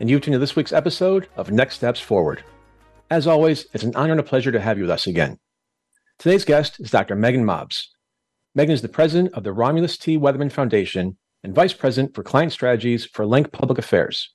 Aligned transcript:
and 0.00 0.08
you've 0.08 0.20
tuned 0.20 0.34
to 0.34 0.38
this 0.38 0.54
week's 0.54 0.72
episode 0.72 1.28
of 1.36 1.50
Next 1.50 1.76
Steps 1.76 2.00
Forward. 2.00 2.44
As 3.10 3.26
always, 3.26 3.66
it's 3.72 3.82
an 3.82 3.96
honor 3.96 4.12
and 4.12 4.20
a 4.20 4.24
pleasure 4.24 4.52
to 4.52 4.60
have 4.60 4.78
you 4.78 4.84
with 4.84 4.90
us 4.90 5.06
again. 5.06 5.38
Today's 6.18 6.44
guest 6.44 6.78
is 6.78 6.90
Dr. 6.90 7.16
Meaghan 7.16 7.44
Mobbs. 7.44 7.90
Meaghan 8.56 8.70
is 8.70 8.82
the 8.82 8.88
president 8.88 9.34
of 9.34 9.42
the 9.42 9.52
Romulus 9.52 9.98
T. 9.98 10.16
Weatherman 10.16 10.52
Foundation 10.52 11.16
and 11.42 11.54
vice 11.54 11.72
president 11.72 12.14
for 12.14 12.22
client 12.22 12.52
strategies 12.52 13.06
for 13.06 13.26
Link 13.26 13.50
Public 13.50 13.78
Affairs. 13.78 14.32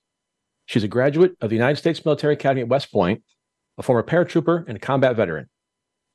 She's 0.65 0.83
a 0.83 0.87
graduate 0.87 1.33
of 1.41 1.49
the 1.49 1.55
United 1.55 1.77
States 1.77 2.03
Military 2.03 2.33
Academy 2.33 2.61
at 2.61 2.69
West 2.69 2.91
Point, 2.91 3.21
a 3.77 3.83
former 3.83 4.03
paratrooper 4.03 4.67
and 4.67 4.77
a 4.77 4.81
combat 4.81 5.15
veteran. 5.15 5.49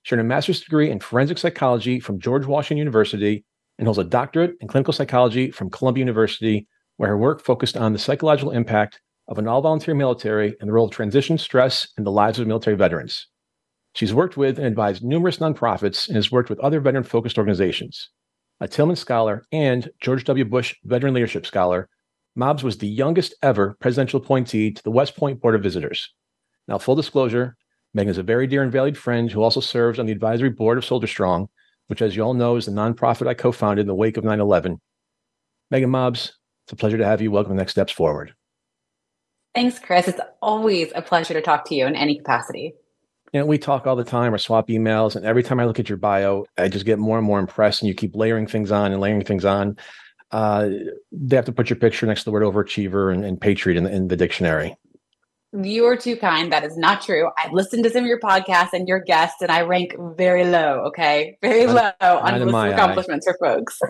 She 0.03 0.15
earned 0.15 0.23
a 0.23 0.25
master's 0.25 0.61
degree 0.61 0.91
in 0.91 1.01
forensic 1.01 1.39
psychology 1.39 2.01
from 2.01 2.21
George 2.21 2.47
Washington 2.47 2.79
University 2.79 3.45
and 3.79 3.87
holds 3.87 3.99
a 3.99 4.05
doctorate 4.05 4.57
in 4.61 4.69
clinical 4.69 4.93
psychology 4.93 5.51
from 5.51 5.71
Columbia 5.71 6.03
University, 6.03 6.67
where 6.97 7.11
her 7.11 7.19
work 7.19 7.43
focused 7.43 7.77
on 7.77 7.93
the 7.93 7.99
psychological 7.99 8.53
impact 8.53 9.01
of 9.29 9.39
an 9.39 9.47
all 9.47 9.61
volunteer 9.61 9.95
military 9.95 10.57
and 10.59 10.69
the 10.69 10.73
role 10.73 10.87
of 10.87 10.91
transition 10.91 11.39
stress 11.39 11.89
in 11.99 12.05
the 12.05 12.11
lives 12.11 12.39
of 12.39 12.47
military 12.47 12.77
veterans. 12.77 13.27
She's 13.95 14.15
worked 14.15 14.37
with 14.37 14.59
and 14.59 14.67
advised 14.67 15.05
numerous 15.05 15.37
nonprofits 15.37 16.09
and 16.09 16.17
has 16.17 16.33
worked 16.33 16.51
with 16.51 16.59
other 16.61 16.81
veteran 16.81 17.05
focused 17.05 17.39
organizations. 17.39 18.11
A 18.61 18.67
Tillman 18.69 18.97
Scholar 18.97 19.45
and 19.53 19.89
George 20.01 20.25
W. 20.25 20.45
Bush 20.45 20.75
Veteran 20.85 21.15
Leadership 21.15 21.47
Scholar, 21.47 21.89
Mobbs 22.35 22.63
was 22.63 22.79
the 22.79 22.89
youngest 22.89 23.35
ever 23.43 23.77
presidential 23.81 24.21
appointee 24.21 24.71
to 24.71 24.83
the 24.83 24.91
West 24.91 25.17
Point 25.17 25.41
Board 25.41 25.55
of 25.55 25.63
Visitors. 25.63 26.13
Now, 26.67 26.79
full 26.79 26.95
disclosure, 26.95 27.57
Meaghan 27.97 28.09
is 28.09 28.19
a 28.19 28.23
very 28.23 28.47
dear 28.47 28.63
and 28.63 28.73
valued 28.73 28.97
friend 28.97 29.31
who 29.31 29.43
also 29.43 29.61
serves 29.61 29.99
on 29.99 30.07
the 30.07 30.13
advisory 30.13 30.51
board 30.51 30.79
of 30.79 30.85
SoldierStrong, 30.85 31.49
which, 31.89 32.03
as 32.03 32.15
you 32.15 32.23
all 32.23 32.35
know, 32.35 32.57
is 32.57 32.67
the 32.67 32.73
nonprofit 32.73 33.27
I 33.27 33.35
co 33.35 33.51
founded 33.51 33.83
in 33.83 33.89
the 33.89 33.95
wake 33.95 34.17
of 34.17 34.25
9 34.25 34.39
11. 34.39 34.81
Meaghan 35.73 35.89
Mobbs, 35.89 36.39
it's 36.65 36.73
a 36.73 36.77
pleasure 36.77 36.99
to 36.99 37.05
have 37.05 37.21
you. 37.21 37.31
Welcome 37.31 37.53
to 37.53 37.57
Next 37.57 37.73
Steps 37.73 37.93
Forward. 37.93 38.35
Thanks, 39.59 39.81
Chris. 39.81 40.07
It's 40.07 40.21
always 40.41 40.93
a 40.95 41.03
pleasure 41.03 41.35
to 41.35 41.43
talk 41.43 41.65
to 41.65 41.75
you 41.75 41.85
in 41.85 41.97
any 41.97 42.17
capacity. 42.17 42.75
You 43.33 43.41
know, 43.41 43.47
we 43.47 43.59
talk 43.59 43.89
all 43.89 43.97
the 43.97 44.05
time 44.05 44.33
or 44.33 44.39
swap 44.39 44.69
emails, 44.69 45.17
and 45.17 45.27
every 45.27 45.43
time 45.43 45.59
I 45.59 45.65
look 45.65 45.81
at 45.81 45.89
your 45.89 45.99
bio, 45.99 46.47
I 46.57 46.69
just 46.69 46.87
get 46.87 47.01
more 47.01 47.19
and 47.19 47.27
more 47.27 47.41
impressed, 47.41 47.83
and 47.83 47.89
you 47.89 47.95
keep 47.97 48.15
layering 48.15 48.47
things 48.47 48.71
on 48.71 48.93
and 48.93 49.01
layering 49.01 49.25
things 49.25 49.45
on. 49.45 49.77
Uh, 50.31 50.69
they 51.11 51.35
have 51.35 51.45
to 51.47 51.53
put 51.53 51.71
your 51.71 51.77
picture 51.77 52.07
next 52.07 52.21
to 52.21 52.27
the 52.27 52.31
word 52.31 52.45
overachiever 52.45 53.13
and, 53.13 53.25
and 53.25 53.41
patriot 53.41 53.77
in 53.77 53.83
the, 53.83 53.91
in 53.91 54.07
the 54.07 54.17
dictionary. 54.17 54.77
You 55.53 55.87
are 55.87 55.97
too 55.97 56.15
kind. 56.15 56.53
That 56.53 56.63
is 56.63 56.77
not 56.77 57.03
true. 57.03 57.29
I've 57.37 57.53
listened 57.53 57.83
to 57.83 57.91
some 57.91 58.05
of 58.05 58.07
your 58.07 58.21
podcasts 58.21 58.75
and 58.75 58.87
your 58.87 59.01
guests, 59.01 59.43
and 59.43 59.51
I 59.51 59.63
rank 59.63 59.97
very 60.17 60.45
low. 60.45 60.85
Okay, 60.87 61.37
very 61.43 61.67
low 61.67 61.91
on 62.01 62.39
list 62.39 62.55
of 62.55 62.65
accomplishments 62.75 63.27
eye. 63.27 63.33
for 63.33 63.45
folks. 63.45 63.81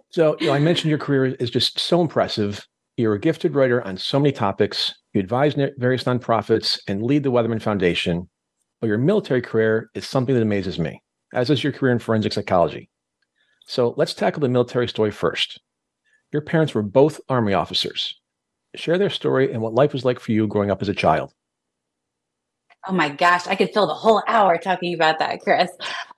so, 0.10 0.36
you 0.38 0.46
know, 0.46 0.52
I 0.52 0.60
mentioned 0.60 0.88
your 0.88 1.00
career 1.00 1.24
is 1.24 1.50
just 1.50 1.80
so 1.80 2.00
impressive. 2.00 2.64
You're 3.00 3.14
a 3.14 3.18
gifted 3.18 3.54
writer 3.54 3.82
on 3.82 3.96
so 3.96 4.20
many 4.20 4.30
topics. 4.30 4.94
You 5.14 5.20
advise 5.20 5.54
various 5.78 6.04
nonprofits 6.04 6.78
and 6.86 7.02
lead 7.02 7.22
the 7.22 7.32
Weatherman 7.32 7.62
Foundation. 7.62 8.28
But 8.80 8.88
your 8.88 8.98
military 8.98 9.40
career 9.40 9.90
is 9.94 10.06
something 10.06 10.34
that 10.34 10.42
amazes 10.42 10.78
me, 10.78 11.02
as 11.32 11.48
is 11.48 11.64
your 11.64 11.72
career 11.72 11.92
in 11.92 11.98
forensic 11.98 12.34
psychology. 12.34 12.90
So 13.66 13.94
let's 13.96 14.12
tackle 14.12 14.40
the 14.40 14.50
military 14.50 14.86
story 14.86 15.10
first. 15.10 15.60
Your 16.30 16.42
parents 16.42 16.74
were 16.74 16.82
both 16.82 17.20
Army 17.30 17.54
officers. 17.54 18.20
Share 18.74 18.98
their 18.98 19.10
story 19.10 19.50
and 19.50 19.62
what 19.62 19.74
life 19.74 19.94
was 19.94 20.04
like 20.04 20.20
for 20.20 20.32
you 20.32 20.46
growing 20.46 20.70
up 20.70 20.82
as 20.82 20.88
a 20.90 20.94
child. 20.94 21.32
Oh 22.86 22.92
my 22.92 23.08
gosh, 23.08 23.46
I 23.46 23.56
could 23.56 23.72
fill 23.72 23.86
the 23.86 23.94
whole 23.94 24.22
hour 24.26 24.58
talking 24.58 24.94
about 24.94 25.18
that, 25.18 25.40
Chris. 25.40 25.70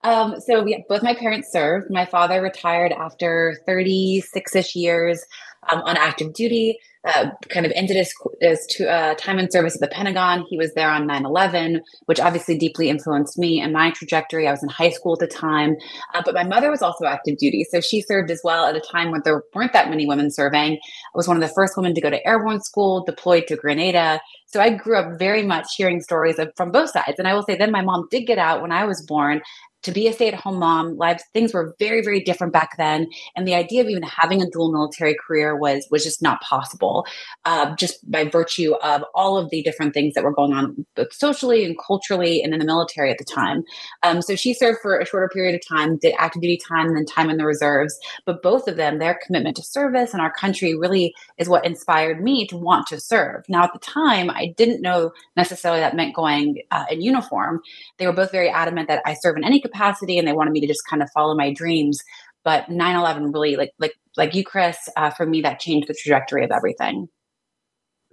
Um, 0.04 0.40
so, 0.40 0.62
we, 0.62 0.84
both 0.88 1.02
my 1.02 1.14
parents 1.14 1.50
served. 1.50 1.90
My 1.90 2.06
father 2.06 2.40
retired 2.40 2.92
after 2.92 3.60
36 3.66 4.54
ish 4.54 4.76
years 4.76 5.24
um, 5.70 5.80
on 5.82 5.96
active 5.96 6.32
duty 6.32 6.78
uh, 7.04 7.30
kind 7.48 7.66
of 7.66 7.72
ended 7.74 7.96
his, 7.96 8.14
his 8.40 8.80
uh, 8.80 9.14
time 9.14 9.38
in 9.38 9.50
service 9.50 9.74
at 9.74 9.80
the 9.80 9.88
Pentagon. 9.88 10.44
He 10.48 10.56
was 10.56 10.72
there 10.74 10.88
on 10.88 11.06
9 11.06 11.26
11, 11.26 11.82
which 12.06 12.20
obviously 12.20 12.56
deeply 12.56 12.88
influenced 12.88 13.38
me 13.38 13.60
and 13.60 13.72
my 13.72 13.90
trajectory. 13.90 14.46
I 14.46 14.52
was 14.52 14.62
in 14.62 14.68
high 14.68 14.90
school 14.90 15.14
at 15.14 15.18
the 15.18 15.26
time, 15.26 15.76
uh, 16.14 16.22
but 16.24 16.34
my 16.34 16.44
mother 16.44 16.70
was 16.70 16.80
also 16.80 17.06
active 17.06 17.38
duty. 17.38 17.66
So 17.68 17.80
she 17.80 18.02
served 18.02 18.30
as 18.30 18.40
well 18.44 18.66
at 18.66 18.76
a 18.76 18.80
time 18.80 19.10
when 19.10 19.22
there 19.24 19.42
weren't 19.52 19.72
that 19.72 19.90
many 19.90 20.06
women 20.06 20.30
serving. 20.30 20.74
I 20.74 21.16
was 21.16 21.26
one 21.26 21.36
of 21.36 21.42
the 21.42 21.54
first 21.54 21.76
women 21.76 21.94
to 21.94 22.00
go 22.00 22.10
to 22.10 22.24
airborne 22.26 22.60
school, 22.60 23.04
deployed 23.04 23.48
to 23.48 23.56
Grenada. 23.56 24.20
So 24.46 24.60
I 24.60 24.70
grew 24.70 24.96
up 24.96 25.18
very 25.18 25.42
much 25.42 25.74
hearing 25.76 26.00
stories 26.00 26.38
of, 26.38 26.52
from 26.56 26.70
both 26.70 26.90
sides. 26.90 27.18
And 27.18 27.26
I 27.26 27.34
will 27.34 27.42
say, 27.42 27.56
then 27.56 27.72
my 27.72 27.82
mom 27.82 28.06
did 28.10 28.26
get 28.26 28.38
out 28.38 28.62
when 28.62 28.70
I 28.70 28.84
was 28.84 29.02
born 29.02 29.40
to 29.82 29.92
be 29.92 30.06
a 30.06 30.12
stay-at-home 30.12 30.58
mom 30.58 30.96
lives 30.96 31.24
things 31.32 31.52
were 31.52 31.74
very 31.78 32.02
very 32.02 32.20
different 32.20 32.52
back 32.52 32.76
then. 32.78 33.08
And 33.36 33.46
the 33.46 33.54
idea 33.54 33.82
of 33.82 33.88
even 33.88 34.02
having 34.02 34.42
a 34.42 34.50
dual 34.50 34.72
military 34.72 35.14
career 35.14 35.56
was 35.56 35.86
was 35.90 36.04
just 36.04 36.22
not 36.22 36.40
possible 36.40 37.06
uh, 37.44 37.74
just 37.76 38.08
by 38.10 38.24
virtue 38.24 38.74
of 38.82 39.04
all 39.14 39.36
of 39.36 39.50
the 39.50 39.62
different 39.62 39.94
things 39.94 40.14
that 40.14 40.24
were 40.24 40.32
going 40.32 40.52
on 40.52 40.86
both 40.94 41.12
socially 41.12 41.64
and 41.64 41.76
culturally 41.84 42.42
and 42.42 42.52
in 42.52 42.60
the 42.60 42.64
military 42.64 43.10
at 43.10 43.18
the 43.18 43.24
time. 43.24 43.64
Um, 44.02 44.22
so 44.22 44.36
she 44.36 44.54
served 44.54 44.78
for 44.80 44.98
a 44.98 45.06
shorter 45.06 45.28
period 45.28 45.54
of 45.54 45.66
time 45.66 45.96
did 45.96 46.14
active 46.18 46.42
duty 46.42 46.58
time 46.68 46.86
and 46.86 46.96
then 46.96 47.06
time 47.06 47.30
in 47.30 47.36
the 47.36 47.46
reserves. 47.46 47.98
But 48.24 48.42
both 48.42 48.68
of 48.68 48.76
them 48.76 48.98
their 48.98 49.18
commitment 49.24 49.56
to 49.56 49.62
service 49.62 50.12
and 50.12 50.22
our 50.22 50.32
country 50.32 50.76
really 50.76 51.14
is 51.38 51.48
what 51.48 51.64
inspired 51.64 52.22
me 52.22 52.46
to 52.46 52.56
want 52.56 52.86
to 52.88 53.00
serve. 53.00 53.44
Now 53.48 53.64
at 53.64 53.72
the 53.72 53.78
time 53.78 54.30
i 54.30 54.54
didn't 54.56 54.82
know 54.82 55.12
necessarily 55.36 55.80
that 55.80 55.96
meant 55.96 56.14
going 56.14 56.62
uh, 56.70 56.84
in 56.90 57.00
uniform. 57.00 57.60
They 57.98 58.06
were 58.06 58.12
both 58.12 58.30
very 58.30 58.48
adamant 58.48 58.88
that 58.88 59.02
i 59.04 59.14
serve 59.14 59.36
in 59.36 59.44
any 59.44 59.60
capacity 59.60 59.71
and 59.74 60.26
they 60.26 60.32
wanted 60.32 60.52
me 60.52 60.60
to 60.60 60.66
just 60.66 60.86
kind 60.86 61.02
of 61.02 61.10
follow 61.10 61.34
my 61.34 61.52
dreams. 61.52 62.00
But 62.44 62.66
9-11 62.66 63.32
really 63.32 63.54
like 63.56 63.72
like 63.78 63.94
like 64.16 64.34
you 64.34 64.44
chris 64.44 64.76
uh, 64.96 65.10
for 65.10 65.26
me 65.26 65.42
that 65.42 65.60
changed 65.60 65.86
the 65.86 65.94
trajectory 65.94 66.44
of 66.44 66.50
everything. 66.50 67.08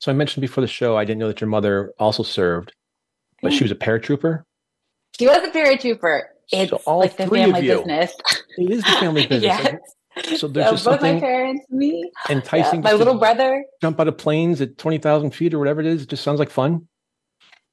So 0.02 0.12
i 0.12 0.16
mentioned 0.16 0.42
before 0.42 0.62
the 0.62 0.68
show 0.68 0.96
i 0.96 1.04
didn't 1.04 1.20
know 1.20 1.28
that 1.28 1.42
your 1.42 1.50
mother 1.50 1.92
also 2.00 2.24
served 2.24 2.72
but 3.42 3.54
she 3.54 3.64
was 3.64 3.72
a 3.72 3.76
paratrooper? 3.76 4.44
She 5.18 5.28
was 5.28 5.38
a 5.38 5.52
paratrooper. 5.52 6.24
It's 6.52 6.72
so 6.72 6.82
all 6.86 7.00
like 7.00 7.18
the 7.18 7.28
family 7.28 7.62
business. 7.62 8.14
It 8.58 8.72
is 8.72 8.84
the 8.84 8.92
family 8.92 9.28
business. 9.28 9.78
Yes. 10.24 10.40
so 10.40 10.48
there's 10.48 10.68
so 10.68 10.72
just 10.72 10.86
both 10.86 10.94
something 10.96 11.16
my 11.16 11.20
parents 11.20 11.66
me. 11.70 12.10
Enticing 12.30 12.82
yeah, 12.82 12.92
my 12.92 12.94
little 12.94 13.18
brother. 13.18 13.64
jump 13.82 14.00
out 14.00 14.08
of 14.08 14.18
planes 14.18 14.60
at 14.62 14.78
20000 14.78 15.32
feet 15.32 15.54
or 15.54 15.60
whatever 15.60 15.80
it 15.82 15.88
is. 15.88 16.04
It 16.04 16.10
just 16.10 16.24
sounds 16.24 16.40
like 16.40 16.50
fun 16.50 16.88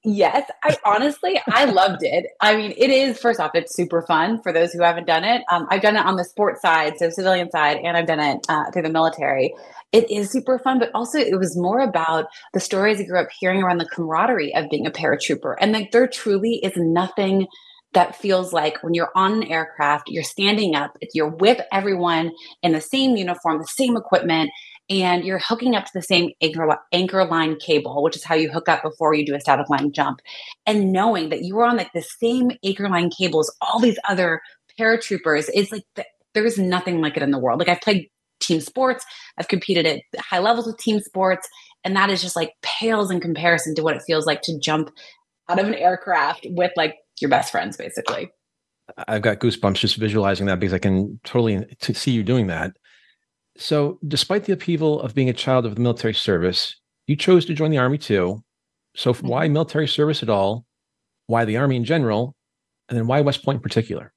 Yes, 0.08 0.48
I 0.62 0.76
honestly 0.84 1.40
I 1.48 1.64
loved 1.64 2.04
it. 2.04 2.26
I 2.40 2.54
mean, 2.56 2.72
it 2.76 2.90
is 2.90 3.18
first 3.18 3.40
off, 3.40 3.50
it's 3.54 3.74
super 3.74 4.02
fun 4.02 4.40
for 4.40 4.52
those 4.52 4.72
who 4.72 4.80
haven't 4.80 5.08
done 5.08 5.24
it. 5.24 5.42
Um, 5.50 5.66
I've 5.68 5.82
done 5.82 5.96
it 5.96 6.06
on 6.06 6.14
the 6.14 6.22
sports 6.22 6.62
side, 6.62 6.96
so 6.96 7.10
civilian 7.10 7.50
side, 7.50 7.78
and 7.78 7.96
I've 7.96 8.06
done 8.06 8.20
it 8.20 8.46
uh, 8.48 8.70
through 8.70 8.82
the 8.82 8.90
military. 8.90 9.52
It 9.90 10.08
is 10.08 10.30
super 10.30 10.60
fun, 10.60 10.78
but 10.78 10.92
also 10.94 11.18
it 11.18 11.36
was 11.36 11.56
more 11.56 11.80
about 11.80 12.26
the 12.54 12.60
stories 12.60 13.00
I 13.00 13.02
grew 13.02 13.18
up 13.18 13.30
hearing 13.40 13.64
around 13.64 13.78
the 13.78 13.88
camaraderie 13.88 14.54
of 14.54 14.70
being 14.70 14.86
a 14.86 14.92
paratrooper, 14.92 15.56
and 15.60 15.72
like 15.72 15.90
there 15.90 16.06
truly 16.06 16.60
is 16.62 16.74
nothing 16.76 17.48
that 17.92 18.14
feels 18.14 18.52
like 18.52 18.80
when 18.84 18.94
you're 18.94 19.10
on 19.16 19.32
an 19.32 19.44
aircraft, 19.44 20.08
you're 20.08 20.22
standing 20.22 20.76
up, 20.76 20.96
you're 21.14 21.34
with 21.34 21.60
everyone 21.72 22.30
in 22.62 22.72
the 22.72 22.80
same 22.80 23.16
uniform, 23.16 23.58
the 23.58 23.64
same 23.64 23.96
equipment, 23.96 24.50
and 24.88 25.24
you're 25.24 25.40
hooking 25.40 25.74
up 25.74 25.84
to 25.84 25.90
the 25.94 26.02
same 26.02 26.30
anchor, 26.40 26.78
anchor 26.92 27.24
line 27.24 27.56
cable, 27.56 28.02
which 28.02 28.16
is 28.16 28.24
how 28.24 28.34
you 28.34 28.50
hook 28.50 28.68
up 28.68 28.82
before 28.82 29.14
you 29.14 29.26
do 29.26 29.34
a 29.34 29.40
static 29.40 29.68
line 29.68 29.92
jump. 29.92 30.20
And 30.66 30.92
knowing 30.92 31.30
that 31.30 31.42
you 31.42 31.58
are 31.58 31.64
on 31.64 31.76
like 31.76 31.92
the 31.92 32.02
same 32.02 32.50
anchor 32.64 32.88
line 32.88 33.10
cable 33.10 33.40
as 33.40 33.50
all 33.60 33.80
these 33.80 33.98
other 34.08 34.40
paratroopers 34.78 35.48
is 35.54 35.72
like 35.72 35.82
the, 35.96 36.04
there 36.34 36.46
is 36.46 36.58
nothing 36.58 37.00
like 37.00 37.16
it 37.16 37.22
in 37.22 37.30
the 37.30 37.38
world. 37.38 37.58
Like 37.58 37.68
I've 37.68 37.80
played 37.80 38.08
team 38.40 38.60
sports, 38.60 39.04
I've 39.38 39.48
competed 39.48 39.86
at 39.86 40.00
high 40.18 40.38
levels 40.38 40.66
with 40.66 40.76
team 40.78 41.00
sports, 41.00 41.48
and 41.82 41.96
that 41.96 42.10
is 42.10 42.20
just 42.20 42.36
like 42.36 42.52
pales 42.62 43.10
in 43.10 43.20
comparison 43.20 43.74
to 43.74 43.82
what 43.82 43.96
it 43.96 44.02
feels 44.06 44.26
like 44.26 44.42
to 44.42 44.58
jump 44.58 44.90
out 45.48 45.58
of 45.58 45.66
an 45.66 45.74
aircraft 45.74 46.46
with 46.50 46.72
like 46.76 46.96
your 47.20 47.30
best 47.30 47.50
friends, 47.50 47.76
basically. 47.76 48.30
I've 49.08 49.22
got 49.22 49.40
goosebumps 49.40 49.76
just 49.76 49.96
visualizing 49.96 50.46
that 50.46 50.60
because 50.60 50.74
I 50.74 50.78
can 50.78 51.18
totally 51.24 51.64
to 51.80 51.94
see 51.94 52.12
you 52.12 52.22
doing 52.22 52.46
that. 52.48 52.72
So, 53.58 53.98
despite 54.06 54.44
the 54.44 54.52
upheaval 54.52 55.00
of 55.00 55.14
being 55.14 55.28
a 55.28 55.34
child 55.34 55.66
of 55.66 55.74
the 55.74 55.80
military 55.80 56.14
service, 56.14 56.76
you 57.06 57.16
chose 57.16 57.44
to 57.46 57.54
join 57.54 57.70
the 57.70 57.78
army 57.78 57.98
too. 57.98 58.42
So, 58.94 59.12
mm-hmm. 59.12 59.28
why 59.28 59.48
military 59.48 59.88
service 59.88 60.22
at 60.22 60.30
all? 60.30 60.66
Why 61.26 61.44
the 61.44 61.56
army 61.56 61.76
in 61.76 61.84
general? 61.84 62.34
And 62.88 62.96
then 62.96 63.06
why 63.06 63.20
West 63.20 63.44
Point 63.44 63.56
in 63.56 63.62
particular? 63.62 64.12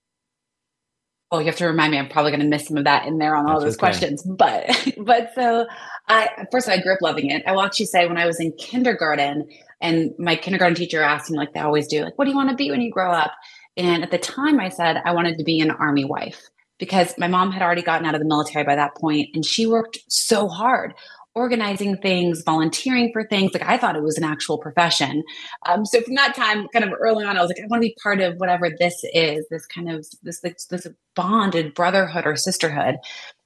Oh, 1.32 1.40
you 1.40 1.46
have 1.46 1.58
to 1.58 1.68
remind 1.68 1.92
me. 1.92 2.00
I'm 2.00 2.10
probably 2.10 2.32
going 2.32 2.42
to 2.42 2.48
miss 2.48 2.68
some 2.68 2.78
of 2.78 2.86
that 2.86 3.06
in 3.06 3.20
there 3.20 3.36
on 3.36 3.48
all 3.50 3.60
those 3.60 3.76
okay. 3.76 3.80
questions. 3.80 4.24
But, 4.24 4.94
but 4.98 5.32
so 5.36 5.68
I 6.08 6.46
first 6.52 6.68
I 6.68 6.82
grew 6.82 6.94
up 6.94 7.02
loving 7.02 7.30
it. 7.30 7.44
I 7.46 7.52
will 7.52 7.62
actually 7.62 7.86
say 7.86 8.08
when 8.08 8.18
I 8.18 8.26
was 8.26 8.40
in 8.40 8.52
kindergarten, 8.54 9.48
and 9.80 10.14
my 10.18 10.36
kindergarten 10.36 10.76
teacher 10.76 11.02
asked 11.02 11.30
me, 11.30 11.38
like 11.38 11.54
they 11.54 11.60
always 11.60 11.88
do, 11.88 12.04
like, 12.04 12.18
"What 12.18 12.26
do 12.26 12.32
you 12.32 12.38
want 12.38 12.50
to 12.50 12.56
be 12.56 12.72
when 12.72 12.82
you 12.82 12.92
grow 12.92 13.12
up?" 13.12 13.32
And 13.78 14.04
at 14.04 14.12
the 14.12 14.18
time, 14.18 14.60
I 14.60 14.70
said 14.70 15.02
I 15.06 15.14
wanted 15.14 15.38
to 15.38 15.44
be 15.44 15.60
an 15.60 15.72
army 15.72 16.04
wife 16.04 16.50
because 16.80 17.14
my 17.18 17.28
mom 17.28 17.52
had 17.52 17.62
already 17.62 17.82
gotten 17.82 18.08
out 18.08 18.16
of 18.16 18.22
the 18.22 18.28
military 18.28 18.64
by 18.66 18.76
that 18.76 18.96
point, 18.96 19.30
and 19.34 19.46
she 19.46 19.68
worked 19.68 20.00
so 20.08 20.48
hard 20.48 20.94
organizing 21.36 21.96
things, 21.98 22.42
volunteering 22.44 23.12
for 23.14 23.24
things. 23.24 23.54
Like 23.54 23.64
I 23.64 23.78
thought 23.78 23.96
it 23.96 24.04
was 24.04 24.18
an 24.18 24.24
actual 24.24 24.58
profession. 24.58 25.24
Um, 25.68 25.86
so 25.86 26.02
from 26.02 26.16
that 26.16 26.36
time, 26.36 26.68
kind 26.74 26.84
of 26.84 26.92
early 27.00 27.24
on, 27.24 27.38
I 27.38 27.42
was 27.42 27.50
like, 27.50 27.60
I 27.60 27.68
want 27.68 27.82
to 27.82 27.88
be 27.88 27.96
part 28.02 28.20
of 28.20 28.36
whatever 28.38 28.70
this 28.78 29.02
is. 29.14 29.46
This 29.50 29.66
kind 29.66 29.90
of 29.90 30.06
this 30.24 30.42
this, 30.42 30.66
this 30.66 30.88
bonded 31.16 31.74
brotherhood 31.74 32.26
or 32.26 32.36
sisterhood. 32.36 32.98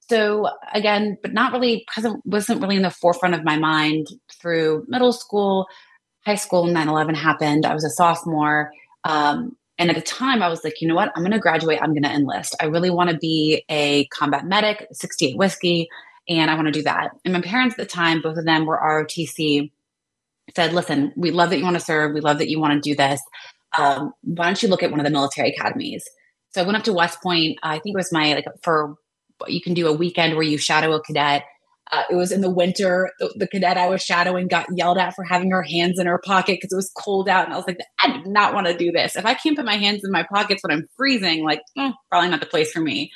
So 0.10 0.50
again, 0.74 1.18
but 1.22 1.34
not 1.34 1.54
really 1.54 1.86
wasn't 1.96 2.26
wasn't 2.26 2.62
really 2.62 2.78
in 2.78 2.82
the 2.82 2.90
forefront 2.90 3.36
of 3.36 3.44
my 3.44 3.58
mind 3.58 4.08
through 4.42 4.86
middle 4.88 5.14
school, 5.14 5.68
high 6.26 6.36
school. 6.36 6.66
9-11 6.66 7.16
happened. 7.16 7.66
I 7.66 7.74
was 7.74 7.84
a 7.84 7.90
sophomore. 7.90 8.72
Um, 9.04 9.56
and 9.84 9.90
at 9.90 9.96
the 9.96 10.02
time, 10.02 10.42
I 10.42 10.48
was 10.48 10.64
like, 10.64 10.82
you 10.82 10.88
know 10.88 10.96
what? 10.96 11.12
I'm 11.16 11.24
going 11.24 11.34
to 11.34 11.40
graduate. 11.40 11.80
I'm 11.82 11.92
going 11.92 12.04
to 12.04 12.12
enlist. 12.12 12.56
I 12.62 12.66
really 12.66 12.90
want 12.90 13.10
to 13.10 13.18
be 13.18 13.64
a 13.70 14.06
combat 14.06 14.46
medic, 14.46 14.88
68 14.92 15.38
whiskey 15.38 15.90
and 16.30 16.50
I 16.50 16.56
want 16.56 16.68
to 16.68 16.72
do 16.72 16.84
that. 16.84 17.12
And 17.26 17.34
my 17.34 17.42
parents 17.42 17.74
at 17.74 17.78
the 17.78 17.86
time, 17.86 18.22
both 18.22 18.38
of 18.38 18.46
them 18.46 18.66
were 18.66 18.80
ROTC, 18.80 19.72
said, 20.56 20.74
listen, 20.74 21.14
we 21.16 21.32
love 21.32 21.50
that 21.50 21.58
you 21.58 21.64
want 21.64 21.78
to 21.78 21.84
serve. 21.84 22.14
We 22.14 22.22
love 22.22 22.38
that 22.40 22.50
you 22.50 22.60
want 22.60 22.82
to 22.82 22.90
do 22.90 22.96
this. 22.96 23.22
Um, 23.78 24.14
why 24.22 24.46
don't 24.46 24.62
you 24.62 24.70
look 24.70 24.84
at 24.84 24.92
one 24.92 25.00
of 25.00 25.06
the 25.06 25.12
military 25.12 25.50
academies? 25.50 26.08
So 26.52 26.62
I 26.62 26.66
went 26.66 26.78
up 26.78 26.84
to 26.84 26.94
West 26.94 27.22
Point. 27.22 27.58
I 27.64 27.80
think 27.80 27.96
it 27.96 27.98
was 27.98 28.12
my, 28.12 28.34
like, 28.34 28.46
for 28.62 28.96
you 29.48 29.62
can 29.62 29.74
do 29.74 29.88
a 29.88 29.94
weekend 29.94 30.36
where 30.36 30.44
you 30.44 30.58
shadow 30.58 30.94
a 30.94 31.02
cadet. 31.02 31.44
Uh, 31.94 32.04
it 32.10 32.16
was 32.16 32.32
in 32.32 32.42
the 32.42 32.50
winter. 32.50 33.12
The, 33.20 33.32
the, 33.36 33.48
cadet 33.48 33.78
I 33.78 33.88
was 33.88 34.02
shadowing 34.02 34.48
got 34.48 34.66
yelled 34.76 34.98
at 34.98 35.14
for 35.14 35.24
having 35.24 35.52
her 35.52 35.62
hands 35.62 36.00
in 36.00 36.08
her 36.08 36.18
pocket 36.18 36.58
because 36.58 36.72
it 36.74 36.76
was 36.76 36.92
cold 36.98 37.30
out. 37.30 37.46
And 37.46 37.54
I 37.54 37.58
was 37.58 37.68
like, 37.68 37.78
I 38.02 38.18
do 38.18 38.32
not 38.32 38.56
want 38.56 38.66
to 38.66 38.76
do 38.76 38.92
this. 38.92 39.16
If 39.16 39.28
I 39.28 39.36
can't 39.36 39.56
put 39.56 39.66
my 39.66 39.76
hands 39.76 40.04
in 40.04 40.12
my 40.12 40.24
pockets 40.24 40.64
when 40.64 40.72
I'm 40.72 40.88
freezing, 40.98 41.44
like, 41.44 41.62
eh, 41.78 41.92
probably 42.10 42.30
not 42.30 42.40
the 42.40 42.48
place 42.48 42.72
for 42.72 42.80
me. 42.80 43.12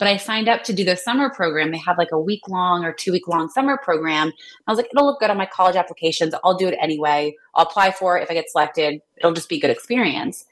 But 0.00 0.08
I 0.08 0.16
signed 0.16 0.48
up 0.48 0.64
to 0.64 0.72
do 0.72 0.84
the 0.84 0.96
summer 0.96 1.30
program. 1.30 1.70
They 1.70 1.78
have 1.78 1.98
like 1.98 2.10
a 2.12 2.18
week 2.18 2.48
long 2.48 2.84
or 2.84 2.92
two 2.92 3.12
week 3.12 3.28
long 3.28 3.48
summer 3.48 3.78
program. 3.78 4.32
I 4.66 4.72
was 4.72 4.76
like, 4.76 4.88
it'll 4.92 5.06
look 5.06 5.20
good 5.20 5.30
on 5.30 5.38
my 5.38 5.46
college 5.46 5.76
applications. 5.76 6.34
I'll 6.42 6.56
do 6.56 6.66
it 6.66 6.76
anyway. 6.80 7.34
I'll 7.54 7.66
apply 7.66 7.92
for 7.92 8.18
it. 8.18 8.24
If 8.24 8.30
I 8.30 8.34
get 8.34 8.50
selected, 8.50 9.00
it'll 9.18 9.34
just 9.34 9.48
be 9.48 9.60
good 9.60 9.70
experience. 9.70 10.44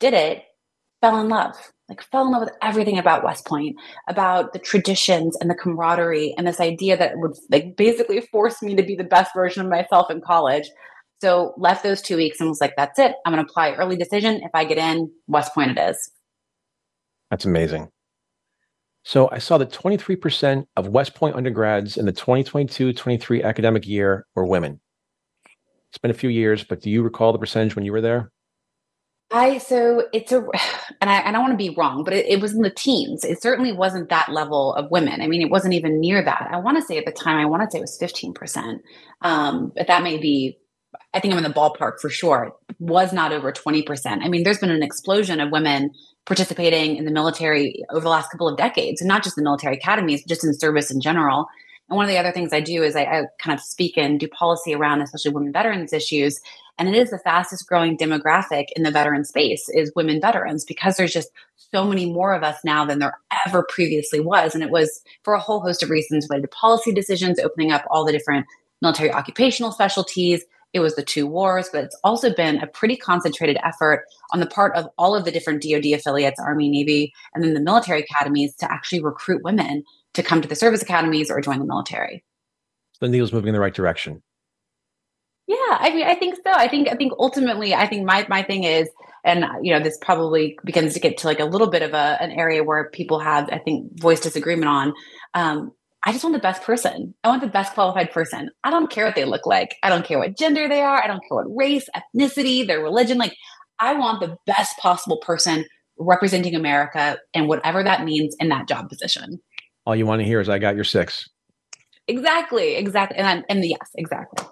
Did 0.00 0.14
it, 0.14 0.44
fell 1.00 1.20
in 1.20 1.28
love. 1.28 1.54
Like 1.92 2.02
fell 2.10 2.24
in 2.24 2.32
love 2.32 2.40
with 2.40 2.54
everything 2.62 2.96
about 2.96 3.22
West 3.22 3.44
Point, 3.44 3.76
about 4.08 4.54
the 4.54 4.58
traditions 4.58 5.36
and 5.36 5.50
the 5.50 5.54
camaraderie 5.54 6.34
and 6.38 6.46
this 6.46 6.58
idea 6.58 6.96
that 6.96 7.18
would 7.18 7.32
like 7.50 7.76
basically 7.76 8.22
force 8.32 8.62
me 8.62 8.74
to 8.74 8.82
be 8.82 8.96
the 8.96 9.04
best 9.04 9.34
version 9.34 9.62
of 9.62 9.68
myself 9.68 10.10
in 10.10 10.22
college. 10.22 10.70
So 11.20 11.52
left 11.58 11.82
those 11.82 12.00
two 12.00 12.16
weeks 12.16 12.40
and 12.40 12.48
was 12.48 12.62
like, 12.62 12.72
that's 12.78 12.98
it. 12.98 13.16
I'm 13.26 13.32
gonna 13.32 13.42
apply 13.42 13.72
early 13.72 13.96
decision. 13.96 14.36
If 14.42 14.52
I 14.54 14.64
get 14.64 14.78
in, 14.78 15.10
West 15.26 15.52
Point 15.52 15.72
it 15.72 15.90
is. 15.90 16.10
That's 17.30 17.44
amazing. 17.44 17.90
So 19.04 19.28
I 19.30 19.36
saw 19.36 19.58
that 19.58 19.70
23% 19.70 20.64
of 20.78 20.88
West 20.88 21.14
Point 21.14 21.36
undergrads 21.36 21.98
in 21.98 22.06
the 22.06 22.12
2022-23 22.14 23.44
academic 23.44 23.86
year 23.86 24.24
were 24.34 24.46
women. 24.46 24.80
It's 25.90 25.98
been 25.98 26.10
a 26.10 26.14
few 26.14 26.30
years, 26.30 26.64
but 26.64 26.80
do 26.80 26.88
you 26.88 27.02
recall 27.02 27.32
the 27.32 27.38
percentage 27.38 27.76
when 27.76 27.84
you 27.84 27.92
were 27.92 28.00
there? 28.00 28.32
I 29.32 29.58
so 29.58 30.06
it's 30.12 30.30
a 30.32 30.38
and 31.00 31.10
I, 31.10 31.28
I 31.28 31.32
don't 31.32 31.40
want 31.40 31.52
to 31.52 31.56
be 31.56 31.74
wrong, 31.74 32.04
but 32.04 32.12
it, 32.12 32.26
it, 32.26 32.40
was 32.40 32.54
in 32.54 32.62
the 32.62 32.70
teens. 32.70 33.24
It 33.24 33.40
certainly 33.40 33.72
wasn't 33.72 34.10
that 34.10 34.30
level 34.30 34.74
of 34.74 34.90
women. 34.90 35.20
I 35.20 35.26
mean, 35.26 35.40
it 35.40 35.50
wasn't 35.50 35.74
even 35.74 36.00
near 36.00 36.22
that. 36.22 36.48
I 36.50 36.58
want 36.58 36.76
to 36.76 36.82
say 36.82 36.98
at 36.98 37.06
the 37.06 37.12
time, 37.12 37.38
I 37.38 37.46
want 37.46 37.62
to 37.62 37.70
say 37.70 37.78
it 37.78 37.82
was 37.82 37.96
fifteen 37.96 38.34
percent, 38.34 38.82
um, 39.22 39.72
but 39.76 39.86
that 39.86 40.02
may 40.02 40.18
be. 40.18 40.58
I 41.14 41.20
think 41.20 41.32
I'm 41.32 41.38
in 41.38 41.44
the 41.44 41.50
ballpark 41.50 42.00
for 42.00 42.08
sure. 42.08 42.54
It 42.68 42.76
was 42.78 43.12
not 43.12 43.32
over 43.32 43.52
twenty 43.52 43.82
percent. 43.82 44.22
I 44.22 44.28
mean, 44.28 44.42
there's 44.44 44.58
been 44.58 44.70
an 44.70 44.82
explosion 44.82 45.40
of 45.40 45.50
women 45.50 45.90
participating 46.24 46.96
in 46.96 47.04
the 47.04 47.10
military 47.10 47.82
over 47.90 48.00
the 48.00 48.08
last 48.08 48.30
couple 48.30 48.48
of 48.48 48.56
decades, 48.56 49.00
and 49.00 49.08
not 49.08 49.24
just 49.24 49.36
the 49.36 49.42
military 49.42 49.76
academies, 49.76 50.24
just 50.24 50.44
in 50.44 50.54
service 50.54 50.90
in 50.90 51.00
general. 51.00 51.48
And 51.92 51.98
one 51.98 52.06
of 52.06 52.10
the 52.10 52.16
other 52.16 52.32
things 52.32 52.54
I 52.54 52.60
do 52.60 52.82
is 52.82 52.96
I, 52.96 53.02
I, 53.02 53.22
kind 53.38 53.52
of 53.54 53.62
speak 53.62 53.98
and 53.98 54.18
do 54.18 54.26
policy 54.26 54.74
around 54.74 55.02
especially 55.02 55.32
women 55.32 55.52
veterans 55.52 55.92
issues. 55.92 56.40
And 56.78 56.88
it 56.88 56.94
is 56.94 57.10
the 57.10 57.18
fastest 57.18 57.68
growing 57.68 57.98
demographic 57.98 58.68
in 58.74 58.82
the 58.82 58.90
veteran 58.90 59.26
space 59.26 59.68
is 59.74 59.92
women 59.94 60.18
veterans 60.18 60.64
because 60.64 60.96
there's 60.96 61.12
just 61.12 61.28
so 61.54 61.84
many 61.84 62.10
more 62.10 62.32
of 62.32 62.42
us 62.42 62.56
now 62.64 62.86
than 62.86 62.98
there 62.98 63.18
ever 63.46 63.66
previously 63.68 64.20
was. 64.20 64.54
And 64.54 64.64
it 64.64 64.70
was 64.70 65.02
for 65.22 65.34
a 65.34 65.38
whole 65.38 65.60
host 65.60 65.82
of 65.82 65.90
reasons 65.90 66.26
related 66.30 66.50
to 66.50 66.56
policy 66.56 66.94
decisions, 66.94 67.38
opening 67.38 67.72
up 67.72 67.84
all 67.90 68.06
the 68.06 68.12
different 68.12 68.46
military 68.80 69.12
occupational 69.12 69.70
specialties, 69.70 70.46
it 70.72 70.80
was 70.80 70.94
the 70.94 71.02
two 71.02 71.26
wars, 71.26 71.68
but 71.70 71.84
it's 71.84 71.98
also 72.02 72.34
been 72.34 72.58
a 72.62 72.66
pretty 72.66 72.96
concentrated 72.96 73.58
effort 73.62 74.06
on 74.32 74.40
the 74.40 74.46
part 74.46 74.74
of 74.74 74.88
all 74.96 75.14
of 75.14 75.26
the 75.26 75.30
different 75.30 75.62
DoD 75.62 75.92
affiliates, 75.92 76.40
Army, 76.40 76.70
Navy, 76.70 77.12
and 77.34 77.44
then 77.44 77.52
the 77.52 77.60
military 77.60 78.00
academies 78.00 78.54
to 78.56 78.72
actually 78.72 79.02
recruit 79.02 79.42
women 79.44 79.84
to 80.14 80.22
come 80.22 80.42
to 80.42 80.48
the 80.48 80.56
service 80.56 80.82
academies 80.82 81.30
or 81.30 81.40
join 81.40 81.58
the 81.58 81.64
military. 81.64 82.24
So 82.92 83.06
the 83.06 83.10
needle's 83.10 83.32
moving 83.32 83.48
in 83.48 83.54
the 83.54 83.60
right 83.60 83.74
direction. 83.74 84.22
Yeah, 85.46 85.56
I 85.70 85.90
mean, 85.90 86.06
I 86.06 86.14
think 86.14 86.36
so. 86.36 86.52
I 86.52 86.68
think, 86.68 86.88
I 86.88 86.94
think 86.94 87.12
ultimately, 87.18 87.74
I 87.74 87.86
think 87.86 88.04
my 88.04 88.24
my 88.28 88.42
thing 88.42 88.64
is, 88.64 88.88
and 89.24 89.44
you 89.62 89.72
know, 89.72 89.80
this 89.80 89.98
probably 90.00 90.56
begins 90.64 90.94
to 90.94 91.00
get 91.00 91.18
to 91.18 91.26
like 91.26 91.40
a 91.40 91.44
little 91.44 91.68
bit 91.68 91.82
of 91.82 91.92
a 91.94 92.16
an 92.20 92.30
area 92.30 92.62
where 92.62 92.90
people 92.90 93.18
have, 93.18 93.48
I 93.50 93.58
think, 93.58 94.00
voice 94.00 94.20
disagreement 94.20 94.68
on. 94.68 94.94
Um, 95.34 95.72
I 96.04 96.12
just 96.12 96.24
want 96.24 96.34
the 96.34 96.40
best 96.40 96.62
person. 96.62 97.14
I 97.22 97.28
want 97.28 97.42
the 97.42 97.48
best 97.48 97.74
qualified 97.74 98.10
person. 98.10 98.50
I 98.64 98.70
don't 98.70 98.90
care 98.90 99.04
what 99.04 99.14
they 99.14 99.24
look 99.24 99.46
like. 99.46 99.76
I 99.82 99.88
don't 99.88 100.04
care 100.04 100.18
what 100.18 100.36
gender 100.36 100.68
they 100.68 100.80
are. 100.80 101.02
I 101.02 101.06
don't 101.06 101.20
care 101.20 101.36
what 101.36 101.56
race, 101.56 101.88
ethnicity, 101.94 102.66
their 102.66 102.82
religion. 102.82 103.18
Like, 103.18 103.36
I 103.78 103.94
want 103.94 104.20
the 104.20 104.36
best 104.46 104.76
possible 104.78 105.18
person 105.18 105.64
representing 105.98 106.56
America 106.56 107.18
and 107.34 107.46
whatever 107.46 107.84
that 107.84 108.04
means 108.04 108.34
in 108.40 108.48
that 108.48 108.66
job 108.66 108.88
position. 108.88 109.40
All 109.86 109.96
you 109.96 110.06
want 110.06 110.20
to 110.20 110.24
hear 110.24 110.40
is, 110.40 110.48
I 110.48 110.58
got 110.58 110.74
your 110.74 110.84
six. 110.84 111.28
Exactly. 112.08 112.76
Exactly. 112.76 113.18
And, 113.18 113.26
I'm, 113.26 113.44
and 113.48 113.64
yes, 113.64 113.90
exactly. 113.96 114.46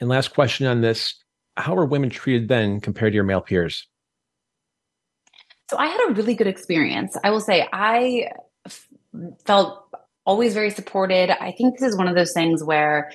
And 0.00 0.08
last 0.08 0.34
question 0.34 0.66
on 0.66 0.80
this 0.80 1.14
How 1.56 1.76
are 1.76 1.86
women 1.86 2.10
treated 2.10 2.48
then 2.48 2.80
compared 2.80 3.12
to 3.12 3.14
your 3.14 3.24
male 3.24 3.40
peers? 3.40 3.86
So 5.70 5.78
I 5.78 5.86
had 5.86 6.10
a 6.10 6.12
really 6.12 6.34
good 6.34 6.46
experience. 6.46 7.16
I 7.24 7.30
will 7.30 7.40
say 7.40 7.66
I 7.72 8.30
f- 8.66 8.86
felt 9.46 9.88
always 10.26 10.54
very 10.54 10.70
supported. 10.70 11.30
I 11.42 11.52
think 11.52 11.78
this 11.78 11.88
is 11.88 11.96
one 11.96 12.08
of 12.08 12.14
those 12.14 12.32
things 12.32 12.62
where, 12.62 13.10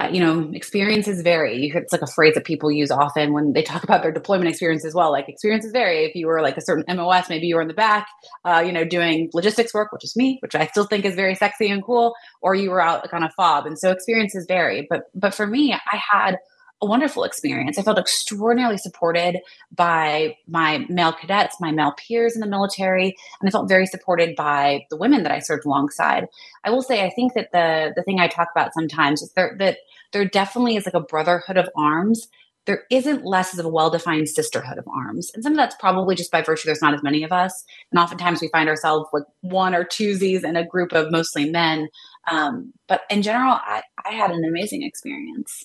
uh, 0.00 0.08
you 0.08 0.20
know, 0.20 0.50
experiences 0.54 1.22
vary. 1.22 1.72
It's 1.74 1.92
like 1.92 2.02
a 2.02 2.06
phrase 2.06 2.34
that 2.34 2.44
people 2.44 2.70
use 2.70 2.90
often 2.90 3.32
when 3.32 3.52
they 3.52 3.62
talk 3.62 3.82
about 3.82 4.02
their 4.02 4.12
deployment 4.12 4.48
experience 4.48 4.84
as 4.84 4.94
well. 4.94 5.10
Like 5.10 5.28
experiences 5.28 5.72
vary. 5.72 6.04
If 6.04 6.14
you 6.14 6.26
were 6.26 6.40
like 6.40 6.56
a 6.56 6.60
certain 6.60 6.84
MOS, 6.96 7.28
maybe 7.28 7.46
you 7.46 7.56
were 7.56 7.62
in 7.62 7.68
the 7.68 7.74
back, 7.74 8.06
uh, 8.44 8.62
you 8.64 8.72
know, 8.72 8.84
doing 8.84 9.30
logistics 9.34 9.74
work, 9.74 9.90
which 9.92 10.04
is 10.04 10.14
me, 10.16 10.38
which 10.40 10.54
I 10.54 10.66
still 10.66 10.84
think 10.84 11.04
is 11.04 11.14
very 11.14 11.34
sexy 11.34 11.68
and 11.68 11.82
cool, 11.82 12.14
or 12.42 12.54
you 12.54 12.70
were 12.70 12.80
out 12.80 13.02
like 13.02 13.12
on 13.12 13.22
a 13.22 13.30
fob. 13.30 13.66
And 13.66 13.78
so 13.78 13.90
experiences 13.90 14.46
vary. 14.46 14.86
But 14.88 15.04
but 15.14 15.34
for 15.34 15.46
me, 15.46 15.72
I 15.74 16.00
had 16.12 16.38
a 16.80 16.86
wonderful 16.86 17.24
experience. 17.24 17.78
I 17.78 17.82
felt 17.82 17.98
extraordinarily 17.98 18.78
supported 18.78 19.38
by 19.74 20.36
my 20.46 20.86
male 20.88 21.12
cadets, 21.12 21.56
my 21.60 21.72
male 21.72 21.92
peers 21.96 22.34
in 22.34 22.40
the 22.40 22.46
military, 22.46 23.16
and 23.40 23.48
I 23.48 23.50
felt 23.50 23.68
very 23.68 23.86
supported 23.86 24.36
by 24.36 24.86
the 24.90 24.96
women 24.96 25.22
that 25.24 25.32
I 25.32 25.40
served 25.40 25.64
alongside. 25.66 26.26
I 26.64 26.70
will 26.70 26.82
say, 26.82 27.04
I 27.04 27.10
think 27.10 27.34
that 27.34 27.50
the 27.52 27.92
the 27.96 28.02
thing 28.02 28.20
I 28.20 28.28
talk 28.28 28.48
about 28.54 28.74
sometimes 28.74 29.22
is 29.22 29.32
there, 29.32 29.56
that 29.58 29.78
there 30.12 30.24
definitely 30.24 30.76
is 30.76 30.86
like 30.86 30.94
a 30.94 31.00
brotherhood 31.00 31.56
of 31.56 31.68
arms. 31.76 32.28
There 32.66 32.84
isn't 32.90 33.24
less 33.24 33.58
of 33.58 33.64
a 33.64 33.68
well 33.68 33.90
defined 33.90 34.28
sisterhood 34.28 34.78
of 34.78 34.86
arms, 34.86 35.30
and 35.34 35.42
some 35.42 35.52
of 35.52 35.56
that's 35.56 35.76
probably 35.80 36.14
just 36.14 36.30
by 36.30 36.42
virtue 36.42 36.66
there's 36.66 36.82
not 36.82 36.94
as 36.94 37.02
many 37.02 37.24
of 37.24 37.32
us, 37.32 37.64
and 37.90 37.98
oftentimes 37.98 38.40
we 38.40 38.50
find 38.52 38.68
ourselves 38.68 39.08
with 39.12 39.24
one 39.40 39.74
or 39.74 39.84
twosies 39.84 40.44
in 40.44 40.54
a 40.54 40.66
group 40.66 40.92
of 40.92 41.10
mostly 41.10 41.50
men. 41.50 41.88
Um, 42.30 42.72
but 42.86 43.02
in 43.10 43.22
general, 43.22 43.52
I, 43.52 43.82
I 44.04 44.12
had 44.12 44.30
an 44.30 44.44
amazing 44.44 44.82
experience. 44.82 45.64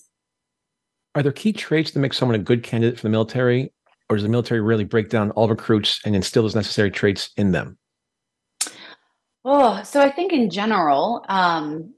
Are 1.16 1.22
there 1.22 1.32
key 1.32 1.54
traits 1.54 1.92
that 1.92 2.00
make 2.00 2.14
someone 2.14 2.36
a 2.36 2.44
good 2.44 2.64
candidate 2.64 2.98
for 2.98 3.04
the 3.04 3.10
military, 3.10 3.72
or 4.10 4.16
does 4.16 4.24
the 4.24 4.30
military 4.30 4.62
really 4.62 4.84
break 4.84 5.10
down 5.10 5.32
all 5.32 5.48
recruits 5.48 6.02
and 6.06 6.16
instill 6.16 6.44
those 6.44 6.56
necessary 6.56 6.90
traits 6.90 7.30
in 7.38 7.52
them? 7.52 7.78
Oh, 9.46 9.84
so 9.84 10.02
I 10.02 10.10
think 10.10 10.32
in 10.34 10.50
general, 10.50 11.26
um, 11.30 11.94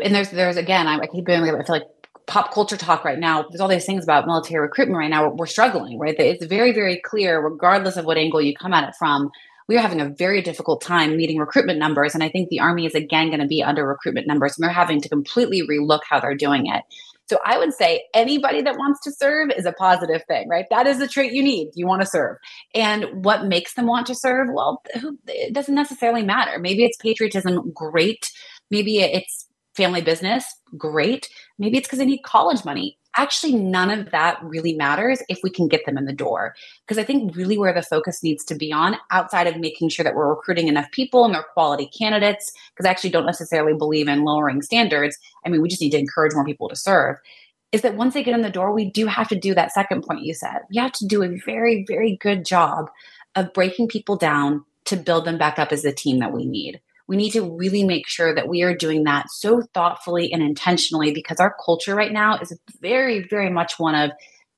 and 0.00 0.14
there's 0.14 0.30
there's 0.30 0.56
again, 0.56 0.86
I, 0.86 0.98
I 0.98 1.06
keep 1.06 1.26
doing. 1.26 1.42
I 1.42 1.50
feel 1.50 1.64
like 1.68 1.82
pop 2.26 2.52
culture 2.52 2.76
talk 2.76 3.04
right 3.04 3.18
now. 3.18 3.42
There's 3.42 3.60
all 3.60 3.68
these 3.68 3.84
things 3.84 4.04
about 4.04 4.26
military 4.26 4.60
recruitment 4.60 4.98
right 4.98 5.10
now. 5.10 5.28
We're, 5.28 5.34
we're 5.34 5.46
struggling, 5.46 5.98
right? 5.98 6.18
It's 6.18 6.44
very 6.46 6.72
very 6.72 7.00
clear, 7.04 7.40
regardless 7.40 7.96
of 7.96 8.04
what 8.04 8.16
angle 8.16 8.40
you 8.40 8.54
come 8.54 8.72
at 8.72 8.88
it 8.88 8.94
from. 8.98 9.30
We 9.66 9.76
are 9.76 9.80
having 9.80 10.00
a 10.00 10.08
very 10.08 10.40
difficult 10.40 10.80
time 10.80 11.16
meeting 11.16 11.36
recruitment 11.36 11.78
numbers, 11.78 12.14
and 12.14 12.24
I 12.24 12.30
think 12.30 12.48
the 12.48 12.60
army 12.60 12.86
is 12.86 12.94
again 12.94 13.28
going 13.28 13.40
to 13.40 13.46
be 13.46 13.62
under 13.62 13.86
recruitment 13.86 14.26
numbers, 14.26 14.56
and 14.56 14.64
they're 14.64 14.72
having 14.72 15.00
to 15.02 15.08
completely 15.10 15.66
relook 15.66 16.00
how 16.08 16.20
they're 16.20 16.34
doing 16.34 16.66
it. 16.66 16.84
So 17.28 17.38
I 17.44 17.58
would 17.58 17.74
say 17.74 18.04
anybody 18.14 18.62
that 18.62 18.76
wants 18.76 19.00
to 19.02 19.12
serve 19.12 19.50
is 19.50 19.66
a 19.66 19.72
positive 19.72 20.22
thing, 20.28 20.48
right? 20.48 20.64
That 20.70 20.86
is 20.86 20.98
the 20.98 21.08
trait 21.08 21.32
you 21.32 21.42
need. 21.42 21.70
You 21.74 21.86
want 21.86 22.02
to 22.02 22.06
serve. 22.06 22.36
And 22.74 23.24
what 23.24 23.46
makes 23.46 23.74
them 23.74 23.86
want 23.86 24.06
to 24.06 24.14
serve? 24.14 24.48
Well, 24.52 24.82
it 25.26 25.52
doesn't 25.52 25.74
necessarily 25.74 26.22
matter. 26.22 26.58
Maybe 26.58 26.84
it's 26.84 26.96
patriotism, 26.96 27.70
great. 27.72 28.30
Maybe 28.70 29.00
it's 29.00 29.46
family 29.76 30.00
business, 30.00 30.44
great. 30.76 31.28
Maybe 31.58 31.78
it's 31.78 31.86
because 31.86 31.98
they 31.98 32.06
need 32.06 32.22
college 32.22 32.64
money. 32.64 32.98
Actually, 33.18 33.56
none 33.56 33.90
of 33.90 34.12
that 34.12 34.38
really 34.44 34.74
matters 34.74 35.20
if 35.28 35.40
we 35.42 35.50
can 35.50 35.66
get 35.66 35.84
them 35.84 35.98
in 35.98 36.04
the 36.04 36.12
door. 36.12 36.54
Because 36.86 36.98
I 36.98 37.04
think 37.04 37.34
really 37.34 37.58
where 37.58 37.74
the 37.74 37.82
focus 37.82 38.22
needs 38.22 38.44
to 38.44 38.54
be 38.54 38.72
on, 38.72 38.96
outside 39.10 39.48
of 39.48 39.56
making 39.56 39.88
sure 39.88 40.04
that 40.04 40.14
we're 40.14 40.28
recruiting 40.28 40.68
enough 40.68 40.88
people 40.92 41.24
and 41.24 41.34
they're 41.34 41.42
quality 41.42 41.86
candidates, 41.86 42.52
because 42.70 42.86
I 42.86 42.90
actually 42.90 43.10
don't 43.10 43.26
necessarily 43.26 43.76
believe 43.76 44.06
in 44.06 44.22
lowering 44.22 44.62
standards. 44.62 45.18
I 45.44 45.48
mean, 45.48 45.60
we 45.60 45.68
just 45.68 45.82
need 45.82 45.90
to 45.90 45.98
encourage 45.98 46.32
more 46.32 46.44
people 46.44 46.68
to 46.68 46.76
serve. 46.76 47.16
Is 47.72 47.82
that 47.82 47.96
once 47.96 48.14
they 48.14 48.22
get 48.22 48.36
in 48.36 48.42
the 48.42 48.50
door, 48.50 48.72
we 48.72 48.88
do 48.88 49.06
have 49.06 49.28
to 49.28 49.36
do 49.36 49.52
that 49.52 49.72
second 49.72 50.02
point 50.02 50.22
you 50.22 50.32
said. 50.32 50.60
We 50.70 50.78
have 50.78 50.92
to 50.92 51.06
do 51.06 51.24
a 51.24 51.36
very, 51.44 51.84
very 51.88 52.16
good 52.16 52.44
job 52.44 52.88
of 53.34 53.52
breaking 53.52 53.88
people 53.88 54.16
down 54.16 54.64
to 54.84 54.96
build 54.96 55.24
them 55.24 55.38
back 55.38 55.58
up 55.58 55.72
as 55.72 55.82
the 55.82 55.92
team 55.92 56.20
that 56.20 56.32
we 56.32 56.46
need 56.46 56.80
we 57.08 57.16
need 57.16 57.30
to 57.30 57.56
really 57.56 57.84
make 57.84 58.06
sure 58.06 58.34
that 58.34 58.48
we 58.48 58.62
are 58.62 58.76
doing 58.76 59.04
that 59.04 59.26
so 59.30 59.62
thoughtfully 59.74 60.30
and 60.32 60.42
intentionally 60.42 61.10
because 61.12 61.40
our 61.40 61.56
culture 61.64 61.94
right 61.94 62.12
now 62.12 62.38
is 62.38 62.56
very, 62.80 63.26
very 63.28 63.50
much 63.50 63.78
one 63.78 63.94
of 63.94 64.10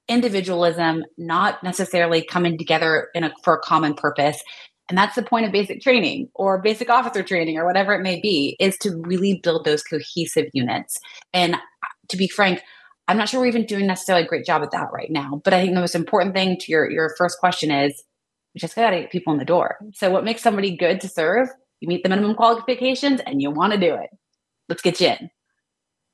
individualism, 0.08 1.04
not 1.16 1.62
necessarily 1.62 2.22
coming 2.22 2.58
together 2.58 3.08
a, 3.14 3.30
for 3.44 3.54
a 3.54 3.60
common 3.60 3.94
purpose. 3.94 4.42
And 4.88 4.98
that's 4.98 5.14
the 5.14 5.22
point 5.22 5.46
of 5.46 5.52
basic 5.52 5.80
training 5.80 6.28
or 6.34 6.60
basic 6.60 6.90
officer 6.90 7.22
training 7.22 7.56
or 7.56 7.64
whatever 7.64 7.94
it 7.94 8.02
may 8.02 8.20
be, 8.20 8.56
is 8.58 8.76
to 8.78 9.00
really 9.06 9.38
build 9.40 9.64
those 9.64 9.84
cohesive 9.84 10.46
units. 10.52 10.98
And 11.32 11.56
to 12.08 12.16
be 12.16 12.26
frank, 12.26 12.60
I'm 13.06 13.16
not 13.16 13.28
sure 13.28 13.40
we're 13.40 13.46
even 13.46 13.66
doing 13.66 13.86
necessarily 13.86 14.24
a 14.24 14.28
great 14.28 14.44
job 14.44 14.62
at 14.62 14.72
that 14.72 14.88
right 14.92 15.10
now. 15.10 15.40
But 15.44 15.54
I 15.54 15.60
think 15.62 15.74
the 15.74 15.80
most 15.80 15.94
important 15.94 16.34
thing 16.34 16.58
to 16.58 16.72
your, 16.72 16.90
your 16.90 17.14
first 17.16 17.38
question 17.38 17.70
is 17.70 18.02
we 18.54 18.58
just 18.58 18.74
got 18.74 18.90
to 18.90 19.02
get 19.02 19.12
people 19.12 19.32
in 19.32 19.38
the 19.38 19.44
door. 19.44 19.76
So, 19.94 20.10
what 20.10 20.24
makes 20.24 20.42
somebody 20.42 20.76
good 20.76 21.00
to 21.02 21.08
serve? 21.08 21.48
You 21.80 21.88
meet 21.88 22.02
the 22.02 22.08
minimum 22.08 22.34
qualifications 22.34 23.20
and 23.26 23.40
you 23.40 23.50
want 23.50 23.72
to 23.72 23.78
do 23.78 23.94
it. 23.94 24.10
Let's 24.68 24.82
get 24.82 25.00
you 25.00 25.08
in. 25.08 25.30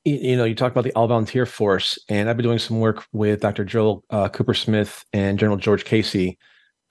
You 0.05 0.37
know, 0.37 0.45
you 0.45 0.55
talk 0.55 0.71
about 0.71 0.85
the 0.85 0.93
all 0.93 1.09
volunteer 1.09 1.47
force, 1.47 1.99
and 2.09 2.31
I've 2.31 2.37
been 2.37 2.45
doing 2.45 2.61
some 2.61 2.79
work 2.79 3.05
with 3.13 3.41
Dr. 3.41 3.65
Joel 3.65 4.05
uh, 4.11 4.29
Kupersmith 4.29 5.05
and 5.13 5.37
General 5.37 5.57
George 5.57 5.85
Casey. 5.85 6.39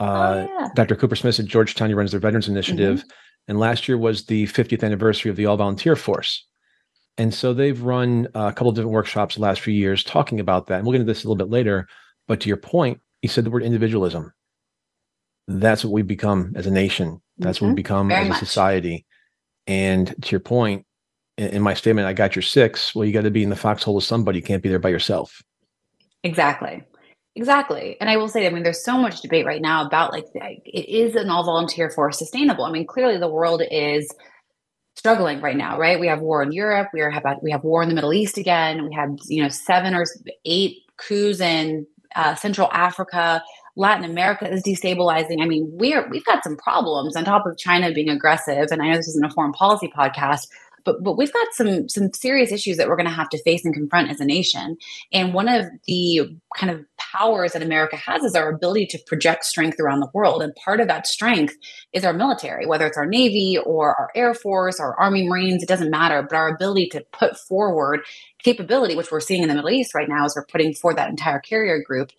Uh, 0.01 0.03
oh, 0.49 0.57
yeah. 0.59 0.67
Dr. 0.75 0.97
Kupersmith 0.97 1.39
at 1.39 1.45
Georgetown, 1.45 1.87
he 1.87 1.93
runs 1.93 2.11
their 2.11 2.19
Veterans 2.19 2.49
Initiative. 2.49 2.99
Mm-hmm. 2.99 3.09
And 3.47 3.59
last 3.59 3.87
year 3.87 3.97
was 3.97 4.25
the 4.25 4.47
50th 4.47 4.83
anniversary 4.83 5.31
of 5.31 5.37
the 5.37 5.45
all 5.45 5.55
volunteer 5.55 5.95
force. 5.95 6.45
And 7.17 7.33
so 7.33 7.53
they've 7.53 7.81
run 7.81 8.27
a 8.35 8.51
couple 8.51 8.69
of 8.69 8.75
different 8.75 8.91
workshops 8.91 9.35
the 9.35 9.41
last 9.41 9.61
few 9.61 9.73
years 9.73 10.03
talking 10.03 10.39
about 10.39 10.67
that. 10.67 10.79
And 10.79 10.85
we'll 10.85 10.91
get 10.91 11.01
into 11.01 11.13
this 11.13 11.23
a 11.23 11.27
little 11.27 11.37
bit 11.37 11.49
later. 11.49 11.87
But 12.27 12.41
to 12.41 12.47
your 12.49 12.57
point, 12.57 12.99
you 13.21 13.29
said 13.29 13.45
the 13.45 13.51
word 13.51 13.63
individualism. 13.63 14.33
That's 15.47 15.83
what 15.83 15.91
we've 15.93 16.07
become 16.07 16.53
as 16.55 16.65
a 16.65 16.71
nation. 16.71 17.21
That's 17.37 17.57
mm-hmm. 17.57 17.65
what 17.65 17.71
we 17.71 17.75
become 17.75 18.07
Very 18.07 18.23
as 18.23 18.29
much. 18.29 18.41
a 18.41 18.45
society. 18.45 19.05
And 19.67 20.13
to 20.23 20.31
your 20.31 20.39
point, 20.39 20.85
in, 21.37 21.49
in 21.49 21.61
my 21.61 21.73
statement, 21.73 22.07
I 22.07 22.13
got 22.13 22.35
your 22.35 22.43
six. 22.43 22.95
Well, 22.95 23.05
you 23.05 23.13
got 23.13 23.23
to 23.23 23.31
be 23.31 23.43
in 23.43 23.49
the 23.49 23.55
foxhole 23.55 23.95
with 23.95 24.03
somebody. 24.03 24.39
You 24.39 24.43
can't 24.43 24.63
be 24.63 24.69
there 24.69 24.79
by 24.79 24.89
yourself. 24.89 25.41
Exactly. 26.23 26.83
Exactly. 27.35 27.97
And 27.99 28.09
I 28.09 28.17
will 28.17 28.29
say, 28.29 28.47
I 28.47 28.49
mean, 28.49 28.63
there's 28.63 28.83
so 28.83 28.97
much 28.97 29.21
debate 29.21 29.45
right 29.45 29.61
now 29.61 29.85
about 29.85 30.13
like, 30.13 30.25
it 30.33 30.89
is 30.89 31.15
an 31.15 31.29
all 31.29 31.43
volunteer 31.43 31.89
force 31.89 32.17
sustainable? 32.17 32.63
I 32.63 32.71
mean, 32.71 32.87
clearly 32.87 33.17
the 33.17 33.27
world 33.27 33.61
is 33.69 34.09
struggling 34.95 35.41
right 35.41 35.57
now, 35.57 35.77
right? 35.77 35.99
We 35.99 36.07
have 36.07 36.21
war 36.21 36.41
in 36.41 36.51
Europe. 36.51 36.89
We 36.93 37.01
are 37.01 37.09
have 37.09 37.25
we 37.41 37.51
have 37.51 37.63
war 37.63 37.83
in 37.83 37.89
the 37.89 37.95
Middle 37.95 38.13
East 38.13 38.37
again. 38.37 38.87
We 38.87 38.95
have 38.95 39.17
you 39.27 39.43
know 39.43 39.49
seven 39.49 39.93
or 39.93 40.05
eight 40.45 40.77
coups 40.97 41.41
in 41.41 41.85
uh, 42.15 42.35
Central 42.35 42.69
Africa. 42.71 43.43
Latin 43.75 44.09
America 44.09 44.49
is 44.51 44.63
destabilizing. 44.63 45.41
I 45.41 45.45
mean, 45.45 45.69
we're 45.71 46.07
we've 46.09 46.25
got 46.25 46.43
some 46.43 46.57
problems 46.57 47.15
on 47.15 47.25
top 47.25 47.45
of 47.45 47.57
China 47.57 47.91
being 47.91 48.09
aggressive. 48.09 48.67
And 48.71 48.81
I 48.81 48.89
know 48.89 48.97
this 48.97 49.07
isn't 49.09 49.25
a 49.25 49.31
foreign 49.31 49.51
policy 49.51 49.91
podcast, 49.95 50.47
but 50.85 51.03
but 51.03 51.17
we've 51.17 51.33
got 51.33 51.47
some 51.51 51.89
some 51.89 52.13
serious 52.13 52.51
issues 52.51 52.77
that 52.77 52.87
we're 52.87 52.95
going 52.95 53.09
to 53.09 53.13
have 53.13 53.29
to 53.29 53.43
face 53.43 53.65
and 53.65 53.73
confront 53.73 54.09
as 54.09 54.21
a 54.21 54.25
nation. 54.25 54.77
And 55.11 55.33
one 55.33 55.49
of 55.49 55.65
the 55.87 56.37
kind 56.55 56.71
of 56.71 56.85
powers 56.97 57.53
that 57.53 57.61
America 57.61 57.97
has 57.97 58.23
is 58.23 58.35
our 58.35 58.49
ability 58.49 58.85
to 58.87 58.99
project 59.07 59.45
strength 59.45 59.79
around 59.79 59.99
the 59.99 60.09
world. 60.13 60.41
And 60.41 60.55
part 60.55 60.79
of 60.79 60.87
that 60.87 61.07
strength 61.07 61.55
is 61.91 62.05
our 62.05 62.13
military, 62.13 62.65
whether 62.65 62.85
it's 62.85 62.97
our 62.97 63.05
Navy 63.05 63.57
or 63.65 63.95
our 63.99 64.09
Air 64.15 64.33
Force 64.33 64.79
or 64.79 64.99
Army 64.99 65.27
Marines, 65.27 65.63
it 65.63 65.69
doesn't 65.69 65.89
matter. 65.89 66.21
But 66.21 66.35
our 66.35 66.53
ability 66.53 66.87
to 66.89 67.05
put 67.11 67.37
forward 67.37 68.01
capability, 68.39 68.95
which 68.95 69.11
we're 69.11 69.19
seeing 69.19 69.41
in 69.41 69.49
the 69.49 69.55
Middle 69.55 69.71
East 69.71 69.95
right 69.95 70.07
now, 70.07 70.25
as 70.25 70.35
we're 70.35 70.45
putting 70.45 70.73
forward 70.73 70.97
that 70.97 71.09
entire 71.09 71.39
carrier 71.39 71.81
group 71.81 72.11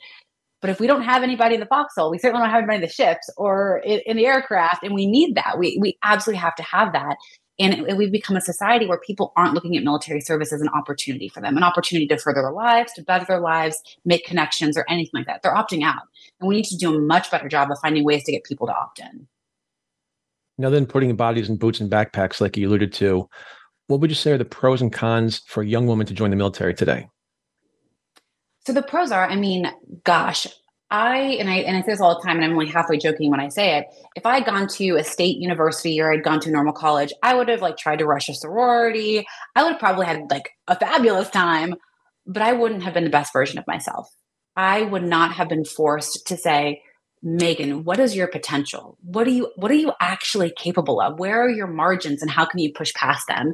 but 0.60 0.70
if 0.70 0.80
we 0.80 0.86
don't 0.86 1.02
have 1.02 1.22
anybody 1.22 1.54
in 1.54 1.60
the 1.60 1.66
foxhole, 1.66 2.10
we 2.10 2.18
certainly 2.18 2.42
don't 2.42 2.50
have 2.50 2.58
anybody 2.58 2.76
in 2.76 2.82
the 2.82 2.88
ships 2.88 3.28
or 3.36 3.78
in, 3.84 4.00
in 4.06 4.16
the 4.16 4.26
aircraft, 4.26 4.82
and 4.82 4.94
we 4.94 5.06
need 5.06 5.34
that. 5.34 5.58
We 5.58 5.78
we 5.80 5.98
absolutely 6.02 6.40
have 6.40 6.54
to 6.56 6.62
have 6.62 6.92
that. 6.92 7.16
And 7.58 7.88
it, 7.88 7.96
we've 7.96 8.12
become 8.12 8.36
a 8.36 8.40
society 8.40 8.86
where 8.86 9.00
people 9.00 9.32
aren't 9.36 9.54
looking 9.54 9.76
at 9.76 9.82
military 9.82 10.20
service 10.20 10.52
as 10.52 10.60
an 10.60 10.68
opportunity 10.68 11.28
for 11.28 11.40
them, 11.40 11.56
an 11.56 11.62
opportunity 11.62 12.06
to 12.08 12.18
further 12.18 12.42
their 12.42 12.52
lives, 12.52 12.92
to 12.94 13.02
better 13.02 13.24
their 13.24 13.40
lives, 13.40 13.80
make 14.04 14.26
connections, 14.26 14.76
or 14.76 14.84
anything 14.88 15.12
like 15.14 15.26
that. 15.26 15.42
They're 15.42 15.54
opting 15.54 15.82
out, 15.82 16.02
and 16.40 16.48
we 16.48 16.56
need 16.56 16.66
to 16.66 16.76
do 16.76 16.94
a 16.94 16.98
much 16.98 17.30
better 17.30 17.48
job 17.48 17.70
of 17.70 17.78
finding 17.80 18.04
ways 18.04 18.24
to 18.24 18.32
get 18.32 18.44
people 18.44 18.66
to 18.66 18.74
opt 18.74 18.98
in. 18.98 19.26
Now, 20.58 20.70
then, 20.70 20.86
putting 20.86 21.14
bodies 21.16 21.50
in 21.50 21.56
boots 21.56 21.80
and 21.80 21.90
backpacks, 21.90 22.40
like 22.40 22.56
you 22.56 22.66
alluded 22.68 22.92
to, 22.94 23.28
what 23.88 24.00
would 24.00 24.10
you 24.10 24.16
say 24.16 24.32
are 24.32 24.38
the 24.38 24.44
pros 24.44 24.80
and 24.80 24.92
cons 24.92 25.42
for 25.46 25.62
a 25.62 25.66
young 25.66 25.86
woman 25.86 26.06
to 26.06 26.14
join 26.14 26.30
the 26.30 26.36
military 26.36 26.74
today? 26.74 27.08
So 28.66 28.72
the 28.72 28.82
pros 28.82 29.12
are, 29.12 29.24
I 29.24 29.36
mean, 29.36 29.70
gosh, 30.02 30.48
I 30.90 31.18
and 31.38 31.48
I 31.48 31.58
and 31.58 31.76
I 31.76 31.82
say 31.82 31.92
this 31.92 32.00
all 32.00 32.16
the 32.16 32.26
time, 32.26 32.34
and 32.34 32.44
I'm 32.44 32.50
only 32.50 32.66
halfway 32.66 32.98
joking 32.98 33.30
when 33.30 33.38
I 33.38 33.48
say 33.48 33.78
it. 33.78 33.86
If 34.16 34.26
I 34.26 34.34
had 34.34 34.44
gone 34.44 34.66
to 34.66 34.96
a 34.96 35.04
state 35.04 35.36
university 35.36 36.00
or 36.00 36.12
I'd 36.12 36.24
gone 36.24 36.40
to 36.40 36.48
a 36.48 36.52
normal 36.52 36.72
college, 36.72 37.12
I 37.22 37.36
would 37.36 37.48
have 37.48 37.62
like 37.62 37.76
tried 37.76 38.00
to 38.00 38.06
rush 38.06 38.28
a 38.28 38.34
sorority. 38.34 39.24
I 39.54 39.62
would 39.62 39.74
have 39.74 39.78
probably 39.78 40.06
had 40.06 40.28
like 40.32 40.50
a 40.66 40.76
fabulous 40.76 41.30
time, 41.30 41.76
but 42.26 42.42
I 42.42 42.54
wouldn't 42.54 42.82
have 42.82 42.92
been 42.92 43.04
the 43.04 43.10
best 43.10 43.32
version 43.32 43.56
of 43.60 43.68
myself. 43.68 44.12
I 44.56 44.82
would 44.82 45.04
not 45.04 45.34
have 45.34 45.48
been 45.48 45.64
forced 45.64 46.26
to 46.26 46.36
say, 46.36 46.82
Meaghan, 47.24 47.84
what 47.84 48.00
is 48.00 48.16
your 48.16 48.26
potential? 48.26 48.98
What 49.00 49.28
are 49.28 49.30
you 49.30 49.52
what 49.54 49.70
are 49.70 49.74
you 49.74 49.92
actually 50.00 50.52
capable 50.56 51.00
of? 51.00 51.20
Where 51.20 51.40
are 51.40 51.50
your 51.50 51.68
margins 51.68 52.20
and 52.20 52.32
how 52.32 52.44
can 52.46 52.58
you 52.58 52.72
push 52.72 52.92
past 52.94 53.28
them? 53.28 53.52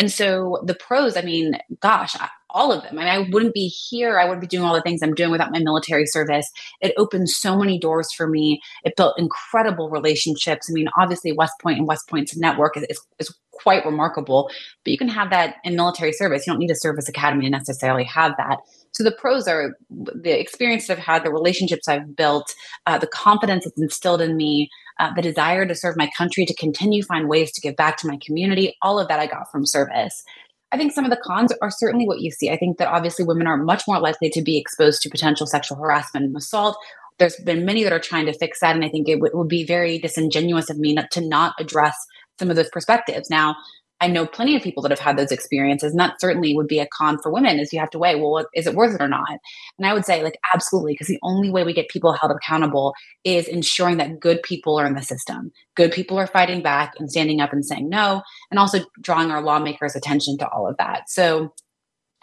And 0.00 0.10
so 0.10 0.62
the 0.64 0.74
pros, 0.74 1.16
I 1.16 1.22
mean, 1.22 1.58
gosh, 1.80 2.16
all 2.50 2.72
of 2.72 2.82
them. 2.82 2.98
I 2.98 3.04
mean, 3.04 3.08
I 3.08 3.28
wouldn't 3.30 3.54
be 3.54 3.68
here. 3.68 4.18
I 4.18 4.24
wouldn't 4.24 4.40
be 4.40 4.46
doing 4.46 4.64
all 4.64 4.74
the 4.74 4.82
things 4.82 5.02
I'm 5.02 5.14
doing 5.14 5.30
without 5.30 5.52
my 5.52 5.60
military 5.60 6.06
service. 6.06 6.50
It 6.80 6.94
opened 6.96 7.28
so 7.28 7.56
many 7.58 7.78
doors 7.78 8.12
for 8.12 8.26
me. 8.26 8.60
It 8.84 8.96
built 8.96 9.18
incredible 9.18 9.90
relationships. 9.90 10.68
I 10.70 10.72
mean, 10.72 10.88
obviously, 10.98 11.32
West 11.32 11.54
Point 11.60 11.78
and 11.78 11.86
West 11.86 12.08
Point's 12.08 12.36
network 12.36 12.76
is, 12.76 12.84
is, 12.88 13.00
is 13.18 13.34
quite 13.52 13.84
remarkable, 13.84 14.50
but 14.84 14.90
you 14.90 14.98
can 14.98 15.08
have 15.08 15.30
that 15.30 15.56
in 15.64 15.76
military 15.76 16.12
service. 16.12 16.46
You 16.46 16.52
don't 16.52 16.60
need 16.60 16.70
a 16.70 16.76
service 16.76 17.08
academy 17.08 17.44
to 17.44 17.50
necessarily 17.50 18.04
have 18.04 18.34
that. 18.38 18.58
So 18.92 19.04
the 19.04 19.12
pros 19.12 19.46
are 19.46 19.74
the 19.90 20.38
experience 20.38 20.88
I've 20.88 20.98
had, 20.98 21.24
the 21.24 21.32
relationships 21.32 21.88
I've 21.88 22.16
built, 22.16 22.54
uh, 22.86 22.98
the 22.98 23.06
confidence 23.06 23.64
that's 23.64 23.80
instilled 23.80 24.20
in 24.20 24.36
me, 24.36 24.70
uh, 24.98 25.12
the 25.14 25.22
desire 25.22 25.66
to 25.66 25.74
serve 25.74 25.96
my 25.96 26.10
country, 26.16 26.44
to 26.46 26.54
continue 26.54 27.02
find 27.02 27.28
ways 27.28 27.52
to 27.52 27.60
give 27.60 27.76
back 27.76 27.96
to 27.98 28.06
my 28.06 28.18
community. 28.24 28.76
All 28.82 28.98
of 28.98 29.08
that 29.08 29.20
I 29.20 29.26
got 29.26 29.50
from 29.52 29.66
service. 29.66 30.22
I 30.70 30.76
think 30.76 30.92
some 30.92 31.04
of 31.04 31.10
the 31.10 31.16
cons 31.16 31.52
are 31.62 31.70
certainly 31.70 32.06
what 32.06 32.20
you 32.20 32.30
see. 32.30 32.50
I 32.50 32.56
think 32.56 32.78
that 32.78 32.88
obviously 32.88 33.24
women 33.24 33.46
are 33.46 33.56
much 33.56 33.84
more 33.88 33.98
likely 34.00 34.28
to 34.30 34.42
be 34.42 34.58
exposed 34.58 35.02
to 35.02 35.10
potential 35.10 35.46
sexual 35.46 35.78
harassment 35.78 36.26
and 36.26 36.36
assault. 36.36 36.76
There's 37.18 37.36
been 37.36 37.64
many 37.64 37.84
that 37.84 37.92
are 37.92 37.98
trying 37.98 38.26
to 38.26 38.32
fix 38.32 38.60
that. 38.60 38.76
And 38.76 38.84
I 38.84 38.88
think 38.88 39.08
it 39.08 39.14
w- 39.14 39.36
would 39.36 39.48
be 39.48 39.64
very 39.64 39.98
disingenuous 39.98 40.68
of 40.70 40.78
me 40.78 40.92
not, 40.92 41.10
to 41.12 41.20
not 41.20 41.54
address 41.58 41.96
some 42.38 42.50
of 42.50 42.56
those 42.56 42.68
perspectives. 42.70 43.30
Now, 43.30 43.56
I 44.00 44.06
know 44.06 44.26
plenty 44.26 44.54
of 44.54 44.62
people 44.62 44.82
that 44.82 44.92
have 44.92 45.00
had 45.00 45.16
those 45.16 45.32
experiences, 45.32 45.92
and 45.92 46.00
that 46.00 46.20
certainly 46.20 46.54
would 46.54 46.68
be 46.68 46.78
a 46.78 46.86
con 46.86 47.18
for 47.20 47.32
women. 47.32 47.58
Is 47.58 47.72
you 47.72 47.80
have 47.80 47.90
to 47.90 47.98
weigh, 47.98 48.14
well, 48.14 48.46
is 48.54 48.66
it 48.66 48.74
worth 48.74 48.94
it 48.94 49.02
or 49.02 49.08
not? 49.08 49.38
And 49.78 49.86
I 49.86 49.92
would 49.92 50.04
say, 50.04 50.22
like, 50.22 50.38
absolutely, 50.54 50.92
because 50.92 51.08
the 51.08 51.18
only 51.22 51.50
way 51.50 51.64
we 51.64 51.72
get 51.72 51.88
people 51.88 52.12
held 52.12 52.30
accountable 52.30 52.94
is 53.24 53.48
ensuring 53.48 53.96
that 53.96 54.20
good 54.20 54.42
people 54.42 54.78
are 54.78 54.86
in 54.86 54.94
the 54.94 55.02
system. 55.02 55.50
Good 55.74 55.90
people 55.90 56.16
are 56.16 56.28
fighting 56.28 56.62
back 56.62 56.94
and 56.98 57.10
standing 57.10 57.40
up 57.40 57.52
and 57.52 57.64
saying 57.64 57.88
no, 57.88 58.22
and 58.50 58.58
also 58.58 58.80
drawing 59.00 59.30
our 59.30 59.42
lawmakers' 59.42 59.96
attention 59.96 60.38
to 60.38 60.48
all 60.48 60.68
of 60.68 60.76
that. 60.76 61.10
So, 61.10 61.52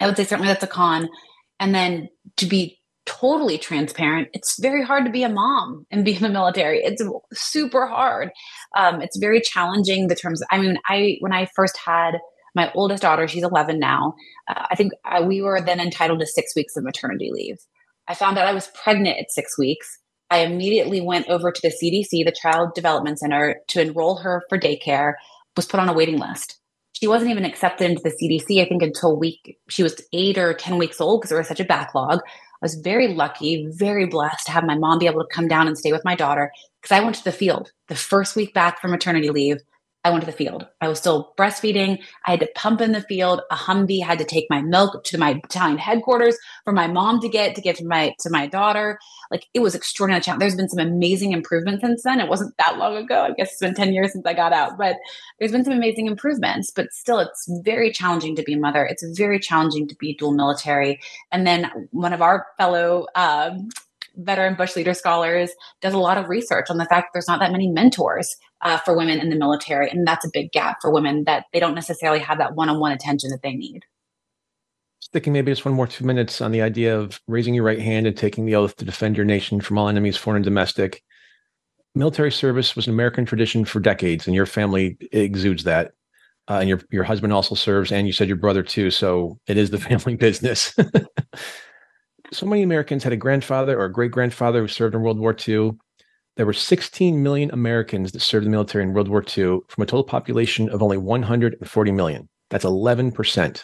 I 0.00 0.06
would 0.06 0.16
say 0.16 0.24
certainly 0.24 0.48
that's 0.48 0.64
a 0.64 0.68
con. 0.68 1.08
And 1.58 1.74
then 1.74 2.08
to 2.36 2.46
be 2.46 2.78
totally 3.06 3.56
transparent, 3.56 4.28
it's 4.32 4.60
very 4.60 4.84
hard 4.84 5.04
to 5.04 5.10
be 5.10 5.22
a 5.22 5.28
mom 5.28 5.86
and 5.90 6.04
be 6.04 6.14
in 6.14 6.22
the 6.22 6.28
military. 6.28 6.80
It's 6.82 7.02
super 7.32 7.86
hard. 7.86 8.30
Um, 8.76 9.00
it's 9.00 9.16
very 9.18 9.40
challenging. 9.40 10.08
The 10.08 10.14
terms. 10.14 10.42
I 10.50 10.58
mean, 10.58 10.76
I 10.88 11.16
when 11.20 11.32
I 11.32 11.48
first 11.56 11.78
had 11.78 12.18
my 12.54 12.70
oldest 12.74 13.02
daughter, 13.02 13.28
she's 13.28 13.42
11 13.42 13.78
now. 13.78 14.14
Uh, 14.48 14.66
I 14.70 14.74
think 14.74 14.92
I, 15.04 15.20
we 15.20 15.42
were 15.42 15.60
then 15.60 15.80
entitled 15.80 16.20
to 16.20 16.26
six 16.26 16.54
weeks 16.56 16.76
of 16.76 16.84
maternity 16.84 17.30
leave. 17.32 17.56
I 18.08 18.14
found 18.14 18.38
out 18.38 18.46
I 18.46 18.54
was 18.54 18.70
pregnant 18.82 19.18
at 19.18 19.30
six 19.30 19.58
weeks. 19.58 19.86
I 20.30 20.38
immediately 20.38 21.00
went 21.00 21.28
over 21.28 21.52
to 21.52 21.60
the 21.62 21.68
CDC, 21.68 22.24
the 22.24 22.34
Child 22.42 22.70
Development 22.74 23.18
Center, 23.18 23.60
to 23.68 23.80
enroll 23.80 24.16
her 24.16 24.42
for 24.48 24.58
daycare. 24.58 25.14
Was 25.56 25.66
put 25.66 25.80
on 25.80 25.88
a 25.88 25.94
waiting 25.94 26.18
list 26.18 26.58
she 27.00 27.06
wasn't 27.06 27.30
even 27.30 27.44
accepted 27.44 27.90
into 27.90 28.02
the 28.02 28.10
CDC, 28.10 28.64
I 28.64 28.68
think, 28.68 28.82
until 28.82 29.18
week, 29.18 29.58
she 29.68 29.82
was 29.82 30.00
eight 30.14 30.38
or 30.38 30.54
10 30.54 30.78
weeks 30.78 31.00
old 31.00 31.20
because 31.20 31.28
there 31.28 31.38
was 31.38 31.48
such 31.48 31.60
a 31.60 31.64
backlog. 31.64 32.20
I 32.62 32.64
was 32.64 32.74
very 32.76 33.08
lucky, 33.08 33.66
very 33.70 34.06
blessed 34.06 34.46
to 34.46 34.52
have 34.52 34.64
my 34.64 34.76
mom 34.76 34.98
be 34.98 35.06
able 35.06 35.22
to 35.22 35.34
come 35.34 35.48
down 35.48 35.66
and 35.66 35.76
stay 35.76 35.92
with 35.92 36.04
my 36.04 36.14
daughter 36.14 36.50
because 36.80 36.96
I 36.96 37.00
went 37.00 37.16
to 37.16 37.24
the 37.24 37.32
field 37.32 37.72
the 37.88 37.94
first 37.94 38.34
week 38.36 38.54
back 38.54 38.80
from 38.80 38.90
maternity 38.90 39.30
leave. 39.30 39.58
I 40.06 40.10
went 40.10 40.22
to 40.22 40.30
the 40.30 40.36
field. 40.36 40.68
I 40.80 40.86
was 40.86 40.98
still 40.98 41.34
breastfeeding. 41.36 41.98
I 42.28 42.30
had 42.30 42.38
to 42.38 42.48
pump 42.54 42.80
in 42.80 42.92
the 42.92 43.00
field. 43.00 43.40
A 43.50 43.56
Humvee 43.56 44.04
had 44.04 44.20
to 44.20 44.24
take 44.24 44.46
my 44.48 44.62
milk 44.62 45.02
to 45.02 45.18
my 45.18 45.34
battalion 45.34 45.78
headquarters 45.78 46.38
for 46.62 46.72
my 46.72 46.86
mom 46.86 47.18
to 47.22 47.28
get 47.28 47.56
to 47.56 47.60
give 47.60 47.74
to 47.78 47.84
my 47.84 48.14
to 48.20 48.30
my 48.30 48.46
daughter. 48.46 49.00
Like 49.32 49.46
it 49.52 49.58
was 49.58 49.74
extraordinary. 49.74 50.22
There's 50.38 50.54
been 50.54 50.68
some 50.68 50.78
amazing 50.78 51.32
improvements 51.32 51.82
since 51.82 52.04
then. 52.04 52.20
It 52.20 52.28
wasn't 52.28 52.56
that 52.58 52.78
long 52.78 52.96
ago. 52.96 53.24
I 53.24 53.32
guess 53.32 53.50
it's 53.50 53.60
been 53.60 53.74
10 53.74 53.94
years 53.94 54.12
since 54.12 54.24
I 54.24 54.32
got 54.32 54.52
out, 54.52 54.78
but 54.78 54.94
there's 55.40 55.50
been 55.50 55.64
some 55.64 55.74
amazing 55.74 56.06
improvements. 56.06 56.70
But 56.70 56.92
still, 56.92 57.18
it's 57.18 57.50
very 57.64 57.90
challenging 57.90 58.36
to 58.36 58.44
be 58.44 58.52
a 58.52 58.58
mother. 58.58 58.86
It's 58.86 59.04
very 59.18 59.40
challenging 59.40 59.88
to 59.88 59.96
be 59.96 60.14
dual 60.14 60.30
military. 60.30 61.00
And 61.32 61.44
then 61.44 61.88
one 61.90 62.12
of 62.12 62.22
our 62.22 62.46
fellow 62.58 63.08
um, 63.16 63.70
veteran 64.16 64.54
Bush 64.54 64.76
leader 64.76 64.94
scholars 64.94 65.50
does 65.80 65.94
a 65.94 65.98
lot 65.98 66.18
of 66.18 66.28
research 66.28 66.66
on 66.70 66.78
the 66.78 66.86
fact 66.86 67.06
that 67.06 67.10
there's 67.12 67.28
not 67.28 67.40
that 67.40 67.52
many 67.52 67.68
mentors 67.68 68.36
uh, 68.62 68.78
for 68.78 68.96
women 68.96 69.20
in 69.20 69.30
the 69.30 69.36
military. 69.36 69.90
And 69.90 70.06
that's 70.06 70.24
a 70.24 70.30
big 70.32 70.52
gap 70.52 70.78
for 70.80 70.90
women 70.90 71.24
that 71.24 71.44
they 71.52 71.60
don't 71.60 71.74
necessarily 71.74 72.18
have 72.20 72.38
that 72.38 72.54
one 72.54 72.68
on 72.68 72.80
one 72.80 72.92
attention 72.92 73.30
that 73.30 73.42
they 73.42 73.54
need. 73.54 73.84
Sticking 75.00 75.32
maybe 75.32 75.52
just 75.52 75.64
one 75.64 75.74
more 75.74 75.86
two 75.86 76.04
minutes 76.04 76.40
on 76.40 76.52
the 76.52 76.62
idea 76.62 76.98
of 76.98 77.20
raising 77.28 77.54
your 77.54 77.64
right 77.64 77.78
hand 77.78 78.06
and 78.06 78.16
taking 78.16 78.46
the 78.46 78.56
oath 78.56 78.76
to 78.76 78.84
defend 78.84 79.16
your 79.16 79.26
nation 79.26 79.60
from 79.60 79.78
all 79.78 79.88
enemies, 79.88 80.16
foreign 80.16 80.36
and 80.36 80.44
domestic. 80.44 81.02
Military 81.94 82.32
service 82.32 82.74
was 82.74 82.86
an 82.86 82.92
American 82.92 83.24
tradition 83.24 83.64
for 83.64 83.80
decades, 83.80 84.26
and 84.26 84.34
your 84.34 84.46
family 84.46 84.98
exudes 85.12 85.64
that. 85.64 85.92
Uh, 86.48 86.58
and 86.60 86.68
your 86.68 86.80
your 86.90 87.04
husband 87.04 87.32
also 87.32 87.54
serves, 87.54 87.92
and 87.92 88.06
you 88.06 88.12
said 88.12 88.28
your 88.28 88.36
brother 88.36 88.62
too. 88.62 88.90
So 88.90 89.38
it 89.46 89.56
is 89.56 89.70
the 89.70 89.78
family 89.78 90.16
business. 90.16 90.76
so 92.32 92.46
many 92.46 92.62
Americans 92.62 93.04
had 93.04 93.12
a 93.12 93.16
grandfather 93.16 93.78
or 93.78 93.84
a 93.84 93.92
great 93.92 94.10
grandfather 94.10 94.60
who 94.60 94.68
served 94.68 94.94
in 94.94 95.02
World 95.02 95.18
War 95.18 95.36
II. 95.46 95.72
There 96.36 96.46
were 96.46 96.52
16 96.52 97.22
million 97.22 97.50
Americans 97.50 98.12
that 98.12 98.20
served 98.20 98.44
in 98.44 98.50
the 98.50 98.54
military 98.54 98.84
in 98.84 98.92
World 98.92 99.08
War 99.08 99.22
II 99.22 99.60
from 99.68 99.82
a 99.82 99.86
total 99.86 100.04
population 100.04 100.68
of 100.68 100.82
only 100.82 100.98
140 100.98 101.92
million. 101.92 102.28
That's 102.50 102.64
11%. 102.64 103.62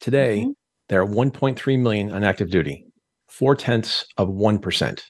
Today, 0.00 0.40
mm-hmm. 0.40 0.50
there 0.88 1.02
are 1.02 1.06
1.3 1.06 1.78
million 1.78 2.10
on 2.12 2.24
active 2.24 2.50
duty, 2.50 2.86
four 3.28 3.54
tenths 3.54 4.06
of 4.16 4.28
1%. 4.28 5.02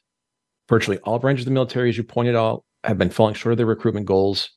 Virtually 0.68 0.98
all 0.98 1.18
branches 1.18 1.42
of 1.42 1.46
the 1.46 1.54
military, 1.54 1.88
as 1.88 1.96
you 1.96 2.04
pointed 2.04 2.36
out, 2.36 2.64
have 2.84 2.98
been 2.98 3.10
falling 3.10 3.34
short 3.34 3.52
of 3.52 3.56
their 3.58 3.66
recruitment 3.66 4.06
goals. 4.06 4.50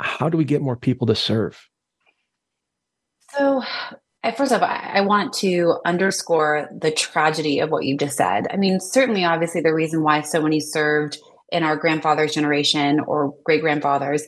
How 0.00 0.28
do 0.28 0.38
we 0.38 0.44
get 0.44 0.62
more 0.62 0.76
people 0.76 1.06
to 1.08 1.14
serve? 1.14 1.60
So, 3.36 3.62
First 4.36 4.52
off, 4.52 4.62
I 4.62 5.00
want 5.00 5.32
to 5.34 5.78
underscore 5.86 6.68
the 6.78 6.90
tragedy 6.90 7.60
of 7.60 7.70
what 7.70 7.84
you 7.84 7.96
just 7.96 8.18
said. 8.18 8.46
I 8.50 8.56
mean, 8.56 8.78
certainly, 8.78 9.24
obviously, 9.24 9.62
the 9.62 9.72
reason 9.72 10.02
why 10.02 10.20
so 10.20 10.42
many 10.42 10.60
served 10.60 11.18
in 11.50 11.62
our 11.62 11.76
grandfather's 11.76 12.34
generation 12.34 13.00
or 13.00 13.34
great 13.44 13.62
grandfathers 13.62 14.26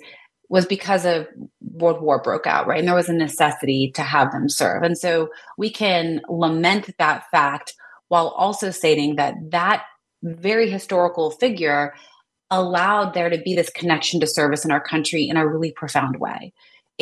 was 0.49 0.67
because 0.67 1.05
of 1.05 1.27
World 1.61 2.03
War 2.03 2.23
broke 2.23 2.47
out, 2.47 2.67
right? 2.67 2.79
And 2.79 2.89
there 2.89 2.95
was 2.95 3.09
a 3.09 3.15
necessity 3.15 3.91
to 3.95 4.03
have 4.03 4.33
them 4.33 4.49
serve. 4.49 4.83
And 4.83 4.97
so 4.97 5.29
we 5.57 5.71
can 5.71 6.23
lament 6.29 6.95
that 6.99 7.31
fact 7.31 7.75
while 8.09 8.29
also 8.29 8.71
stating 8.71 9.17
that 9.17 9.35
that 9.51 9.85
very 10.23 10.71
historical 10.71 11.31
figure 11.31 11.95
allowed 12.51 13.15
there 13.15 13.31
to 13.31 13.39
be 13.39 13.55
this 13.55 13.71
connection 13.71 14.21
to 14.21 14.27
service 14.27 14.65
in 14.65 14.71
our 14.71 14.81
country 14.81 15.29
in 15.29 15.37
a 15.37 15.47
really 15.47 15.73
profound 15.73 16.21
way. 16.21 16.53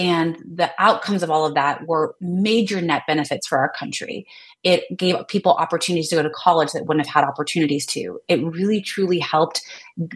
And 0.00 0.42
the 0.50 0.71
outcomes 0.78 1.23
of 1.23 1.30
all 1.30 1.45
of 1.45 1.52
that 1.57 1.87
were 1.87 2.14
major 2.23 2.80
net 2.80 3.02
benefits 3.07 3.47
for 3.47 3.59
our 3.59 3.71
country. 3.71 4.26
It 4.62 4.85
gave 4.97 5.14
people 5.28 5.52
opportunities 5.52 6.09
to 6.09 6.16
go 6.16 6.23
to 6.23 6.30
college 6.30 6.73
that 6.73 6.87
wouldn't 6.87 7.04
have 7.04 7.14
had 7.23 7.28
opportunities 7.28 7.85
to. 7.88 8.19
It 8.26 8.42
really, 8.42 8.80
truly 8.80 9.19
helped 9.19 9.61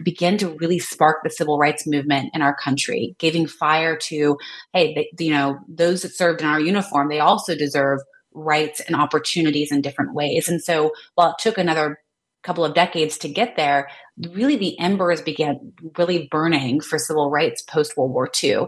begin 0.01 0.39
to 0.39 0.49
really 0.59 0.79
spark 0.79 1.21
the 1.23 1.29
civil 1.29 1.59
rights 1.59 1.85
movement 1.85 2.31
in 2.33 2.41
our 2.41 2.55
country, 2.55 3.15
giving 3.19 3.45
fire 3.45 3.95
to, 3.95 4.39
hey, 4.73 4.95
they, 4.95 5.23
you 5.23 5.31
know, 5.31 5.59
those 5.67 6.01
that 6.01 6.15
served 6.15 6.41
in 6.41 6.47
our 6.47 6.59
uniform, 6.59 7.07
they 7.07 7.19
also 7.19 7.55
deserve 7.55 7.99
rights 8.33 8.79
and 8.79 8.95
opportunities 8.95 9.71
in 9.71 9.81
different 9.81 10.15
ways. 10.15 10.49
And 10.49 10.63
so 10.63 10.93
while 11.13 11.29
it 11.29 11.35
took 11.37 11.59
another 11.59 11.99
couple 12.41 12.65
of 12.65 12.73
decades 12.73 13.19
to 13.19 13.29
get 13.29 13.55
there, 13.55 13.87
really 14.31 14.55
the 14.55 14.79
embers 14.79 15.21
began 15.21 15.73
really 15.95 16.27
burning 16.31 16.81
for 16.81 16.97
civil 16.97 17.29
rights 17.29 17.61
post 17.61 17.95
World 17.97 18.13
War 18.13 18.31
II 18.43 18.67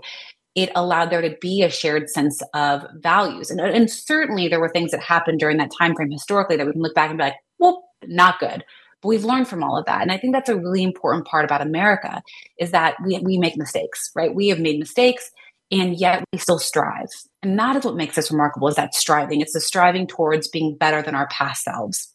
it 0.58 0.72
allowed 0.74 1.12
there 1.12 1.22
to 1.22 1.38
be 1.40 1.62
a 1.62 1.70
shared 1.70 2.10
sense 2.10 2.42
of 2.56 2.84
values. 2.96 3.52
And, 3.52 3.62
and 3.62 3.90
certainly 3.90 4.48
there 4.48 4.60
were 4.60 4.70
things 4.70 4.90
that 4.90 5.02
happened 5.02 5.40
during 5.40 5.58
that 5.58 5.72
time 5.78 5.96
frame 5.96 6.10
historically 6.10 6.58
that 6.58 6.66
we 6.66 6.74
can 6.74 6.82
look 6.82 6.96
back 6.96 7.12
and 7.12 7.20
be 7.20 7.26
like, 7.26 7.36
well, 7.60 7.84
not 8.08 8.40
good. 8.40 8.66
But 9.04 9.08
we've 9.10 9.24
learned 9.24 9.48
from 9.48 9.64
all 9.64 9.78
of 9.78 9.86
that. 9.86 10.02
And 10.02 10.12
I 10.12 10.18
think 10.18 10.34
that's 10.34 10.50
a 10.50 10.58
really 10.58 10.82
important 10.82 11.28
part 11.28 11.46
about 11.46 11.62
America 11.62 12.24
is 12.58 12.72
that 12.72 12.96
we, 13.06 13.20
we 13.20 13.38
make 13.38 13.56
mistakes, 13.56 14.10
right? 14.16 14.34
We 14.34 14.48
have 14.48 14.60
made 14.60 14.80
mistakes 14.80 15.30
and 15.70 15.96
yet 15.96 16.24
we 16.34 16.40
still 16.40 16.58
strive. 16.58 17.10
And 17.44 17.60
that 17.60 17.76
is 17.76 17.86
what 17.86 17.96
makes 17.96 18.18
us 18.18 18.32
remarkable 18.32 18.68
is 18.68 18.78
that 18.78 18.96
striving. 18.96 19.42
It's 19.42 19.54
the 19.54 19.62
striving 19.62 20.08
towards 20.08 20.48
being 20.48 20.76
better 20.76 21.04
than 21.04 21.14
our 21.14 21.28
past 21.28 21.66
selves. 21.66 22.12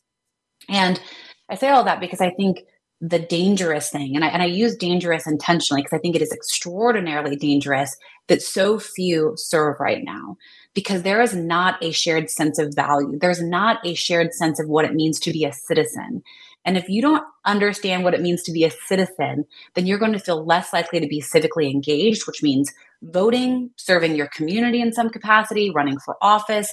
And 0.68 1.00
I 1.48 1.54
say 1.54 1.68
all 1.68 1.84
that 1.84 2.00
because 2.00 2.20
I 2.20 2.30
think 2.30 2.64
the 3.04 3.18
dangerous 3.18 3.90
thing, 3.90 4.14
and 4.14 4.24
I, 4.24 4.28
and 4.28 4.42
I 4.42 4.46
use 4.46 4.76
dangerous 4.76 5.26
intentionally 5.26 5.82
because 5.82 5.98
I 5.98 6.00
think 6.00 6.14
it 6.14 6.22
is 6.22 6.32
extraordinarily 6.32 7.34
dangerous 7.34 7.96
that 8.28 8.40
so 8.40 8.78
few 8.78 9.32
serve 9.36 9.80
right 9.80 10.04
now 10.04 10.36
because 10.72 11.02
there 11.02 11.20
is 11.20 11.34
not 11.34 11.82
a 11.82 11.90
shared 11.90 12.30
sense 12.30 12.60
of 12.60 12.74
value. 12.76 13.18
There's 13.18 13.42
not 13.42 13.84
a 13.84 13.94
shared 13.94 14.32
sense 14.32 14.60
of 14.60 14.68
what 14.68 14.84
it 14.84 14.94
means 14.94 15.18
to 15.20 15.32
be 15.32 15.44
a 15.44 15.52
citizen. 15.52 16.22
And 16.64 16.76
if 16.76 16.88
you 16.88 17.02
don't 17.02 17.24
understand 17.44 18.04
what 18.04 18.14
it 18.14 18.20
means 18.20 18.40
to 18.44 18.52
be 18.52 18.62
a 18.62 18.70
citizen, 18.70 19.46
then 19.74 19.84
you're 19.84 19.98
going 19.98 20.12
to 20.12 20.20
feel 20.20 20.46
less 20.46 20.72
likely 20.72 21.00
to 21.00 21.08
be 21.08 21.20
civically 21.20 21.68
engaged, 21.72 22.28
which 22.28 22.40
means 22.40 22.72
voting, 23.02 23.70
serving 23.76 24.14
your 24.14 24.28
community 24.28 24.80
in 24.80 24.92
some 24.92 25.10
capacity, 25.10 25.72
running 25.74 25.98
for 25.98 26.16
office, 26.22 26.72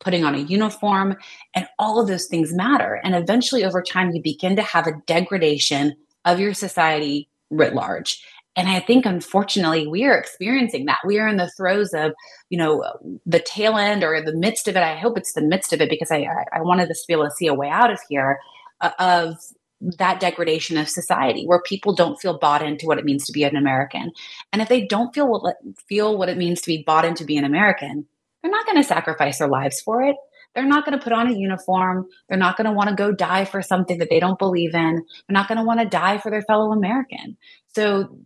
putting 0.00 0.24
on 0.24 0.34
a 0.34 0.38
uniform, 0.38 1.16
and 1.54 1.66
all 1.78 2.00
of 2.00 2.08
those 2.08 2.26
things 2.26 2.52
matter. 2.52 3.00
And 3.02 3.14
eventually, 3.14 3.64
over 3.64 3.82
time, 3.82 4.12
you 4.12 4.22
begin 4.22 4.56
to 4.56 4.62
have 4.62 4.86
a 4.86 5.00
degradation 5.06 5.96
of 6.24 6.40
your 6.40 6.54
society 6.54 7.28
writ 7.50 7.74
large. 7.74 8.22
And 8.56 8.68
I 8.68 8.80
think, 8.80 9.06
unfortunately, 9.06 9.86
we 9.86 10.04
are 10.04 10.18
experiencing 10.18 10.86
that. 10.86 10.98
We 11.06 11.20
are 11.20 11.28
in 11.28 11.36
the 11.36 11.50
throes 11.56 11.94
of, 11.94 12.12
you 12.50 12.58
know, 12.58 12.82
the 13.24 13.38
tail 13.38 13.76
end 13.76 14.02
or 14.02 14.20
the 14.20 14.34
midst 14.34 14.66
of 14.66 14.76
it. 14.76 14.82
I 14.82 14.96
hope 14.96 15.16
it's 15.16 15.34
the 15.34 15.42
midst 15.42 15.72
of 15.72 15.80
it 15.80 15.88
because 15.88 16.10
I, 16.10 16.26
I 16.52 16.60
wanted 16.62 16.90
us 16.90 17.02
to 17.02 17.06
be 17.06 17.12
able 17.12 17.26
to 17.26 17.36
see 17.36 17.46
a 17.46 17.54
way 17.54 17.68
out 17.68 17.92
of 17.92 18.00
here 18.08 18.40
uh, 18.80 18.90
of 18.98 19.36
that 19.80 20.18
degradation 20.18 20.76
of 20.76 20.88
society 20.88 21.44
where 21.46 21.62
people 21.62 21.94
don't 21.94 22.20
feel 22.20 22.36
bought 22.36 22.62
into 22.62 22.86
what 22.86 22.98
it 22.98 23.04
means 23.04 23.24
to 23.26 23.32
be 23.32 23.44
an 23.44 23.54
American. 23.54 24.10
And 24.52 24.60
if 24.60 24.68
they 24.68 24.84
don't 24.84 25.14
feel 25.14 25.28
what, 25.28 25.56
feel 25.88 26.18
what 26.18 26.28
it 26.28 26.36
means 26.36 26.60
to 26.62 26.66
be 26.66 26.82
bought 26.82 27.04
into 27.04 27.24
being 27.24 27.38
an 27.38 27.44
American, 27.44 28.06
they're 28.42 28.50
not 28.50 28.66
going 28.66 28.76
to 28.76 28.84
sacrifice 28.84 29.38
their 29.38 29.48
lives 29.48 29.80
for 29.80 30.02
it. 30.02 30.16
They're 30.54 30.66
not 30.66 30.84
going 30.84 30.98
to 30.98 31.02
put 31.02 31.12
on 31.12 31.28
a 31.28 31.36
uniform. 31.36 32.06
They're 32.28 32.38
not 32.38 32.56
going 32.56 32.66
to 32.66 32.72
want 32.72 32.88
to 32.90 32.96
go 32.96 33.12
die 33.12 33.44
for 33.44 33.62
something 33.62 33.98
that 33.98 34.10
they 34.10 34.20
don't 34.20 34.38
believe 34.38 34.74
in. 34.74 34.94
They're 34.94 35.34
not 35.34 35.48
going 35.48 35.58
to 35.58 35.64
want 35.64 35.80
to 35.80 35.86
die 35.86 36.18
for 36.18 36.30
their 36.30 36.42
fellow 36.42 36.72
American. 36.72 37.36
So 37.74 38.18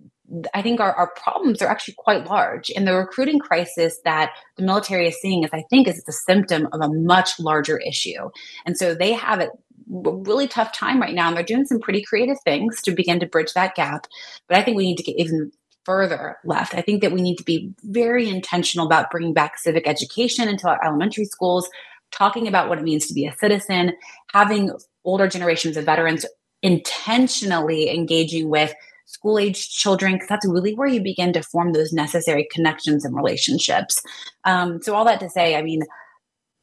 I 0.55 0.63
think 0.63 0.81
our, 0.81 0.95
our 0.95 1.11
problems 1.15 1.61
are 1.61 1.69
actually 1.69 1.95
quite 1.99 2.27
large. 2.27 2.71
And 2.75 2.87
the 2.87 2.95
recruiting 2.95 3.39
crisis 3.39 3.99
that 4.05 4.31
the 4.57 4.63
military 4.63 5.09
is 5.09 5.21
seeing 5.21 5.45
is, 5.45 5.51
I 5.53 5.65
think, 5.69 5.89
is 5.89 6.03
a 6.09 6.13
symptom 6.13 6.69
of 6.73 6.81
a 6.81 6.89
much 6.89 7.39
larger 7.39 7.79
issue. 7.79 8.31
And 8.65 8.77
so 8.77 8.95
they 8.95 9.13
have 9.13 9.41
a 9.41 9.51
really 9.91 10.49
tough 10.49 10.73
time 10.73 11.01
right 11.01 11.15
now. 11.15 11.29
And 11.29 11.37
they're 11.37 11.45
doing 11.45 11.67
some 11.67 11.81
pretty 11.81 12.03
creative 12.03 12.41
things 12.45 12.81
to 12.83 12.93
begin 12.93 13.21
to 13.21 13.27
bridge 13.27 13.53
that 13.55 13.75
gap. 13.75 14.07
But 14.49 14.57
I 14.57 14.63
think 14.63 14.77
we 14.77 14.87
need 14.87 14.97
to 14.99 15.03
get 15.03 15.19
even 15.19 15.53
further 15.85 16.37
left. 16.45 16.75
I 16.75 16.83
think 16.83 17.03
that 17.03 17.13
we 17.13 17.23
need 17.23 17.37
to 17.37 17.45
be 17.45 17.73
very 17.83 18.29
intentional 18.29 18.87
about 18.87 19.11
bringing 19.11 19.35
back 19.35 19.59
civic 19.59 19.87
education 19.87 20.49
into 20.49 20.69
our 20.69 20.83
elementary 20.85 21.25
schools, 21.25 21.69
talking 22.11 22.47
about 22.47 22.69
what 22.69 22.79
it 22.79 22.85
means 22.85 23.07
to 23.07 23.15
be 23.15 23.27
a 23.27 23.37
citizen, 23.39 23.93
having 24.33 24.73
older 25.05 25.27
generations 25.27 25.77
of 25.77 25.85
veterans 25.85 26.25
intentionally 26.63 27.91
engaging 27.91 28.49
with 28.49 28.73
school 29.07 29.39
age 29.39 29.69
children 29.71 30.15
because 30.15 30.29
that's 30.29 30.47
really 30.47 30.75
where 30.75 30.89
you 30.89 31.03
begin 31.03 31.33
to 31.33 31.43
form 31.43 31.73
those 31.73 31.93
necessary 31.93 32.47
connections 32.53 33.05
and 33.05 33.17
relationships. 33.17 34.01
Um, 34.45 34.81
so 34.81 34.95
all 34.95 35.05
that 35.05 35.21
to 35.21 35.29
say 35.29 35.57
i 35.57 35.63
mean 35.63 35.83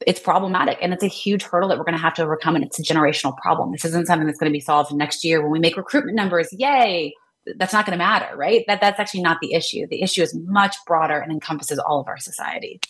it's 0.06 0.18
problematic 0.18 0.78
and 0.80 0.94
it's 0.94 1.04
a 1.04 1.08
huge 1.08 1.42
hurdle 1.42 1.68
that 1.68 1.76
we're 1.76 1.84
going 1.84 1.96
to 1.96 2.00
have 2.00 2.14
to 2.14 2.22
overcome 2.22 2.56
and 2.56 2.64
it's 2.64 2.78
a 2.78 2.82
generational 2.82 3.36
problem. 3.36 3.70
This 3.70 3.84
isn't 3.84 4.06
something 4.06 4.26
that's 4.26 4.38
going 4.38 4.50
to 4.50 4.56
be 4.56 4.60
solved 4.60 4.94
next 4.94 5.22
year 5.24 5.42
when 5.42 5.50
we 5.50 5.58
make 5.58 5.76
recruitment 5.76 6.16
numbers. 6.16 6.48
Yay 6.52 7.14
that's 7.56 7.72
not 7.72 7.86
going 7.86 7.98
to 7.98 8.04
matter, 8.04 8.36
right? 8.36 8.64
That 8.66 8.80
that's 8.80 9.00
actually 9.00 9.22
not 9.22 9.38
the 9.40 9.54
issue. 9.54 9.86
The 9.88 10.02
issue 10.02 10.22
is 10.22 10.34
much 10.46 10.76
broader 10.86 11.18
and 11.18 11.32
encompasses 11.32 11.78
all 11.78 12.00
of 12.00 12.08
our 12.08 12.18
society. 12.18 12.80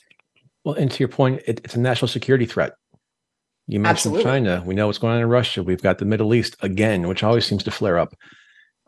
Well, 0.64 0.74
and 0.74 0.90
to 0.90 0.98
your 0.98 1.08
point, 1.08 1.42
it, 1.46 1.60
it's 1.64 1.74
a 1.74 1.80
national 1.80 2.08
security 2.08 2.46
threat. 2.46 2.72
You 3.66 3.78
mentioned 3.78 4.16
Absolutely. 4.16 4.24
China. 4.24 4.62
We 4.66 4.74
know 4.74 4.86
what's 4.86 4.98
going 4.98 5.14
on 5.14 5.20
in 5.20 5.28
Russia. 5.28 5.62
We've 5.62 5.80
got 5.80 5.98
the 5.98 6.04
Middle 6.04 6.34
East 6.34 6.56
again, 6.60 7.06
which 7.06 7.22
always 7.22 7.46
seems 7.46 7.62
to 7.64 7.70
flare 7.70 7.98
up. 7.98 8.14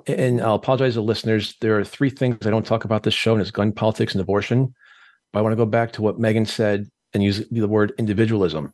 And 0.06 0.40
I'll 0.40 0.56
apologize 0.56 0.94
to 0.94 1.02
listeners. 1.02 1.54
There 1.60 1.78
are 1.78 1.84
three 1.84 2.10
things 2.10 2.44
I 2.46 2.50
don't 2.50 2.66
talk 2.66 2.84
about 2.84 3.04
this 3.04 3.14
show, 3.14 3.32
and 3.32 3.40
it's 3.40 3.52
gun 3.52 3.72
politics 3.72 4.12
and 4.12 4.20
abortion. 4.20 4.74
But 5.32 5.38
I 5.38 5.42
want 5.42 5.52
to 5.52 5.56
go 5.56 5.66
back 5.66 5.92
to 5.92 6.02
what 6.02 6.18
Meaghan 6.18 6.48
said 6.48 6.88
and 7.14 7.22
use 7.22 7.46
the 7.48 7.68
word 7.68 7.92
individualism. 7.98 8.72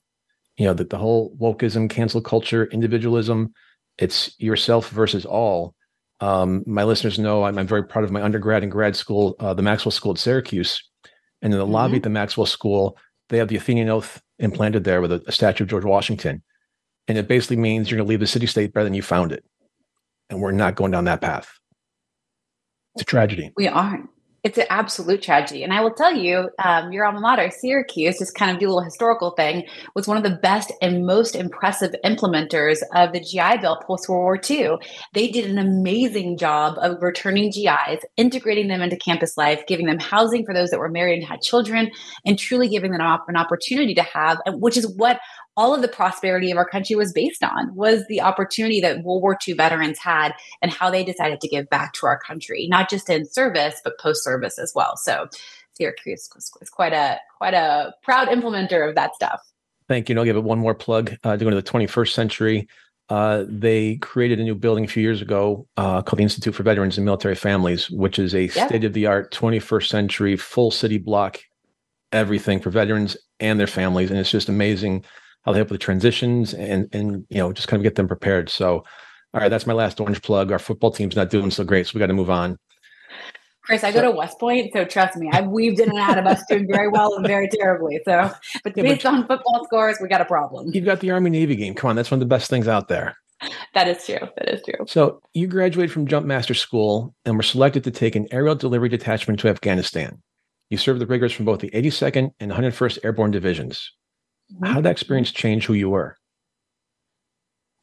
You 0.56 0.66
know, 0.66 0.74
that 0.74 0.90
the 0.90 0.98
whole 0.98 1.36
wokeism, 1.36 1.90
cancel 1.90 2.20
culture, 2.20 2.66
individualism, 2.66 3.52
it's 3.98 4.34
yourself 4.38 4.88
versus 4.88 5.26
all. 5.26 5.74
Um, 6.20 6.64
my 6.66 6.84
listeners 6.84 7.18
know 7.18 7.44
I'm, 7.44 7.58
I'm, 7.58 7.66
very 7.66 7.84
proud 7.84 8.04
of 8.04 8.10
my 8.10 8.22
undergrad 8.22 8.62
and 8.62 8.72
grad 8.72 8.96
school, 8.96 9.36
uh, 9.38 9.54
the 9.54 9.62
Maxwell 9.62 9.92
School 9.92 10.12
at 10.12 10.18
Syracuse. 10.18 10.82
And 11.42 11.52
in 11.52 11.58
the 11.58 11.64
mm-hmm. 11.64 11.74
lobby 11.74 11.96
at 11.98 12.02
the 12.02 12.10
Maxwell 12.10 12.46
School, 12.46 12.98
they 13.28 13.38
have 13.38 13.48
the 13.48 13.56
Athenian 13.56 13.88
Oath 13.88 14.20
implanted 14.38 14.84
there 14.84 15.00
with 15.00 15.12
a, 15.12 15.22
a 15.26 15.32
statue 15.32 15.64
of 15.64 15.70
George 15.70 15.84
Washington. 15.84 16.42
And 17.06 17.16
it 17.16 17.28
basically 17.28 17.56
means 17.56 17.90
you're 17.90 17.98
going 17.98 18.06
to 18.06 18.08
leave 18.08 18.20
the 18.20 18.26
city 18.26 18.46
state 18.46 18.72
better 18.72 18.84
than 18.84 18.94
you 18.94 19.02
found 19.02 19.32
it. 19.32 19.44
And 20.28 20.40
we're 20.40 20.52
not 20.52 20.74
going 20.74 20.90
down 20.90 21.04
that 21.04 21.20
path. 21.20 21.48
It's 22.94 23.02
a 23.02 23.06
tragedy. 23.06 23.52
We 23.56 23.68
aren't 23.68 24.10
it's 24.48 24.56
an 24.56 24.64
absolute 24.70 25.20
tragedy. 25.20 25.62
And 25.62 25.74
I 25.74 25.82
will 25.82 25.92
tell 25.92 26.14
you, 26.14 26.48
um, 26.64 26.90
your 26.90 27.04
alma 27.04 27.20
mater, 27.20 27.50
Syracuse, 27.50 28.18
just 28.18 28.34
kind 28.34 28.50
of 28.50 28.58
do 28.58 28.66
a 28.66 28.70
little 28.70 28.82
historical 28.82 29.32
thing, 29.32 29.66
was 29.94 30.08
one 30.08 30.16
of 30.16 30.22
the 30.22 30.36
best 30.36 30.72
and 30.80 31.04
most 31.04 31.36
impressive 31.36 31.94
implementers 32.02 32.78
of 32.94 33.12
the 33.12 33.20
GI 33.20 33.58
Bill 33.60 33.76
post 33.76 34.08
World 34.08 34.22
War 34.22 34.40
II. 34.48 34.78
They 35.12 35.28
did 35.28 35.50
an 35.50 35.58
amazing 35.58 36.38
job 36.38 36.78
of 36.78 37.02
returning 37.02 37.50
GIs, 37.50 38.02
integrating 38.16 38.68
them 38.68 38.80
into 38.80 38.96
campus 38.96 39.36
life, 39.36 39.66
giving 39.66 39.84
them 39.84 39.98
housing 39.98 40.46
for 40.46 40.54
those 40.54 40.70
that 40.70 40.78
were 40.78 40.88
married 40.88 41.18
and 41.18 41.28
had 41.28 41.42
children, 41.42 41.90
and 42.24 42.38
truly 42.38 42.68
giving 42.68 42.92
them 42.92 43.02
an 43.02 43.36
opportunity 43.36 43.94
to 43.94 44.02
have, 44.02 44.40
which 44.46 44.78
is 44.78 44.88
what 44.96 45.20
all 45.58 45.74
of 45.74 45.82
the 45.82 45.88
prosperity 45.88 46.52
of 46.52 46.56
our 46.56 46.64
country 46.64 46.94
was 46.94 47.12
based 47.12 47.42
on 47.42 47.74
was 47.74 48.06
the 48.06 48.20
opportunity 48.20 48.80
that 48.80 49.02
World 49.02 49.22
War 49.22 49.36
II 49.46 49.54
veterans 49.54 49.98
had 49.98 50.32
and 50.62 50.72
how 50.72 50.88
they 50.88 51.02
decided 51.02 51.40
to 51.40 51.48
give 51.48 51.68
back 51.68 51.92
to 51.94 52.06
our 52.06 52.16
country, 52.16 52.68
not 52.70 52.88
just 52.88 53.10
in 53.10 53.26
service 53.26 53.80
but 53.82 53.98
post 53.98 54.22
service 54.22 54.56
as 54.56 54.72
well. 54.76 54.96
So 54.96 55.26
Syracuse 55.74 56.30
is 56.62 56.70
quite 56.70 56.92
a 56.92 57.18
quite 57.38 57.54
a 57.54 57.92
proud 58.04 58.28
implementer 58.28 58.88
of 58.88 58.94
that 58.94 59.16
stuff. 59.16 59.40
Thank 59.88 60.08
you. 60.08 60.12
And 60.12 60.20
I'll 60.20 60.24
give 60.24 60.36
it 60.36 60.44
one 60.44 60.60
more 60.60 60.76
plug. 60.76 61.16
Uh, 61.24 61.36
to 61.36 61.44
go 61.44 61.50
to 61.50 61.56
the 61.56 61.62
21st 61.62 62.12
century, 62.12 62.68
uh, 63.08 63.44
they 63.48 63.96
created 63.96 64.38
a 64.38 64.44
new 64.44 64.54
building 64.54 64.84
a 64.84 64.88
few 64.88 65.02
years 65.02 65.20
ago 65.20 65.66
uh, 65.76 66.02
called 66.02 66.18
the 66.18 66.22
Institute 66.22 66.54
for 66.54 66.62
Veterans 66.62 66.98
and 66.98 67.04
Military 67.04 67.34
Families, 67.34 67.90
which 67.90 68.20
is 68.20 68.32
a 68.32 68.42
yep. 68.42 68.68
state 68.68 68.84
of 68.84 68.92
the 68.92 69.06
art 69.06 69.32
21st 69.34 69.88
century 69.88 70.36
full 70.36 70.70
city 70.70 70.98
block, 70.98 71.40
everything 72.12 72.60
for 72.60 72.70
veterans 72.70 73.16
and 73.40 73.58
their 73.58 73.66
families. 73.66 74.10
And 74.10 74.20
it's 74.20 74.30
just 74.30 74.48
amazing 74.48 75.04
they 75.52 75.58
help 75.58 75.70
with 75.70 75.80
the 75.80 75.84
transitions 75.84 76.54
and 76.54 76.88
and 76.92 77.24
you 77.28 77.38
know 77.38 77.52
just 77.52 77.68
kind 77.68 77.80
of 77.80 77.84
get 77.84 77.94
them 77.94 78.08
prepared. 78.08 78.48
So, 78.48 78.84
all 79.34 79.40
right, 79.40 79.48
that's 79.48 79.66
my 79.66 79.74
last 79.74 80.00
orange 80.00 80.22
plug. 80.22 80.52
Our 80.52 80.58
football 80.58 80.90
team's 80.90 81.16
not 81.16 81.30
doing 81.30 81.50
so 81.50 81.64
great, 81.64 81.86
so 81.86 81.92
we 81.94 82.00
got 82.00 82.06
to 82.06 82.14
move 82.14 82.30
on. 82.30 82.58
Chris, 83.64 83.84
I 83.84 83.92
go 83.92 84.00
to 84.00 84.10
West 84.10 84.40
Point, 84.40 84.72
so 84.72 84.86
trust 84.86 85.18
me, 85.18 85.28
I've 85.30 85.48
weaved 85.48 85.78
in 85.78 85.90
and 85.90 85.98
out 85.98 86.16
of 86.16 86.24
us 86.24 86.42
doing 86.48 86.66
very 86.72 86.88
well 86.88 87.14
and 87.14 87.26
very 87.26 87.48
terribly. 87.48 88.00
So, 88.06 88.32
but 88.64 88.74
yeah, 88.74 88.82
based 88.82 89.02
but 89.02 89.12
on 89.12 89.26
football 89.26 89.64
scores, 89.66 89.98
we 90.00 90.08
got 90.08 90.22
a 90.22 90.24
problem. 90.24 90.70
You've 90.72 90.86
got 90.86 91.00
the 91.00 91.10
Army 91.10 91.28
Navy 91.28 91.54
game. 91.54 91.74
Come 91.74 91.90
on, 91.90 91.96
that's 91.96 92.10
one 92.10 92.16
of 92.16 92.20
the 92.20 92.34
best 92.34 92.48
things 92.48 92.66
out 92.66 92.88
there. 92.88 93.14
That 93.74 93.86
is 93.86 94.04
true. 94.04 94.26
That 94.36 94.48
is 94.48 94.62
true. 94.62 94.86
So 94.86 95.20
you 95.34 95.46
graduated 95.46 95.92
from 95.92 96.06
Jump 96.06 96.26
Master 96.26 96.54
School 96.54 97.14
and 97.24 97.36
were 97.36 97.42
selected 97.42 97.84
to 97.84 97.90
take 97.90 98.16
an 98.16 98.26
aerial 98.32 98.54
delivery 98.54 98.88
detachment 98.88 99.38
to 99.40 99.48
Afghanistan. 99.48 100.22
You 100.70 100.78
served 100.78 101.00
the 101.00 101.06
riggers 101.06 101.32
from 101.32 101.44
both 101.44 101.60
the 101.60 101.70
82nd 101.70 102.30
and 102.40 102.50
101st 102.50 102.98
Airborne 103.04 103.30
Divisions. 103.30 103.92
How 104.62 104.76
did 104.76 104.84
that 104.84 104.92
experience 104.92 105.30
change 105.30 105.66
who 105.66 105.74
you 105.74 105.90
were? 105.90 106.16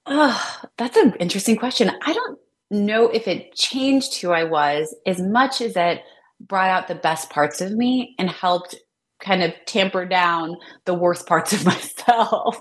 Oh, 0.06 0.60
that's 0.78 0.98
an 0.98 1.14
interesting 1.20 1.58
question. 1.58 1.92
I 2.04 2.14
don't 2.14 2.40
know 2.72 3.10
if 3.10 3.28
it 3.28 3.56
changed 3.56 4.20
who 4.22 4.32
I 4.32 4.44
was 4.44 4.96
as 5.06 5.22
much 5.22 5.62
as 5.62 5.76
it 5.76 6.02
brought 6.40 6.70
out 6.70 6.88
the 6.88 6.96
best 6.96 7.30
parts 7.30 7.62
of 7.62 7.72
me 7.72 8.16
and 8.20 8.30
helped 8.30 8.76
kind 9.22 9.42
of 9.42 9.54
tamper 9.66 10.06
down 10.06 10.56
the 10.86 10.94
worst 10.94 11.26
parts 11.26 11.54
of 11.54 11.66
myself 11.66 12.60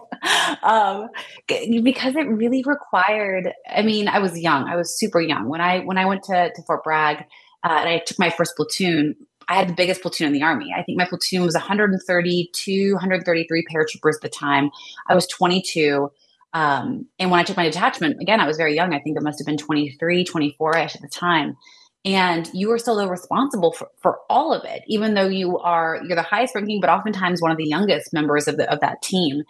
um, 0.62 1.08
because 1.48 2.14
it 2.14 2.28
really 2.28 2.62
required 2.64 3.52
i 3.68 3.82
mean 3.82 4.06
i 4.06 4.20
was 4.20 4.38
young 4.38 4.68
i 4.68 4.76
was 4.76 4.98
super 4.98 5.20
young 5.20 5.48
when 5.48 5.60
i 5.60 5.80
when 5.80 5.98
i 5.98 6.04
went 6.04 6.22
to, 6.22 6.50
to 6.54 6.62
fort 6.62 6.84
bragg 6.84 7.24
uh, 7.64 7.76
and 7.80 7.88
i 7.88 7.98
took 8.06 8.18
my 8.20 8.30
first 8.30 8.54
platoon 8.56 9.16
I 9.48 9.54
had 9.54 9.68
the 9.68 9.74
biggest 9.74 10.02
platoon 10.02 10.28
in 10.28 10.32
the 10.32 10.42
army. 10.42 10.74
I 10.76 10.82
think 10.82 10.98
my 10.98 11.06
platoon 11.06 11.42
was 11.42 11.54
132, 11.54 12.92
133 12.92 13.66
paratroopers 13.70 14.14
at 14.16 14.20
the 14.22 14.28
time. 14.28 14.70
I 15.08 15.14
was 15.14 15.26
22. 15.26 16.10
Um, 16.52 17.06
and 17.18 17.30
when 17.30 17.40
I 17.40 17.42
took 17.42 17.56
my 17.56 17.64
detachment, 17.64 18.20
again, 18.20 18.40
I 18.40 18.46
was 18.46 18.56
very 18.56 18.74
young. 18.74 18.94
I 18.94 19.00
think 19.00 19.16
it 19.16 19.22
must 19.22 19.40
have 19.40 19.46
been 19.46 19.58
23, 19.58 20.24
24 20.24 20.78
ish 20.78 20.94
at 20.94 21.02
the 21.02 21.08
time. 21.08 21.56
And 22.04 22.48
you 22.52 22.70
are 22.70 22.78
still 22.78 23.08
responsible 23.08 23.72
for, 23.72 23.88
for 24.00 24.18
all 24.28 24.52
of 24.52 24.64
it, 24.64 24.82
even 24.86 25.14
though 25.14 25.28
you 25.28 25.58
are 25.58 26.00
you're 26.06 26.16
the 26.16 26.22
highest 26.22 26.54
ranking, 26.54 26.80
but 26.80 26.90
oftentimes 26.90 27.40
one 27.40 27.50
of 27.50 27.56
the 27.56 27.66
youngest 27.66 28.12
members 28.12 28.46
of 28.46 28.58
the 28.58 28.70
of 28.70 28.80
that 28.80 29.00
team. 29.02 29.42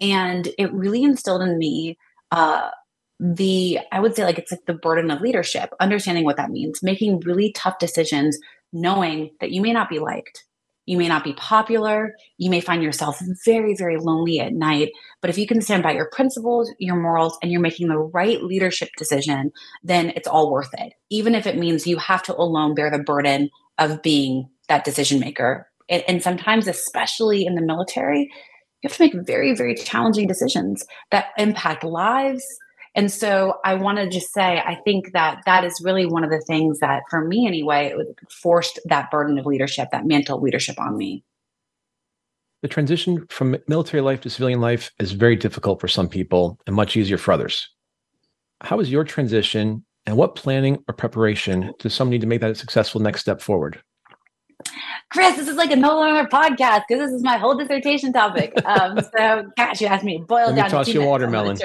And 0.00 0.48
it 0.56 0.72
really 0.72 1.02
instilled 1.02 1.42
in 1.42 1.58
me 1.58 1.98
uh, 2.30 2.70
the 3.18 3.80
I 3.92 4.00
would 4.00 4.14
say 4.14 4.24
like 4.24 4.38
it's 4.38 4.52
like 4.52 4.66
the 4.66 4.74
burden 4.74 5.10
of 5.10 5.20
leadership, 5.20 5.70
understanding 5.80 6.24
what 6.24 6.36
that 6.36 6.50
means, 6.50 6.82
making 6.82 7.20
really 7.20 7.52
tough 7.52 7.78
decisions 7.78 8.38
knowing 8.72 9.30
that 9.40 9.50
you 9.50 9.60
may 9.60 9.72
not 9.72 9.88
be 9.88 9.98
liked. 9.98 10.44
You 10.86 10.98
may 10.98 11.08
not 11.08 11.24
be 11.24 11.32
popular. 11.32 12.14
You 12.38 12.48
may 12.48 12.60
find 12.60 12.82
yourself 12.82 13.20
very, 13.44 13.74
very 13.74 13.96
lonely 13.96 14.38
at 14.38 14.52
night. 14.52 14.92
But 15.20 15.30
if 15.30 15.38
you 15.38 15.46
can 15.46 15.60
stand 15.60 15.82
by 15.82 15.92
your 15.92 16.08
principles, 16.10 16.72
your 16.78 16.94
morals, 16.94 17.36
and 17.42 17.50
you're 17.50 17.60
making 17.60 17.88
the 17.88 17.98
right 17.98 18.42
leadership 18.42 18.90
decision, 18.96 19.50
then 19.82 20.10
it's 20.14 20.28
all 20.28 20.50
worth 20.50 20.72
it. 20.78 20.94
Even 21.10 21.34
if 21.34 21.46
it 21.46 21.58
means 21.58 21.86
you 21.86 21.96
have 21.96 22.22
to 22.24 22.36
alone 22.36 22.74
bear 22.74 22.90
the 22.90 23.00
burden 23.00 23.50
of 23.78 24.00
being 24.02 24.48
that 24.68 24.84
decision 24.84 25.18
maker. 25.18 25.68
And, 25.88 26.04
and 26.06 26.22
sometimes, 26.22 26.68
especially 26.68 27.44
in 27.44 27.56
the 27.56 27.62
military, 27.62 28.30
you 28.82 28.88
have 28.88 28.96
to 28.96 29.02
make 29.02 29.26
very, 29.26 29.54
very 29.54 29.74
challenging 29.74 30.28
decisions 30.28 30.84
that 31.10 31.26
impact 31.36 31.82
lives, 31.82 32.44
and 32.96 33.12
so 33.12 33.58
I 33.62 33.74
want 33.74 33.98
to 33.98 34.08
just 34.08 34.32
say, 34.32 34.62
I 34.64 34.74
think 34.84 35.12
that 35.12 35.42
that 35.44 35.64
is 35.64 35.82
really 35.84 36.06
one 36.06 36.24
of 36.24 36.30
the 36.30 36.40
things 36.40 36.78
that, 36.78 37.02
for 37.10 37.22
me 37.22 37.46
anyway, 37.46 37.92
it 37.94 38.18
forced 38.30 38.80
that 38.86 39.10
burden 39.10 39.38
of 39.38 39.44
leadership, 39.44 39.88
that 39.92 40.06
mental 40.06 40.40
leadership 40.40 40.80
on 40.80 40.96
me. 40.96 41.22
The 42.62 42.68
transition 42.68 43.26
from 43.28 43.58
military 43.68 44.00
life 44.00 44.22
to 44.22 44.30
civilian 44.30 44.62
life 44.62 44.90
is 44.98 45.12
very 45.12 45.36
difficult 45.36 45.78
for 45.78 45.88
some 45.88 46.08
people 46.08 46.58
and 46.66 46.74
much 46.74 46.96
easier 46.96 47.18
for 47.18 47.32
others. 47.32 47.68
How 48.62 48.78
was 48.78 48.90
your 48.90 49.04
transition 49.04 49.84
and 50.06 50.16
what 50.16 50.34
planning 50.34 50.82
or 50.88 50.94
preparation 50.94 51.74
does 51.78 51.92
someone 51.92 52.12
need 52.12 52.22
to 52.22 52.26
make 52.26 52.40
that 52.40 52.50
a 52.50 52.54
successful 52.54 53.02
next 53.02 53.20
step 53.20 53.42
forward? 53.42 53.82
Chris, 55.10 55.36
this 55.36 55.48
is 55.48 55.56
like 55.56 55.70
a 55.70 55.76
no 55.76 55.96
longer 55.96 56.26
podcast 56.30 56.84
because 56.88 57.10
this 57.10 57.12
is 57.12 57.22
my 57.22 57.36
whole 57.36 57.54
dissertation 57.54 58.10
topic. 58.12 58.54
Um, 58.64 58.98
so, 59.16 59.44
gosh, 59.56 59.82
you 59.82 59.86
asked 59.86 60.02
me 60.04 60.18
to 60.18 60.24
boil 60.24 60.46
Let 60.46 60.56
down. 60.56 60.70
toss 60.70 60.88
you 60.88 61.02
watermelon. 61.02 61.58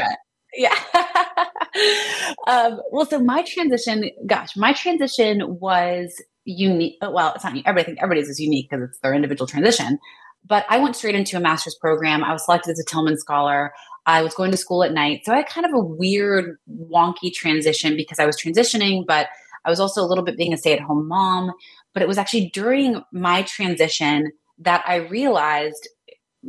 Yeah. 0.53 0.75
um, 2.47 2.81
well, 2.91 3.05
so 3.05 3.19
my 3.19 3.43
transition, 3.43 4.09
gosh, 4.25 4.55
my 4.57 4.73
transition 4.73 5.59
was 5.59 6.21
unique. 6.45 6.97
Well, 7.01 7.33
it's 7.35 7.43
not 7.43 7.53
everybody. 7.65 7.83
think 7.83 7.99
everybody's 8.01 8.29
is 8.29 8.39
unique 8.39 8.69
because 8.69 8.89
it's 8.89 8.99
their 8.99 9.13
individual 9.13 9.47
transition. 9.47 9.99
But 10.45 10.65
I 10.69 10.79
went 10.79 10.95
straight 10.95 11.15
into 11.15 11.37
a 11.37 11.39
master's 11.39 11.75
program. 11.75 12.23
I 12.23 12.33
was 12.33 12.45
selected 12.45 12.71
as 12.71 12.79
a 12.79 12.85
Tillman 12.85 13.17
Scholar. 13.17 13.71
I 14.05 14.23
was 14.23 14.33
going 14.33 14.51
to 14.51 14.57
school 14.57 14.83
at 14.83 14.91
night. 14.91 15.21
So 15.23 15.33
I 15.33 15.37
had 15.37 15.47
kind 15.47 15.65
of 15.65 15.73
a 15.73 15.79
weird, 15.79 16.57
wonky 16.69 17.31
transition 17.31 17.95
because 17.95 18.17
I 18.17 18.25
was 18.25 18.35
transitioning, 18.35 19.05
but 19.05 19.27
I 19.63 19.69
was 19.69 19.79
also 19.79 20.01
a 20.01 20.07
little 20.07 20.23
bit 20.23 20.37
being 20.37 20.53
a 20.53 20.57
stay 20.57 20.73
at 20.73 20.79
home 20.79 21.07
mom. 21.07 21.51
But 21.93 22.01
it 22.01 22.07
was 22.07 22.17
actually 22.17 22.49
during 22.49 23.03
my 23.13 23.43
transition 23.43 24.31
that 24.57 24.83
I 24.87 24.95
realized, 24.95 25.87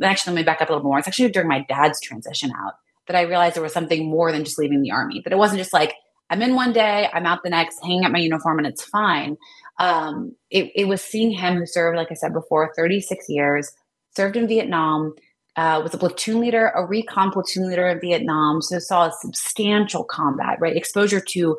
actually, 0.01 0.33
let 0.33 0.39
me 0.39 0.43
back 0.43 0.61
up 0.61 0.69
a 0.69 0.73
little 0.73 0.87
more. 0.87 0.97
It's 0.97 1.07
actually 1.07 1.29
during 1.29 1.47
my 1.47 1.63
dad's 1.69 2.01
transition 2.01 2.51
out 2.59 2.73
that 3.07 3.15
I 3.15 3.21
realized 3.21 3.55
there 3.55 3.63
was 3.63 3.73
something 3.73 4.09
more 4.09 4.31
than 4.31 4.45
just 4.45 4.57
leaving 4.57 4.81
the 4.81 4.91
army. 4.91 5.21
That 5.23 5.33
it 5.33 5.37
wasn't 5.37 5.59
just 5.59 5.73
like 5.73 5.95
I'm 6.29 6.41
in 6.41 6.55
one 6.55 6.73
day, 6.73 7.09
I'm 7.13 7.25
out 7.25 7.43
the 7.43 7.49
next, 7.49 7.79
hanging 7.83 8.05
up 8.05 8.11
my 8.11 8.19
uniform, 8.19 8.57
and 8.57 8.67
it's 8.67 8.83
fine. 8.83 9.37
Um, 9.79 10.35
it, 10.49 10.71
it, 10.75 10.85
was 10.85 11.01
seeing 11.01 11.31
him 11.31 11.57
who 11.57 11.65
served, 11.65 11.97
like 11.97 12.11
I 12.11 12.15
said 12.15 12.33
before, 12.33 12.73
36 12.75 13.25
years, 13.27 13.71
served 14.15 14.35
in 14.35 14.47
Vietnam, 14.47 15.13
uh, 15.55 15.81
was 15.83 15.93
a 15.93 15.97
platoon 15.97 16.41
leader, 16.41 16.71
a 16.75 16.85
recon 16.85 17.31
platoon 17.31 17.69
leader 17.69 17.87
in 17.87 17.99
Vietnam, 17.99 18.61
so 18.61 18.79
saw 18.79 19.07
a 19.07 19.13
substantial 19.21 20.03
combat, 20.03 20.57
right? 20.59 20.75
Exposure 20.75 21.21
to 21.29 21.57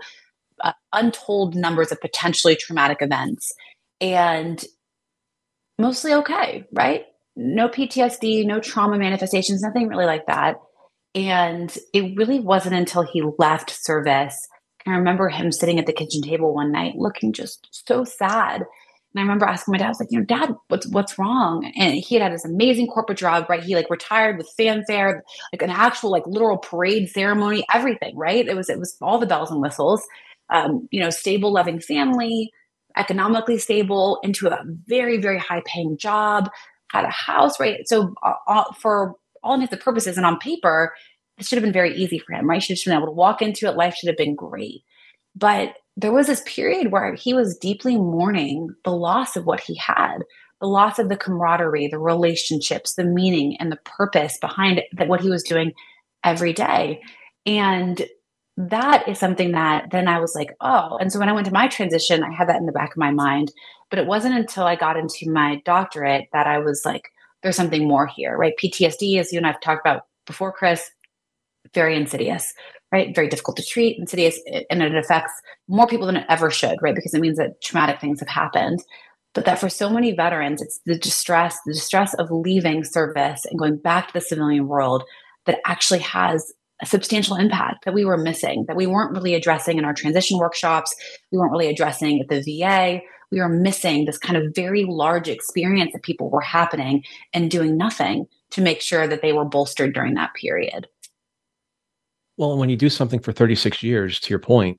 uh, 0.62 0.72
untold 0.92 1.54
numbers 1.54 1.92
of 1.92 2.00
potentially 2.00 2.56
traumatic 2.56 2.98
events, 3.00 3.52
and 4.00 4.64
mostly 5.78 6.12
okay, 6.14 6.64
right? 6.72 7.06
No 7.36 7.68
PTSD, 7.68 8.44
no 8.44 8.58
trauma 8.58 8.98
manifestations, 8.98 9.62
nothing 9.62 9.88
really 9.88 10.06
like 10.06 10.26
that. 10.26 10.56
And 11.14 11.76
it 11.92 12.16
really 12.16 12.40
wasn't 12.40 12.74
until 12.74 13.02
he 13.02 13.22
left 13.38 13.70
service. 13.70 14.48
I 14.86 14.90
remember 14.90 15.28
him 15.28 15.52
sitting 15.52 15.78
at 15.78 15.86
the 15.86 15.92
kitchen 15.92 16.22
table 16.22 16.54
one 16.54 16.72
night 16.72 16.96
looking 16.96 17.32
just 17.32 17.68
so 17.86 18.04
sad. 18.04 18.62
And 19.14 19.20
I 19.20 19.22
remember 19.22 19.46
asking 19.46 19.72
my 19.72 19.78
dad, 19.78 19.86
I 19.86 19.88
was 19.90 20.00
like, 20.00 20.10
you 20.10 20.18
know, 20.18 20.24
dad, 20.24 20.56
what's 20.68 20.88
what's 20.88 21.18
wrong? 21.18 21.72
And 21.76 21.94
he 21.94 22.16
had 22.16 22.22
had 22.22 22.32
this 22.32 22.44
amazing 22.44 22.88
corporate 22.88 23.18
job, 23.18 23.46
right? 23.48 23.62
He 23.62 23.76
like 23.76 23.88
retired 23.88 24.36
with 24.38 24.52
fanfare, 24.56 25.22
like 25.52 25.62
an 25.62 25.70
actual 25.70 26.10
like 26.10 26.26
literal 26.26 26.58
parade 26.58 27.08
ceremony, 27.08 27.64
everything, 27.72 28.16
right? 28.16 28.46
It 28.46 28.56
was 28.56 28.68
it 28.68 28.78
was 28.78 28.96
all 29.00 29.18
the 29.18 29.26
bells 29.26 29.52
and 29.52 29.62
whistles. 29.62 30.02
Um, 30.50 30.88
you 30.90 31.00
know, 31.00 31.10
stable, 31.10 31.52
loving 31.52 31.80
family, 31.80 32.52
economically 32.96 33.58
stable, 33.58 34.18
into 34.22 34.48
a 34.48 34.62
very, 34.86 35.18
very 35.18 35.38
high 35.38 35.62
paying 35.64 35.96
job, 35.96 36.50
had 36.90 37.04
a 37.04 37.10
house, 37.10 37.58
right? 37.58 37.88
So, 37.88 38.14
uh, 38.22 38.34
uh, 38.46 38.72
for 38.74 39.14
all 39.44 39.54
intents 39.54 39.72
and 39.72 39.82
purposes, 39.82 40.16
and 40.16 40.26
on 40.26 40.38
paper, 40.38 40.94
it 41.38 41.46
should 41.46 41.56
have 41.56 41.64
been 41.64 41.72
very 41.72 41.94
easy 41.94 42.18
for 42.18 42.32
him, 42.32 42.48
right? 42.48 42.62
He 42.62 42.74
should 42.74 42.90
have 42.90 42.96
been 42.96 43.02
able 43.02 43.12
to 43.12 43.16
walk 43.16 43.42
into 43.42 43.66
it. 43.66 43.76
Life 43.76 43.94
should 43.94 44.08
have 44.08 44.16
been 44.16 44.34
great. 44.34 44.82
But 45.36 45.74
there 45.96 46.12
was 46.12 46.26
this 46.26 46.42
period 46.46 46.90
where 46.90 47.14
he 47.14 47.34
was 47.34 47.56
deeply 47.56 47.96
mourning 47.96 48.70
the 48.84 48.92
loss 48.92 49.36
of 49.36 49.46
what 49.46 49.60
he 49.60 49.76
had, 49.76 50.18
the 50.60 50.66
loss 50.66 50.98
of 50.98 51.08
the 51.08 51.16
camaraderie, 51.16 51.88
the 51.88 51.98
relationships, 51.98 52.94
the 52.94 53.04
meaning, 53.04 53.56
and 53.58 53.70
the 53.70 53.78
purpose 53.84 54.38
behind 54.38 54.82
that 54.92 55.08
what 55.08 55.20
he 55.20 55.28
was 55.28 55.42
doing 55.42 55.72
every 56.24 56.52
day. 56.52 57.00
And 57.46 58.02
that 58.56 59.08
is 59.08 59.18
something 59.18 59.52
that 59.52 59.90
then 59.90 60.06
I 60.06 60.20
was 60.20 60.34
like, 60.34 60.54
oh. 60.60 60.96
And 60.98 61.12
so 61.12 61.18
when 61.18 61.28
I 61.28 61.32
went 61.32 61.46
to 61.46 61.52
my 61.52 61.66
transition, 61.66 62.22
I 62.22 62.32
had 62.32 62.48
that 62.48 62.60
in 62.60 62.66
the 62.66 62.72
back 62.72 62.92
of 62.92 62.96
my 62.96 63.10
mind. 63.10 63.52
But 63.90 63.98
it 63.98 64.06
wasn't 64.06 64.36
until 64.36 64.64
I 64.64 64.76
got 64.76 64.96
into 64.96 65.30
my 65.30 65.60
doctorate 65.64 66.28
that 66.32 66.46
I 66.46 66.58
was 66.58 66.82
like, 66.84 67.10
there's 67.44 67.54
something 67.54 67.86
more 67.86 68.06
here, 68.08 68.36
right? 68.36 68.54
PTSD, 68.60 69.20
as 69.20 69.32
you 69.32 69.38
and 69.38 69.46
I've 69.46 69.60
talked 69.60 69.86
about 69.86 70.06
before, 70.26 70.50
Chris, 70.50 70.90
very 71.74 71.94
insidious, 71.96 72.52
right? 72.90 73.14
Very 73.14 73.28
difficult 73.28 73.58
to 73.58 73.64
treat, 73.64 73.98
insidious, 73.98 74.40
and 74.70 74.82
it 74.82 74.96
affects 74.96 75.32
more 75.68 75.86
people 75.86 76.06
than 76.06 76.16
it 76.16 76.26
ever 76.28 76.50
should, 76.50 76.78
right? 76.80 76.94
Because 76.94 77.14
it 77.14 77.20
means 77.20 77.36
that 77.36 77.60
traumatic 77.62 78.00
things 78.00 78.18
have 78.20 78.28
happened. 78.28 78.82
But 79.34 79.44
that 79.44 79.58
for 79.58 79.68
so 79.68 79.90
many 79.90 80.12
veterans, 80.12 80.62
it's 80.62 80.80
the 80.86 80.96
distress, 80.96 81.58
the 81.66 81.74
distress 81.74 82.14
of 82.14 82.30
leaving 82.30 82.82
service 82.82 83.44
and 83.44 83.58
going 83.58 83.76
back 83.76 84.08
to 84.08 84.14
the 84.14 84.20
civilian 84.20 84.66
world 84.66 85.04
that 85.46 85.60
actually 85.66 86.00
has 86.00 86.52
a 86.84 86.86
substantial 86.86 87.36
impact 87.36 87.86
that 87.86 87.94
we 87.94 88.04
were 88.04 88.18
missing, 88.18 88.66
that 88.68 88.76
we 88.76 88.86
weren't 88.86 89.12
really 89.12 89.34
addressing 89.34 89.78
in 89.78 89.86
our 89.86 89.94
transition 89.94 90.38
workshops. 90.38 90.94
We 91.32 91.38
weren't 91.38 91.50
really 91.50 91.68
addressing 91.68 92.20
at 92.20 92.28
the 92.28 92.42
VA. 92.42 93.00
We 93.32 93.40
were 93.40 93.48
missing 93.48 94.04
this 94.04 94.18
kind 94.18 94.36
of 94.36 94.54
very 94.54 94.84
large 94.84 95.26
experience 95.26 95.92
that 95.94 96.02
people 96.02 96.28
were 96.28 96.42
happening 96.42 97.02
and 97.32 97.50
doing 97.50 97.78
nothing 97.78 98.26
to 98.50 98.60
make 98.60 98.82
sure 98.82 99.08
that 99.08 99.22
they 99.22 99.32
were 99.32 99.46
bolstered 99.46 99.94
during 99.94 100.12
that 100.14 100.34
period. 100.34 100.86
Well, 102.36 102.58
when 102.58 102.68
you 102.68 102.76
do 102.76 102.90
something 102.90 103.20
for 103.20 103.32
36 103.32 103.82
years, 103.82 104.20
to 104.20 104.30
your 104.30 104.38
point, 104.38 104.78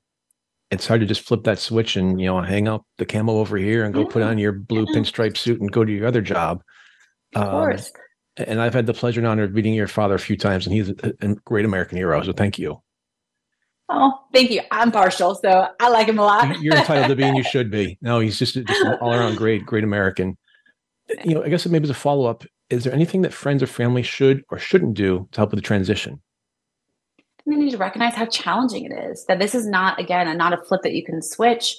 it's 0.70 0.86
hard 0.86 1.00
to 1.00 1.06
just 1.06 1.22
flip 1.22 1.42
that 1.44 1.58
switch 1.58 1.96
and 1.96 2.20
you 2.20 2.26
know 2.26 2.40
hang 2.40 2.68
up 2.68 2.84
the 2.98 3.06
camo 3.06 3.38
over 3.38 3.56
here 3.56 3.84
and 3.84 3.94
go 3.94 4.00
yeah. 4.00 4.08
put 4.10 4.22
on 4.22 4.38
your 4.38 4.52
blue 4.52 4.86
pinstripe 4.86 5.36
suit 5.36 5.60
and 5.60 5.72
go 5.72 5.84
to 5.84 5.92
your 5.92 6.06
other 6.06 6.20
job. 6.20 6.62
Of 7.34 7.42
um, 7.42 7.50
course. 7.50 7.92
And 8.36 8.60
I've 8.60 8.74
had 8.74 8.86
the 8.86 8.94
pleasure 8.94 9.20
and 9.20 9.26
honor 9.26 9.44
of 9.44 9.52
meeting 9.52 9.74
your 9.74 9.88
father 9.88 10.14
a 10.14 10.18
few 10.18 10.36
times, 10.36 10.66
and 10.66 10.74
he's 10.74 10.90
a, 10.90 11.34
great 11.44 11.64
American 11.64 11.96
hero. 11.96 12.22
So 12.22 12.32
thank 12.32 12.58
you. 12.58 12.82
Oh, 13.88 14.12
thank 14.32 14.50
you. 14.50 14.60
I'm 14.70 14.90
partial, 14.90 15.34
so 15.36 15.68
I 15.80 15.88
like 15.88 16.08
him 16.08 16.18
a 16.18 16.22
lot. 16.22 16.60
You're 16.60 16.76
entitled 16.76 17.08
to 17.08 17.16
be, 17.16 17.22
and 17.22 17.36
you 17.36 17.42
should 17.50 17.70
be. 17.70 17.96
No, 18.02 18.20
he's 18.20 18.38
just, 18.38 18.54
just 18.54 18.84
an 18.84 18.98
all 19.00 19.14
around 19.14 19.36
great, 19.36 19.64
great 19.64 19.84
American. 19.84 20.36
You 21.24 21.34
know, 21.34 21.44
I 21.44 21.48
guess 21.48 21.66
maybe 21.66 21.84
as 21.84 21.90
a 21.90 21.94
follow 21.94 22.26
up, 22.26 22.44
is 22.68 22.84
there 22.84 22.92
anything 22.92 23.22
that 23.22 23.32
friends 23.32 23.62
or 23.62 23.66
family 23.66 24.02
should 24.02 24.42
or 24.50 24.58
shouldn't 24.58 24.94
do 24.94 25.28
to 25.32 25.40
help 25.40 25.50
with 25.52 25.58
the 25.58 25.66
transition? 25.66 26.20
we 27.46 27.56
need 27.56 27.70
to 27.70 27.78
recognize 27.78 28.14
how 28.14 28.26
challenging 28.26 28.84
it 28.84 28.92
is. 28.92 29.24
That 29.26 29.38
this 29.38 29.54
is 29.54 29.66
not 29.66 29.98
again 29.98 30.28
a, 30.28 30.34
not 30.34 30.52
a 30.52 30.58
flip 30.58 30.82
that 30.82 30.94
you 30.94 31.04
can 31.04 31.22
switch. 31.22 31.78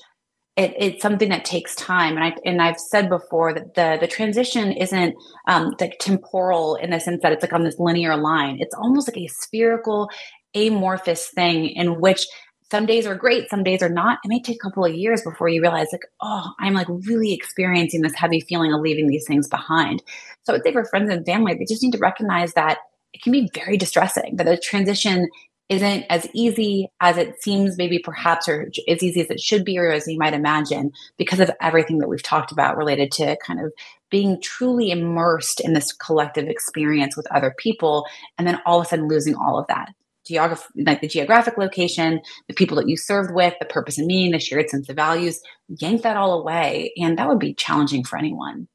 It, 0.58 0.74
it's 0.78 1.02
something 1.04 1.30
that 1.30 1.46
takes 1.46 1.76
time, 1.76 2.18
and 2.18 2.26
I 2.26 2.36
and 2.44 2.62
I've 2.62 2.80
said 2.80 3.10
before 3.10 3.54
that 3.54 3.76
the 3.76 3.98
the 4.02 4.08
transition 4.08 4.72
isn't 4.72 5.16
um, 5.48 5.76
like 5.80 5.98
temporal 6.00 6.76
in 6.76 6.90
the 6.90 7.00
sense 7.00 7.22
that 7.22 7.32
it's 7.32 7.44
like 7.44 7.54
on 7.54 7.64
this 7.64 7.78
linear 7.78 8.18
line. 8.18 8.58
It's 8.60 8.74
almost 8.74 9.08
like 9.08 9.18
a 9.18 9.28
spherical, 9.28 10.10
amorphous 10.56 11.30
thing 11.30 11.68
in 11.68 12.02
which 12.02 12.26
some 12.70 12.86
days 12.86 13.06
are 13.06 13.16
great, 13.16 13.50
some 13.50 13.64
days 13.64 13.82
are 13.82 13.90
not. 13.90 14.20
It 14.26 14.28
may 14.30 14.42
take 14.42 14.58
a 14.58 14.68
couple 14.68 14.84
of 14.84 14.94
years 14.94 15.22
before 15.22 15.48
you 15.48 15.62
realize, 15.62 15.88
like, 15.92 16.02
oh, 16.22 16.52
I'm 16.60 16.74
like 16.74 16.88
really 16.90 17.34
experiencing 17.34 18.02
this 18.02 18.16
heavy 18.16 18.42
feeling 18.42 18.74
of 18.74 18.82
leaving 18.82 19.08
these 19.08 19.26
things 19.26 19.48
behind. 19.48 20.04
So 20.44 20.52
I 20.52 20.58
would 20.58 20.64
say 20.64 20.74
for 20.74 20.84
friends 20.86 21.10
and 21.12 21.26
family, 21.26 21.54
they 21.54 21.66
just 21.66 21.84
need 21.84 21.94
to 21.94 22.00
recognize 22.00 22.54
that 22.54 22.80
it 23.14 23.22
can 23.22 23.32
be 23.32 23.50
very 23.54 23.78
distressing, 23.78 24.36
that 24.36 24.46
the 24.46 24.58
transition 24.58 25.30
isn't 25.70 26.06
as 26.10 26.28
easy 26.34 26.90
as 27.02 27.18
it 27.18 27.42
seems, 27.42 27.78
maybe 27.78 28.00
perhaps, 28.00 28.48
or 28.48 28.70
as 28.88 29.04
easy 29.04 29.22
as 29.22 29.30
it 29.30 29.40
should 29.40 29.66
be, 29.66 29.78
or 29.78 29.92
as 29.92 30.08
you 30.08 30.18
might 30.18 30.34
imagine, 30.34 30.92
because 31.18 31.40
of 31.40 31.52
everything 31.62 31.98
that 31.98 32.08
we've 32.08 32.24
talked 32.24 32.52
about 32.52 32.78
related 32.78 33.12
to 33.12 33.38
kind 33.46 33.60
of 33.60 33.74
being 34.10 34.42
truly 34.42 34.90
immersed 34.92 35.60
in 35.60 35.74
this 35.74 35.92
collective 35.92 36.48
experience 36.48 37.18
with 37.18 37.28
other 37.32 37.54
people, 37.58 38.06
and 38.38 38.48
then 38.48 38.60
all 38.66 38.80
of 38.80 38.86
a 38.86 38.90
sudden 38.90 39.10
losing 39.10 39.36
all 39.36 39.60
of 39.60 39.68
that. 39.68 39.94
Geography, 40.26 40.66
like 40.84 41.02
the 41.02 41.08
geographic 41.08 41.58
location, 41.58 42.22
the 42.48 42.54
people 42.54 42.78
that 42.78 42.88
you 42.88 42.98
served 42.98 43.34
with, 43.34 43.54
the 43.60 43.66
purpose 43.66 43.98
and 43.98 44.08
meaning, 44.08 44.32
the 44.32 44.40
shared 44.40 44.70
sense 44.70 44.90
of 44.90 44.96
values, 44.96 45.42
yank 45.68 46.02
that 46.04 46.18
all 46.18 46.40
away. 46.40 46.92
And 46.98 47.18
that 47.18 47.30
would 47.30 47.40
be 47.40 47.54
challenging 47.54 48.04
for 48.04 48.18
anyone. 48.18 48.68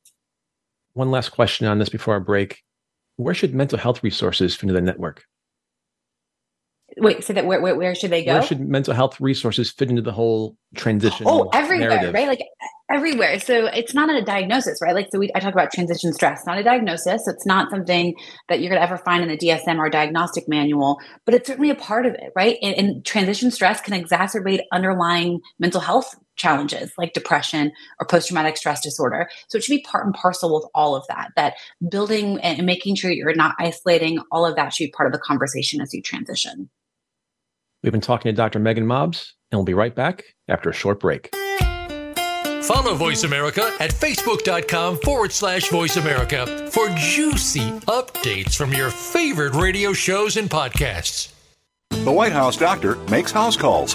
One 0.94 1.10
last 1.10 1.30
question 1.30 1.66
on 1.66 1.78
this 1.78 1.90
before 1.90 2.14
our 2.14 2.20
break. 2.20 2.62
Where 3.16 3.34
should 3.34 3.54
mental 3.54 3.78
health 3.78 4.02
resources 4.02 4.54
fit 4.54 4.62
into 4.62 4.74
the 4.74 4.80
network? 4.80 5.24
Wait, 6.98 7.24
so 7.24 7.32
that 7.32 7.46
where, 7.46 7.60
where, 7.60 7.74
where 7.74 7.94
should 7.94 8.10
they 8.10 8.24
go? 8.24 8.34
Where 8.34 8.42
should 8.42 8.60
mental 8.60 8.94
health 8.94 9.20
resources 9.20 9.70
fit 9.70 9.88
into 9.88 10.02
the 10.02 10.12
whole 10.12 10.56
transition? 10.76 11.26
Oh, 11.28 11.48
everywhere, 11.52 11.88
narrative? 11.88 12.14
right? 12.14 12.28
Like 12.28 12.42
everywhere. 12.90 13.38
So 13.40 13.66
it's 13.66 13.94
not 13.94 14.10
a 14.10 14.22
diagnosis, 14.22 14.78
right? 14.82 14.94
Like 14.94 15.08
so, 15.10 15.18
we 15.18 15.30
I 15.34 15.40
talk 15.40 15.54
about 15.54 15.72
transition 15.72 16.12
stress, 16.12 16.44
not 16.46 16.58
a 16.58 16.62
diagnosis. 16.62 17.26
It's 17.26 17.46
not 17.46 17.70
something 17.70 18.14
that 18.48 18.60
you're 18.60 18.70
going 18.70 18.80
to 18.80 18.86
ever 18.86 18.98
find 18.98 19.22
in 19.22 19.28
the 19.28 19.38
DSM 19.38 19.78
or 19.78 19.88
diagnostic 19.88 20.48
manual, 20.48 21.00
but 21.24 21.34
it's 21.34 21.46
certainly 21.46 21.70
a 21.70 21.74
part 21.74 22.04
of 22.04 22.14
it, 22.14 22.32
right? 22.36 22.58
And, 22.62 22.74
and 22.74 23.04
transition 23.04 23.50
stress 23.50 23.80
can 23.80 24.00
exacerbate 24.00 24.60
underlying 24.72 25.40
mental 25.58 25.80
health 25.80 26.14
challenges 26.36 26.92
like 26.98 27.12
depression 27.12 27.72
or 28.00 28.06
post 28.06 28.28
traumatic 28.28 28.56
stress 28.56 28.80
disorder. 28.80 29.28
So 29.48 29.58
it 29.58 29.64
should 29.64 29.76
be 29.76 29.82
part 29.82 30.04
and 30.04 30.14
parcel 30.14 30.54
with 30.54 30.68
all 30.74 30.96
of 30.96 31.04
that. 31.08 31.30
That 31.36 31.54
building 31.90 32.38
and 32.40 32.64
making 32.64 32.96
sure 32.96 33.10
you're 33.10 33.34
not 33.34 33.54
isolating, 33.58 34.18
all 34.30 34.44
of 34.44 34.56
that 34.56 34.72
should 34.72 34.86
be 34.86 34.92
part 34.92 35.06
of 35.06 35.12
the 35.12 35.18
conversation 35.18 35.80
as 35.80 35.92
you 35.94 36.02
transition. 36.02 36.68
We've 37.82 37.92
been 37.92 38.00
talking 38.00 38.30
to 38.30 38.36
Dr. 38.36 38.60
Meaghan 38.60 38.84
Mobbs, 38.84 39.34
and 39.50 39.58
we'll 39.58 39.64
be 39.64 39.74
right 39.74 39.94
back 39.94 40.24
after 40.48 40.70
a 40.70 40.72
short 40.72 41.00
break. 41.00 41.34
Follow 42.62 42.94
Voice 42.94 43.24
America 43.24 43.72
at 43.80 43.90
facebook.com 43.90 44.98
forward 44.98 45.32
slash 45.32 45.68
voice 45.68 45.96
America 45.96 46.46
for 46.70 46.88
juicy 46.90 47.70
updates 47.88 48.54
from 48.54 48.72
your 48.72 48.90
favorite 48.90 49.54
radio 49.54 49.92
shows 49.92 50.36
and 50.36 50.48
podcasts. 50.48 51.32
The 51.90 52.12
White 52.12 52.32
House 52.32 52.56
doctor 52.56 52.96
makes 53.10 53.32
house 53.32 53.56
calls. 53.56 53.94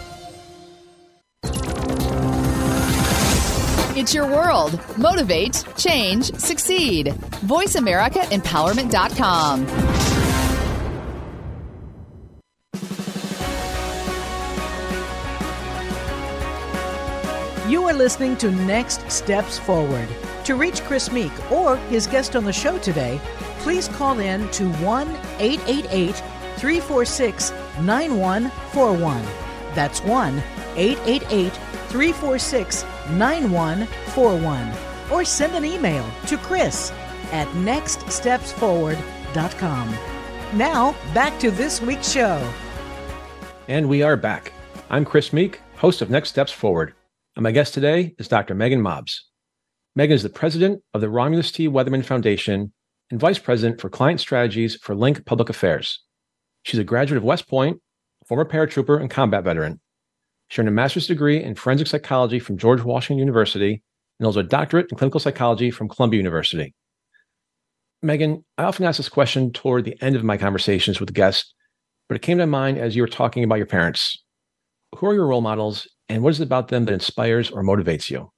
It's 4.01 4.13
your 4.15 4.25
world. 4.25 4.79
Motivate, 4.97 5.63
change, 5.77 6.33
succeed. 6.33 7.13
VoiceAmericaEmpowerment.com. 7.45 9.67
You 17.69 17.83
are 17.83 17.93
listening 17.93 18.37
to 18.37 18.49
Next 18.49 19.07
Steps 19.11 19.59
Forward. 19.59 20.07
To 20.45 20.55
reach 20.55 20.81
Chris 20.85 21.11
Meek 21.11 21.51
or 21.51 21.77
his 21.77 22.07
guest 22.07 22.35
on 22.35 22.43
the 22.43 22.51
show 22.51 22.79
today, 22.79 23.21
please 23.59 23.87
call 23.87 24.19
in 24.19 24.49
to 24.49 24.67
1 24.77 25.07
888 25.37 26.15
346 26.57 27.51
9141. 27.81 29.23
That's 29.75 30.03
1 30.03 30.41
888 30.75 31.53
346 31.89 32.83
9141 33.11 34.73
or 35.11 35.25
send 35.25 35.55
an 35.55 35.65
email 35.65 36.05
to 36.27 36.37
Chris 36.37 36.91
at 37.31 37.47
nextstepsforward.com. 37.49 39.95
Now, 40.53 40.95
back 41.13 41.39
to 41.39 41.51
this 41.51 41.81
week's 41.81 42.11
show. 42.11 42.51
And 43.67 43.87
we 43.87 44.03
are 44.03 44.17
back. 44.17 44.51
I'm 44.89 45.05
Chris 45.05 45.31
Meek, 45.31 45.61
host 45.77 46.01
of 46.01 46.09
Next 46.09 46.29
Steps 46.29 46.51
Forward. 46.51 46.93
And 47.35 47.43
my 47.43 47.51
guest 47.51 47.73
today 47.73 48.13
is 48.19 48.27
Dr. 48.27 48.53
Meaghan 48.53 48.81
Mobbs. 48.81 49.29
Meaghan 49.97 50.11
is 50.11 50.23
the 50.23 50.29
president 50.29 50.83
of 50.93 51.01
the 51.01 51.09
Romulus 51.09 51.51
T. 51.51 51.69
Weatherman 51.69 52.03
Foundation 52.03 52.73
and 53.09 53.19
vice 53.19 53.39
president 53.39 53.79
for 53.79 53.89
client 53.89 54.19
strategies 54.19 54.75
for 54.75 54.95
Link 54.95 55.25
Public 55.25 55.49
Affairs. 55.49 56.01
She's 56.63 56.79
a 56.79 56.83
graduate 56.83 57.17
of 57.17 57.23
West 57.23 57.47
Point, 57.47 57.81
former 58.25 58.45
paratrooper 58.45 58.99
and 58.99 59.09
combat 59.09 59.43
veteran. 59.43 59.79
She 60.51 60.59
earned 60.59 60.67
a 60.67 60.73
master's 60.73 61.07
degree 61.07 61.41
in 61.41 61.55
forensic 61.55 61.87
psychology 61.87 62.37
from 62.37 62.57
George 62.57 62.81
Washington 62.81 63.19
University 63.19 63.81
and 64.19 64.25
also 64.27 64.41
a 64.41 64.43
doctorate 64.43 64.91
in 64.91 64.97
clinical 64.97 65.21
psychology 65.21 65.71
from 65.71 65.87
Columbia 65.87 66.17
University. 66.17 66.75
Meaghan, 68.03 68.43
I 68.57 68.63
often 68.63 68.85
ask 68.85 68.97
this 68.97 69.07
question 69.07 69.53
toward 69.53 69.85
the 69.85 69.95
end 70.01 70.17
of 70.17 70.25
my 70.25 70.35
conversations 70.35 70.99
with 70.99 71.13
guests, 71.13 71.53
but 72.09 72.17
it 72.17 72.21
came 72.21 72.37
to 72.37 72.45
mind 72.47 72.79
as 72.79 72.97
you 72.97 73.01
were 73.01 73.07
talking 73.07 73.45
about 73.45 73.59
your 73.59 73.65
parents. 73.65 74.21
Who 74.97 75.07
are 75.07 75.13
your 75.13 75.27
role 75.27 75.39
models, 75.39 75.87
and 76.09 76.21
what 76.21 76.31
is 76.31 76.41
it 76.41 76.47
about 76.47 76.67
them 76.67 76.83
that 76.83 76.93
inspires 76.93 77.49
or 77.49 77.63
motivates 77.63 78.09
you? 78.09 78.29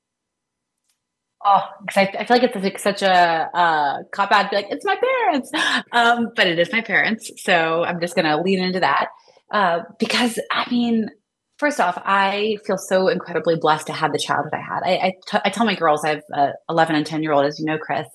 Oh, 1.43 1.63
because 1.83 1.97
I, 1.97 2.15
I, 2.19 2.25
feel 2.25 2.37
like 2.37 2.43
it's 2.43 2.63
like 2.63 2.77
such 2.77 3.01
a 3.01 3.49
uh, 3.55 4.03
cop 4.11 4.31
out. 4.31 4.51
Be 4.51 4.57
like, 4.57 4.67
it's 4.69 4.85
my 4.85 4.97
parents, 4.97 5.51
um, 5.91 6.27
but 6.35 6.45
it 6.45 6.59
is 6.59 6.71
my 6.71 6.81
parents. 6.81 7.31
So 7.37 7.83
I'm 7.83 7.99
just 7.99 8.13
going 8.13 8.25
to 8.25 8.39
lean 8.39 8.63
into 8.63 8.81
that 8.81 9.07
uh, 9.51 9.79
because 9.97 10.37
I 10.51 10.69
mean, 10.69 11.09
first 11.57 11.79
off, 11.79 12.01
I 12.03 12.57
feel 12.65 12.77
so 12.77 13.07
incredibly 13.07 13.55
blessed 13.55 13.87
to 13.87 13.93
have 13.93 14.11
the 14.11 14.19
childhood 14.19 14.53
I 14.53 14.61
had. 14.61 14.81
I, 14.83 14.91
I, 14.91 15.13
t- 15.27 15.41
I 15.45 15.49
tell 15.49 15.65
my 15.65 15.75
girls, 15.75 16.03
I 16.03 16.09
have 16.09 16.23
a 16.33 16.49
11 16.69 16.95
and 16.95 17.05
10 17.05 17.23
year 17.23 17.31
old, 17.31 17.45
as 17.45 17.59
you 17.59 17.65
know, 17.65 17.77
Chris, 17.77 18.07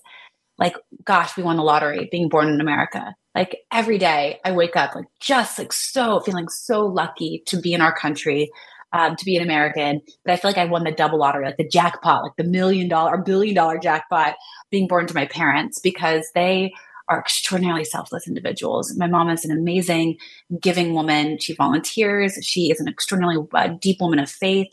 like, 0.59 0.75
gosh, 1.05 1.37
we 1.37 1.43
won 1.43 1.57
the 1.57 1.63
lottery 1.63 2.09
being 2.11 2.29
born 2.29 2.49
in 2.49 2.61
America. 2.61 3.15
Like 3.35 3.59
every 3.73 3.99
day 3.99 4.41
I 4.45 4.53
wake 4.53 4.75
up 4.75 4.97
like 4.97 5.05
just 5.21 5.59
like 5.59 5.73
so 5.73 6.19
feeling 6.21 6.49
so 6.49 6.85
lucky 6.87 7.45
to 7.47 7.61
be 7.61 7.73
in 7.73 7.81
our 7.81 7.95
country, 7.95 8.51
um, 8.93 9.15
to 9.15 9.25
be 9.25 9.37
an 9.37 9.45
American. 9.45 10.01
But 10.25 10.33
I 10.33 10.37
feel 10.37 10.51
like 10.51 10.59
I 10.59 10.65
won 10.65 10.83
the 10.83 10.91
double 10.91 11.21
lottery, 11.21 11.45
like 11.45 11.57
the 11.57 11.69
jackpot, 11.69 12.25
like 12.25 12.37
the 12.37 12.45
million 12.45 12.89
dollar 12.89 13.15
or 13.15 13.23
billion 13.23 13.55
dollar 13.55 13.79
jackpot 13.79 14.35
being 14.73 14.89
born 14.89 15.07
to 15.07 15.15
my 15.15 15.27
parents 15.27 15.79
because 15.79 16.29
they 16.35 16.73
are 17.09 17.19
extraordinarily 17.19 17.85
selfless 17.85 18.29
individuals. 18.29 18.97
My 18.97 19.07
mom 19.07 19.31
is 19.31 19.45
an 19.45 19.51
amazing 19.51 20.19
giving 20.61 20.95
woman. 20.95 21.39
She 21.39 21.55
volunteers. 21.55 22.39
She 22.43 22.71
is 22.71 22.81
an 22.81 22.89
extraordinarily 22.89 23.47
uh, 23.55 23.69
deep 23.81 24.01
woman 24.01 24.19
of 24.19 24.31
faith 24.31 24.69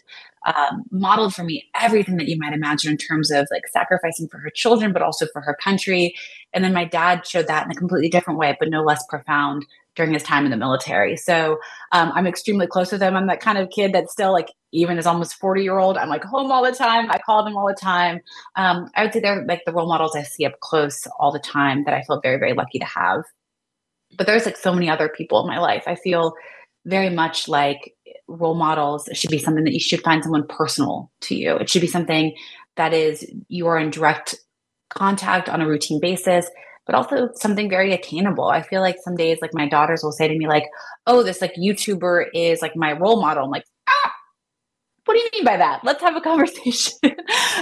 um, 0.45 0.83
modeled 0.91 1.33
for 1.33 1.43
me 1.43 1.65
everything 1.79 2.17
that 2.17 2.27
you 2.27 2.37
might 2.37 2.53
imagine 2.53 2.91
in 2.91 2.97
terms 2.97 3.31
of 3.31 3.47
like 3.51 3.67
sacrificing 3.67 4.27
for 4.27 4.37
her 4.37 4.49
children, 4.49 4.93
but 4.93 5.01
also 5.01 5.25
for 5.33 5.41
her 5.41 5.57
country. 5.61 6.15
And 6.53 6.63
then 6.63 6.73
my 6.73 6.85
dad 6.85 7.25
showed 7.25 7.47
that 7.47 7.65
in 7.65 7.71
a 7.71 7.75
completely 7.75 8.09
different 8.09 8.39
way, 8.39 8.55
but 8.59 8.69
no 8.69 8.83
less 8.83 9.03
profound 9.07 9.65
during 9.95 10.13
his 10.13 10.23
time 10.23 10.45
in 10.45 10.51
the 10.51 10.57
military. 10.57 11.15
So 11.15 11.59
um, 11.91 12.11
I'm 12.13 12.27
extremely 12.27 12.67
close 12.67 12.91
with 12.91 13.01
him. 13.01 13.15
I'm 13.15 13.27
that 13.27 13.39
kind 13.39 13.57
of 13.57 13.69
kid 13.69 13.93
that 13.93 14.09
still 14.09 14.31
like, 14.31 14.49
even 14.71 14.97
as 14.97 15.05
almost 15.05 15.35
40 15.35 15.63
year 15.63 15.77
old, 15.77 15.97
I'm 15.97 16.09
like 16.09 16.23
home 16.23 16.51
all 16.51 16.63
the 16.63 16.71
time. 16.71 17.09
I 17.09 17.17
call 17.19 17.43
them 17.45 17.55
all 17.55 17.67
the 17.67 17.77
time. 17.79 18.19
Um, 18.55 18.89
I 18.95 19.03
would 19.03 19.13
say 19.13 19.21
they're 19.21 19.45
like 19.45 19.63
the 19.65 19.71
role 19.71 19.87
models 19.87 20.15
I 20.15 20.23
see 20.23 20.45
up 20.45 20.59
close 20.59 21.07
all 21.19 21.31
the 21.31 21.39
time 21.39 21.83
that 21.85 21.93
I 21.93 22.03
feel 22.03 22.19
very, 22.21 22.37
very 22.37 22.53
lucky 22.53 22.79
to 22.79 22.85
have. 22.85 23.23
But 24.17 24.27
there's 24.27 24.45
like 24.45 24.57
so 24.57 24.73
many 24.73 24.89
other 24.89 25.09
people 25.09 25.41
in 25.41 25.47
my 25.47 25.59
life. 25.59 25.83
I 25.87 25.95
feel 25.95 26.33
very 26.85 27.09
much 27.09 27.47
like 27.47 27.95
role 28.27 28.55
models 28.55 29.09
should 29.13 29.29
be 29.29 29.39
something 29.39 29.63
that 29.63 29.73
you 29.73 29.79
should 29.79 30.01
find 30.01 30.23
someone 30.23 30.47
personal 30.47 31.11
to 31.21 31.35
you. 31.35 31.55
It 31.55 31.69
should 31.69 31.81
be 31.81 31.87
something 31.87 32.35
that 32.75 32.93
is 32.93 33.25
you 33.47 33.67
are 33.67 33.77
in 33.77 33.89
direct 33.89 34.35
contact 34.89 35.49
on 35.49 35.61
a 35.61 35.67
routine 35.67 35.99
basis, 35.99 36.47
but 36.85 36.95
also 36.95 37.29
something 37.35 37.69
very 37.69 37.93
attainable. 37.93 38.47
I 38.47 38.61
feel 38.61 38.81
like 38.81 38.97
some 39.03 39.15
days, 39.15 39.39
like 39.41 39.53
my 39.53 39.67
daughters 39.67 40.03
will 40.03 40.11
say 40.11 40.27
to 40.27 40.37
me, 40.37 40.47
like, 40.47 40.65
"Oh, 41.07 41.23
this 41.23 41.41
like 41.41 41.55
YouTuber 41.55 42.25
is 42.33 42.61
like 42.61 42.75
my 42.75 42.93
role 42.93 43.21
model." 43.21 43.45
I'm 43.45 43.51
like, 43.51 43.65
ah, 43.89 44.13
what 45.05 45.15
do 45.15 45.19
you 45.19 45.29
mean 45.33 45.45
by 45.45 45.57
that? 45.57 45.81
Let's 45.83 46.01
have 46.01 46.15
a 46.15 46.21
conversation 46.29 47.15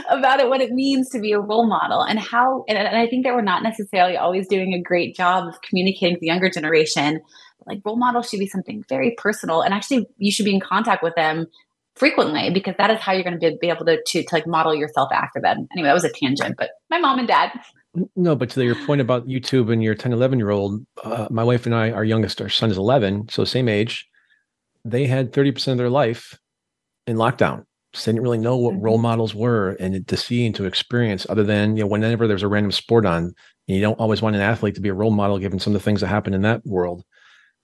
about 0.10 0.40
it, 0.40 0.50
what 0.50 0.62
it 0.62 0.72
means 0.72 1.10
to 1.10 1.20
be 1.20 1.32
a 1.32 1.40
role 1.40 1.68
model, 1.68 2.02
and 2.02 2.20
how. 2.20 2.66
And, 2.68 2.78
and 2.78 2.98
I 2.98 3.08
think 3.08 3.26
that 3.26 3.34
we're 3.34 3.42
not 3.42 3.64
necessarily 3.64 4.18
always 4.18 4.48
doing 4.48 4.74
a 4.74 4.82
great 4.82 5.16
job 5.16 5.48
of 5.48 5.62
communicating 5.62 6.16
to 6.16 6.20
the 6.20 6.28
younger 6.28 6.50
generation 6.50 7.22
like 7.68 7.82
role 7.86 7.96
models 7.96 8.30
should 8.30 8.40
be 8.40 8.48
something 8.48 8.84
very 8.90 9.16
personal 9.18 9.62
and 9.62 9.74
actually 9.74 10.08
you 10.18 10.32
should 10.32 10.46
be 10.46 10.54
in 10.54 10.60
contact 10.60 11.04
with 11.04 11.16
them 11.16 11.48
frequently 11.96 12.50
because 12.50 12.76
that 12.78 12.90
is 12.90 13.00
how 13.00 13.14
you're 13.14 13.24
going 13.24 13.40
to 13.40 13.52
be, 13.52 13.58
be 13.62 13.70
able 13.70 13.86
to, 13.86 14.02
to, 14.06 14.24
to 14.24 14.36
like 14.36 14.48
model 14.48 14.74
yourself 14.74 15.10
after 15.12 15.40
them 15.40 15.68
anyway 15.72 15.88
that 15.88 15.94
was 15.94 16.04
a 16.04 16.12
tangent 16.12 16.56
but 16.58 16.72
my 16.90 16.98
mom 16.98 17.20
and 17.20 17.28
dad 17.28 17.52
no 18.16 18.36
but 18.36 18.50
to 18.50 18.64
your 18.64 18.76
point 18.86 19.02
about 19.02 19.28
youtube 19.28 19.72
and 19.72 19.84
your 19.84 19.94
10 19.94 20.14
11 20.14 20.40
year 20.40 20.50
old 20.50 20.86
uh, 21.04 21.28
my 21.30 21.44
wife 21.44 21.66
and 21.66 21.76
i 21.76 21.92
our 21.92 22.04
youngest 22.04 22.42
our 22.42 22.50
son 22.50 22.72
is 22.72 22.78
11 22.78 23.28
so 23.30 23.44
same 23.44 23.70
age 23.70 24.10
they 24.86 25.06
had 25.06 25.32
30% 25.32 25.72
of 25.72 25.78
their 25.78 25.90
life 25.90 26.38
in 27.08 27.18
lockdown. 27.18 27.66
So 27.94 28.10
they 28.10 28.16
didn't 28.16 28.24
really 28.24 28.38
know 28.40 28.58
what 28.58 28.74
mm-hmm. 28.74 28.84
role 28.84 28.98
models 28.98 29.36
were 29.36 29.72
and 29.80 30.08
to 30.08 30.18
see 30.18 30.46
and 30.46 30.56
to 30.56 30.66
experience 30.66 31.28
other 31.30 31.44
than 31.44 31.78
you 31.78 31.84
know 31.84 31.88
whenever 31.88 32.28
there's 32.28 32.42
a 32.42 32.48
random 32.48 32.72
sport 32.72 33.06
on 33.06 33.36
you 33.68 33.80
don't 33.82 34.00
always 34.00 34.22
want 34.22 34.36
an 34.36 34.42
athlete 34.42 34.76
to 34.76 34.82
be 34.82 34.90
a 34.90 34.94
role 34.94 35.12
model 35.12 35.38
given 35.38 35.60
some 35.60 35.76
of 35.76 35.80
the 35.80 35.86
things 35.86 36.02
that 36.02 36.08
happen 36.08 36.34
in 36.34 36.42
that 36.42 36.66
world. 36.66 37.04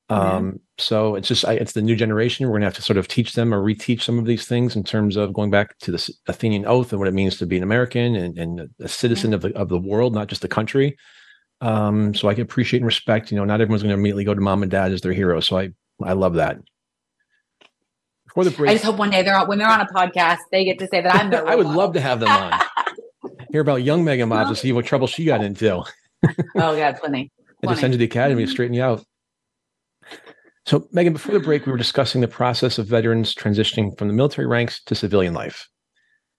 Um, 0.08 0.60
so 0.80 1.16
it's 1.16 1.28
just 1.28 1.46
I, 1.46 1.54
it's 1.54 1.74
the 1.74 1.82
new 1.82 1.96
generation. 1.96 2.46
We're 2.46 2.54
going 2.54 2.62
to 2.62 2.68
have 2.68 2.76
to 2.76 2.82
sort 2.82 2.98
of 2.98 3.08
teach 3.08 3.34
them 3.34 3.54
or 3.54 3.62
reteach 3.62 4.02
some 4.02 4.18
of 4.18 4.26
these 4.26 4.48
things 4.48 4.76
in 4.76 4.84
terms 4.84 5.16
of 5.16 5.34
going 5.34 5.52
back 5.52 5.78
to 5.80 5.92
the 5.92 6.14
Athenian 6.28 6.66
oath 6.66 6.92
and 6.92 7.00
what 7.00 7.08
it 7.08 7.14
means 7.14 7.38
to 7.38 7.46
be 7.46 7.58
an 7.58 7.64
American 7.64 8.16
and, 8.16 8.38
and 8.38 8.70
a 8.80 8.88
citizen 8.88 9.34
of 9.34 9.42
the 9.42 9.56
of 9.56 9.70
the 9.70 9.80
world, 9.80 10.14
not 10.14 10.28
just 10.28 10.42
the 10.42 10.48
country. 10.48 10.98
Um, 11.62 12.14
so 12.14 12.30
I 12.30 12.34
can 12.34 12.44
appreciate 12.44 12.80
and 12.80 12.86
respect. 12.86 13.32
You 13.32 13.38
know, 13.38 13.46
not 13.46 13.62
everyone's 13.62 13.84
going 13.84 13.90
to 13.90 14.00
immediately 14.00 14.24
go 14.24 14.34
to 14.34 14.42
mom 14.42 14.64
and 14.64 14.72
dad 14.72 14.92
as 14.92 15.02
their 15.02 15.14
hero. 15.14 15.40
So 15.40 15.58
I 15.58 15.70
I 16.04 16.14
love 16.14 16.36
that. 16.36 16.58
Before 18.28 18.44
the 18.44 18.52
break, 18.52 18.70
I 18.70 18.74
just 18.74 18.86
hope 18.86 18.98
one 18.98 19.10
day 19.10 19.24
they're 19.24 19.36
on, 19.36 19.48
when 19.48 19.58
they're 19.58 19.68
on 19.68 19.82
a 19.82 19.88
podcast, 19.88 20.38
they 20.52 20.64
get 20.64 20.80
to 20.80 20.88
say 20.88 21.02
that 21.02 21.14
I'm. 21.14 21.34
I 21.48 21.56
would 21.56 21.66
model. 21.66 21.80
love 21.80 21.94
to 21.94 22.02
have 22.02 22.20
them 22.20 22.30
on. 22.30 22.60
Hear 23.52 23.62
about 23.62 23.84
young 23.84 24.06
Meaghan 24.06 24.28
Mobbs 24.28 24.50
and 24.50 24.58
see 24.58 24.72
what 24.72 24.86
trouble 24.86 25.08
she 25.08 25.26
got 25.26 25.44
into. 25.44 25.72
oh 25.76 25.86
God, 26.54 26.98
plenty. 27.00 27.32
And 27.62 27.70
just 27.72 27.82
send 27.82 27.92
to 27.92 27.98
the 27.98 28.06
academy 28.06 28.46
to 28.46 28.50
straighten 28.50 28.74
you 28.74 28.82
out. 28.84 29.04
So, 30.70 30.82
Meaghan, 30.94 31.14
before 31.14 31.34
the 31.34 31.40
break, 31.40 31.66
we 31.66 31.72
were 31.72 31.80
discussing 31.80 32.22
the 32.22 32.28
process 32.28 32.78
of 32.78 32.86
veterans 32.86 33.34
transitioning 33.34 33.98
from 33.98 34.08
the 34.08 34.14
military 34.14 34.46
ranks 34.46 34.84
to 34.84 34.94
civilian 34.94 35.34
life. 35.34 35.68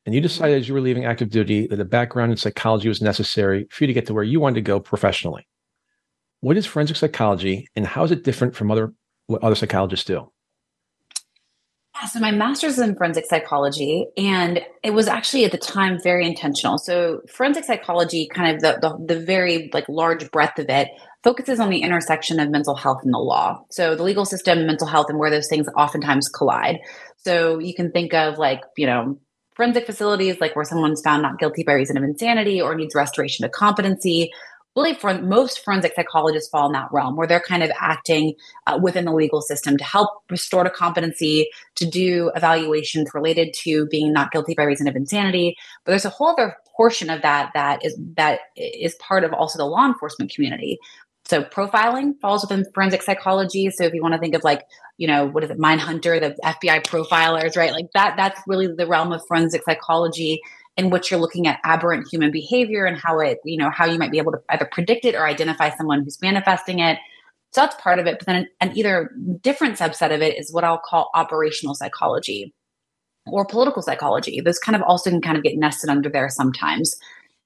And 0.07 0.15
you 0.15 0.21
decided 0.21 0.57
as 0.57 0.69
you 0.69 0.75
were 0.75 0.81
leaving 0.81 1.05
active 1.05 1.31
duty 1.31 1.67
that 1.67 1.81
a 1.81 1.85
background 1.85 2.31
in 2.31 2.37
psychology 2.37 2.87
was 2.87 3.03
necessary 3.03 3.67
for 3.73 3.83
you 3.83 3.89
to 3.89 3.93
get 3.93 4.07
to 4.07 4.15
where 4.15 4.23
you 4.23 4.39
wanted 4.39 4.55
to 4.55 4.61
go 4.61 4.79
professionally. 4.79 5.49
What 6.43 6.57
is 6.57 6.65
forensic 6.65 6.97
psychology 6.97 7.67
and 7.75 7.85
how 7.85 8.05
is 8.05 8.13
it 8.13 8.23
different 8.23 8.55
from 8.55 8.71
other 8.71 8.95
what 9.27 9.43
other 9.43 9.57
psychologists 9.57 10.05
do? 10.05 10.31
Yeah, 12.01 12.07
so 12.07 12.21
my 12.21 12.31
master's 12.31 12.79
in 12.79 12.95
forensic 12.95 13.27
psychology, 13.27 14.07
and 14.17 14.61
it 14.85 14.93
was 14.93 15.09
actually 15.09 15.45
at 15.45 15.51
the 15.51 15.59
time 15.59 15.99
very 16.01 16.25
intentional. 16.25 16.79
So 16.79 17.21
forensic 17.29 17.65
psychology, 17.65 18.29
kind 18.33 18.55
of 18.55 18.63
the, 18.63 18.79
the, 18.81 19.15
the 19.15 19.21
very 19.21 19.71
like 19.75 19.89
large 19.89 20.31
breadth 20.31 20.61
of 20.61 20.69
it, 20.69 20.89
focuses 21.23 21.61
on 21.61 21.71
the 21.71 21.83
intersection 21.83 22.41
of 22.41 22.51
mental 22.51 22.75
health 22.75 23.01
and 23.05 23.13
the 23.13 23.19
law. 23.19 23.63
So 23.71 23.95
the 23.95 24.03
legal 24.03 24.25
system, 24.25 24.67
mental 24.67 24.87
health, 24.87 25.07
and 25.09 25.19
where 25.19 25.31
those 25.31 25.49
things 25.49 25.67
oftentimes 25.77 26.29
collide. 26.29 26.79
So 27.19 27.59
you 27.59 27.75
can 27.75 27.91
think 27.93 28.15
of 28.15 28.39
like, 28.39 28.63
you 28.77 28.87
know, 28.87 29.19
forensic 29.55 29.85
facilities, 29.85 30.41
like 30.41 30.57
where 30.57 30.65
someone's 30.65 31.03
found 31.03 31.23
not 31.23 31.39
guilty 31.39 31.63
by 31.63 31.73
reason 31.73 31.99
of 31.99 32.03
insanity 32.03 32.61
or 32.61 32.75
needs 32.75 32.95
restoration 32.95 33.45
of 33.45 33.51
competency. 33.51 34.31
Really, 34.77 34.95
for 34.95 35.13
most 35.21 35.65
forensic 35.65 35.95
psychologists 35.97 36.49
fall 36.49 36.67
in 36.67 36.73
that 36.73 36.89
realm 36.93 37.17
where 37.17 37.27
they're 37.27 37.41
kind 37.41 37.65
of 37.65 37.73
acting 37.79 38.35
uh, 38.69 38.79
within 38.81 39.05
the 39.05 39.13
legal 39.13 39.43
system 39.43 39.77
to 39.77 39.85
help 39.85 40.09
restore 40.31 40.63
to 40.63 40.71
competency, 40.71 41.49
to 41.75 41.85
do 41.85 42.31
evaluations 42.37 43.11
related 43.13 43.53
to 43.65 43.87
being 43.87 44.13
not 44.13 44.31
guilty 44.31 44.55
by 44.55 44.63
reason 44.63 44.87
of 44.87 44.95
insanity. 44.95 45.57
But 45.85 45.91
there's 45.91 46.05
a 46.05 46.11
whole 46.11 46.29
other 46.29 46.57
portion 46.77 47.11
of 47.11 47.21
that 47.21 47.51
that 47.53 47.85
is 47.85 47.99
that 48.17 48.41
is 48.57 48.95
part 48.95 49.25
of 49.25 49.35
also 49.35 49.59
the 49.59 49.67
law 49.67 49.87
enforcement 49.87 50.33
community 50.33 50.79
so 51.31 51.45
profiling 51.45 52.21
falls 52.21 52.43
within 52.43 52.65
forensic 52.75 53.03
psychology. 53.03 53.71
So 53.71 53.85
if 53.85 53.95
you 53.95 54.03
want 54.03 54.15
to 54.15 54.19
think 54.19 54.35
of 54.35 54.43
like, 54.43 54.67
you 54.99 55.07
know, 55.07 55.27
what 55.27 55.45
is 55.45 55.51
it, 55.51 55.59
Mindhunter, 55.59 56.21
the 56.21 56.37
FBI 56.45 56.85
profilers, 56.85 57.57
right? 57.57 57.71
Like 57.71 57.87
that, 57.95 58.17
that's 58.17 58.41
really 58.49 58.67
the 58.67 58.89
realm 58.89 59.13
of 59.13 59.23
forensic 59.29 59.63
psychology 59.63 60.41
in 60.77 60.91
which 60.91 61.09
you're 61.09 61.21
looking 61.21 61.47
at 61.47 61.61
aberrant 61.63 62.09
human 62.11 62.33
behavior 62.33 62.85
and 62.85 62.97
how 62.97 63.21
it, 63.21 63.39
you 63.45 63.57
know, 63.57 63.71
how 63.71 63.87
you 63.87 63.97
might 63.97 64.11
be 64.11 64.19
able 64.19 64.33
to 64.33 64.43
either 64.49 64.69
predict 64.73 65.05
it 65.05 65.15
or 65.15 65.25
identify 65.25 65.71
someone 65.71 66.03
who's 66.03 66.21
manifesting 66.21 66.81
it. 66.81 66.99
So 67.53 67.61
that's 67.61 67.81
part 67.81 68.01
of 68.01 68.07
it. 68.07 68.19
But 68.19 68.27
then 68.27 68.49
an 68.61 68.77
either 68.77 69.13
different 69.41 69.79
subset 69.79 70.13
of 70.13 70.23
it 70.23 70.37
is 70.37 70.53
what 70.53 70.65
I'll 70.65 70.83
call 70.85 71.11
operational 71.15 71.77
psychology 71.77 72.53
or 73.27 73.45
political 73.45 73.83
psychology. 73.83 74.41
Those 74.41 74.59
kind 74.59 74.75
of 74.75 74.83
also 74.83 75.11
can 75.11 75.23
kind 75.23 75.37
of 75.37 75.45
get 75.45 75.57
nested 75.57 75.91
under 75.91 76.09
there 76.09 76.29
sometimes. 76.29 76.97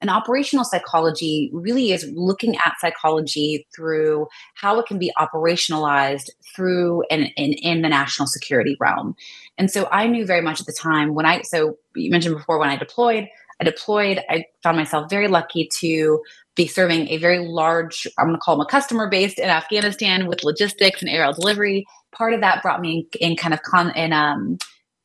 And 0.00 0.10
operational 0.10 0.64
psychology 0.64 1.50
really 1.52 1.92
is 1.92 2.06
looking 2.14 2.56
at 2.56 2.74
psychology 2.80 3.66
through 3.74 4.26
how 4.54 4.78
it 4.78 4.86
can 4.86 4.98
be 4.98 5.12
operationalized 5.18 6.28
through 6.54 7.04
and 7.10 7.30
in, 7.36 7.82
the 7.82 7.88
national 7.88 8.26
security 8.26 8.76
realm. 8.78 9.14
And 9.56 9.70
so 9.70 9.88
I 9.90 10.06
knew 10.06 10.26
very 10.26 10.42
much 10.42 10.60
at 10.60 10.66
the 10.66 10.72
time 10.72 11.14
when 11.14 11.26
I, 11.26 11.42
so 11.42 11.78
you 11.94 12.10
mentioned 12.10 12.36
before 12.36 12.58
when 12.58 12.68
I 12.68 12.76
deployed, 12.76 13.28
I 13.60 13.64
deployed. 13.64 14.20
I 14.28 14.44
found 14.62 14.76
myself 14.76 15.08
very 15.08 15.28
lucky 15.28 15.68
to 15.78 16.20
be 16.54 16.66
serving 16.66 17.08
a 17.08 17.16
very 17.18 17.46
large, 17.46 18.06
I'm 18.18 18.26
going 18.26 18.36
to 18.36 18.40
call 18.40 18.56
them 18.56 18.66
a 18.66 18.70
customer 18.70 19.08
based 19.08 19.38
in 19.38 19.48
Afghanistan 19.48 20.26
with 20.26 20.44
logistics 20.44 21.02
and 21.02 21.10
aerial 21.10 21.32
delivery. 21.32 21.86
Part 22.12 22.34
of 22.34 22.40
that 22.40 22.62
brought 22.62 22.80
me 22.80 23.08
in, 23.20 23.30
in 23.30 23.36
kind 23.36 23.54
of 23.54 23.62
con, 23.62 23.90
in, 23.96 24.12
um, 24.12 24.58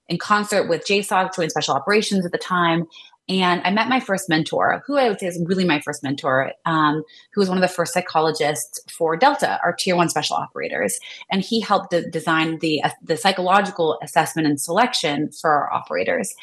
in 0.08 0.18
concert 0.18 0.68
with 0.68 0.86
JSOC, 0.86 1.36
Joint 1.36 1.52
Special 1.52 1.76
Operations 1.76 2.26
at 2.26 2.32
the 2.32 2.38
time. 2.38 2.86
And 3.30 3.62
I 3.64 3.70
met 3.70 3.88
my 3.88 4.00
first 4.00 4.28
mentor, 4.28 4.82
who 4.88 4.98
I 4.98 5.08
would 5.08 5.20
say 5.20 5.28
is 5.28 5.40
really 5.46 5.64
my 5.64 5.80
first 5.82 6.02
mentor, 6.02 6.52
um, 6.66 7.04
who 7.32 7.42
was 7.42 7.48
one 7.48 7.60
of 7.60 7.62
the 7.62 7.68
first 7.68 7.94
psychologists 7.94 8.82
for 8.92 9.16
Delta, 9.16 9.60
our 9.64 9.72
Tier 9.72 9.96
One 9.96 10.10
Special 10.10 10.36
Operators, 10.36 11.00
and 11.32 11.44
he 11.44 11.62
helped 11.62 11.92
de- 11.92 12.10
design 12.10 12.58
the 12.58 12.82
uh, 12.82 12.90
the 13.04 13.16
psychological 13.16 14.00
assessment 14.02 14.48
and 14.48 14.60
selection 14.60 15.30
for 15.40 15.52
our 15.52 15.72
operators. 15.72 16.34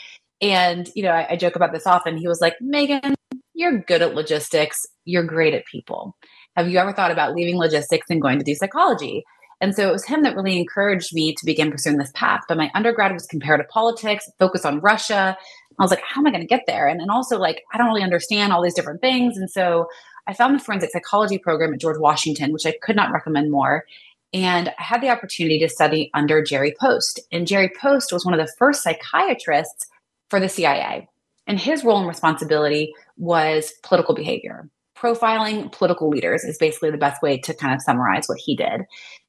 And 0.40 0.88
you 0.94 1.02
know, 1.02 1.10
I, 1.10 1.26
I 1.30 1.36
joke 1.36 1.56
about 1.56 1.72
this 1.72 1.88
often. 1.88 2.16
He 2.16 2.28
was 2.28 2.40
like, 2.40 2.54
"Meaghan, 2.62 3.14
you're 3.52 3.80
good 3.80 4.02
at 4.02 4.14
logistics. 4.14 4.86
You're 5.04 5.24
great 5.24 5.54
at 5.54 5.66
people. 5.66 6.16
Have 6.56 6.70
you 6.70 6.78
ever 6.78 6.92
thought 6.92 7.10
about 7.10 7.34
leaving 7.34 7.58
logistics 7.58 8.06
and 8.10 8.22
going 8.22 8.38
to 8.38 8.44
do 8.44 8.54
psychology?" 8.54 9.24
And 9.60 9.74
so 9.74 9.88
it 9.88 9.92
was 9.92 10.04
him 10.04 10.22
that 10.22 10.36
really 10.36 10.58
encouraged 10.58 11.14
me 11.14 11.34
to 11.34 11.46
begin 11.46 11.70
pursuing 11.70 11.96
this 11.96 12.12
path. 12.14 12.42
But 12.46 12.58
my 12.58 12.70
undergrad 12.74 13.12
was 13.12 13.26
comparative 13.26 13.68
politics, 13.70 14.30
focus 14.38 14.66
on 14.66 14.80
Russia, 14.80 15.36
I 15.78 15.82
was 15.82 15.90
like, 15.90 16.02
how 16.02 16.20
am 16.20 16.26
I 16.26 16.30
going 16.30 16.42
to 16.42 16.46
get 16.46 16.64
there? 16.66 16.86
And, 16.86 17.00
and 17.00 17.10
also, 17.10 17.38
like, 17.38 17.64
I 17.72 17.78
don't 17.78 17.88
really 17.88 18.02
understand 18.02 18.52
all 18.52 18.62
these 18.62 18.74
different 18.74 19.00
things. 19.00 19.36
And 19.36 19.50
so 19.50 19.88
I 20.26 20.32
found 20.32 20.58
the 20.58 20.62
forensic 20.62 20.90
psychology 20.90 21.38
program 21.38 21.74
at 21.74 21.80
George 21.80 21.98
Washington, 21.98 22.52
which 22.52 22.66
I 22.66 22.74
could 22.82 22.96
not 22.96 23.12
recommend 23.12 23.50
more. 23.50 23.84
And 24.32 24.68
I 24.78 24.82
had 24.82 25.00
the 25.00 25.10
opportunity 25.10 25.58
to 25.60 25.68
study 25.68 26.10
under 26.14 26.42
Jerry 26.42 26.74
Post. 26.78 27.20
And 27.30 27.46
Jerry 27.46 27.70
Post 27.80 28.12
was 28.12 28.24
one 28.24 28.34
of 28.34 28.44
the 28.44 28.52
first 28.58 28.82
psychiatrists 28.82 29.86
for 30.28 30.40
the 30.40 30.48
CIA. 30.48 31.08
And 31.46 31.60
his 31.60 31.84
role 31.84 31.98
and 31.98 32.08
responsibility 32.08 32.92
was 33.16 33.72
political 33.82 34.14
behavior. 34.14 34.68
Profiling 34.96 35.70
political 35.70 36.08
leaders 36.08 36.42
is 36.42 36.58
basically 36.58 36.90
the 36.90 36.98
best 36.98 37.22
way 37.22 37.38
to 37.38 37.54
kind 37.54 37.74
of 37.74 37.82
summarize 37.82 38.26
what 38.26 38.38
he 38.38 38.56
did. 38.56 38.82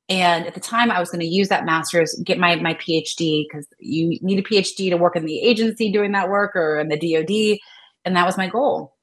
And 0.09 0.45
at 0.45 0.53
the 0.53 0.61
time, 0.61 0.89
I 0.89 0.99
was 0.99 1.09
going 1.09 1.19
to 1.19 1.27
use 1.27 1.49
that 1.49 1.65
master's, 1.65 2.19
get 2.23 2.37
my, 2.37 2.55
my 2.55 2.73
PhD, 2.75 3.45
because 3.47 3.67
you 3.79 4.17
need 4.21 4.39
a 4.39 4.43
PhD 4.43 4.89
to 4.89 4.97
work 4.97 5.15
in 5.15 5.25
the 5.25 5.39
agency 5.41 5.91
doing 5.91 6.13
that 6.13 6.29
work 6.29 6.55
or 6.55 6.79
in 6.79 6.87
the 6.87 6.97
DoD. 6.97 7.59
And 8.05 8.15
that 8.15 8.25
was 8.25 8.37
my 8.37 8.47
goal. 8.47 8.95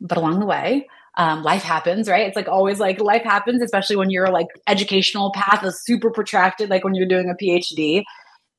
But 0.00 0.18
along 0.18 0.40
the 0.40 0.46
way, 0.46 0.86
um, 1.16 1.42
life 1.42 1.62
happens, 1.62 2.08
right? 2.08 2.26
It's 2.26 2.36
like 2.36 2.48
always 2.48 2.78
like 2.80 3.00
life 3.00 3.22
happens, 3.22 3.62
especially 3.62 3.96
when 3.96 4.10
your 4.10 4.28
like 4.28 4.48
educational 4.66 5.32
path 5.32 5.64
is 5.64 5.82
super 5.84 6.10
protracted, 6.10 6.68
like 6.68 6.84
when 6.84 6.94
you're 6.94 7.08
doing 7.08 7.30
a 7.30 7.42
PhD. 7.42 8.02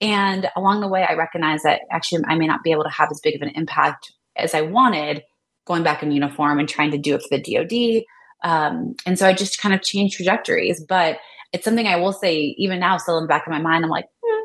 And 0.01 0.49
along 0.56 0.82
the 0.82 0.88
way, 0.88 1.06
I 1.08 1.14
recognize 1.14 1.64
that 1.64 1.82
actually 1.91 2.24
I 2.28 2.36
may 2.36 2.47
not 2.47 2.64
be 2.64 2.72
able 2.72 2.84
to 2.84 2.89
have 2.89 3.10
as 3.12 3.20
big 3.22 3.36
of 3.36 3.41
an 3.41 3.49
impact 3.56 4.12
as 4.36 4.54
I 4.54 4.62
wanted 4.62 5.24
going 5.66 5.84
back 5.84 6.04
in 6.04 6.12
uniform 6.12 6.60
and 6.60 6.68
trying 6.68 6.91
to 6.91 6.97
do 6.97 7.16
it 7.16 7.22
for 7.22 7.38
the 7.38 7.41
DoD. 7.41 8.04
Um, 8.44 8.96
and 9.06 9.18
so 9.18 9.28
I 9.28 9.34
just 9.34 9.60
kind 9.60 9.74
of 9.74 9.82
changed 9.82 10.16
trajectories. 10.18 10.84
But 10.84 11.18
it's 11.52 11.66
something 11.66 11.88
I 11.88 11.98
will 11.98 12.14
say, 12.14 12.56
even 12.58 12.80
now, 12.80 12.98
still 12.98 13.18
in 13.18 13.24
the 13.24 13.28
back 13.28 13.46
of 13.46 13.52
my 13.52 13.62
mind, 13.62 13.86
I'm 13.86 13.91
like, 13.91 14.06
hmm, 14.24 14.44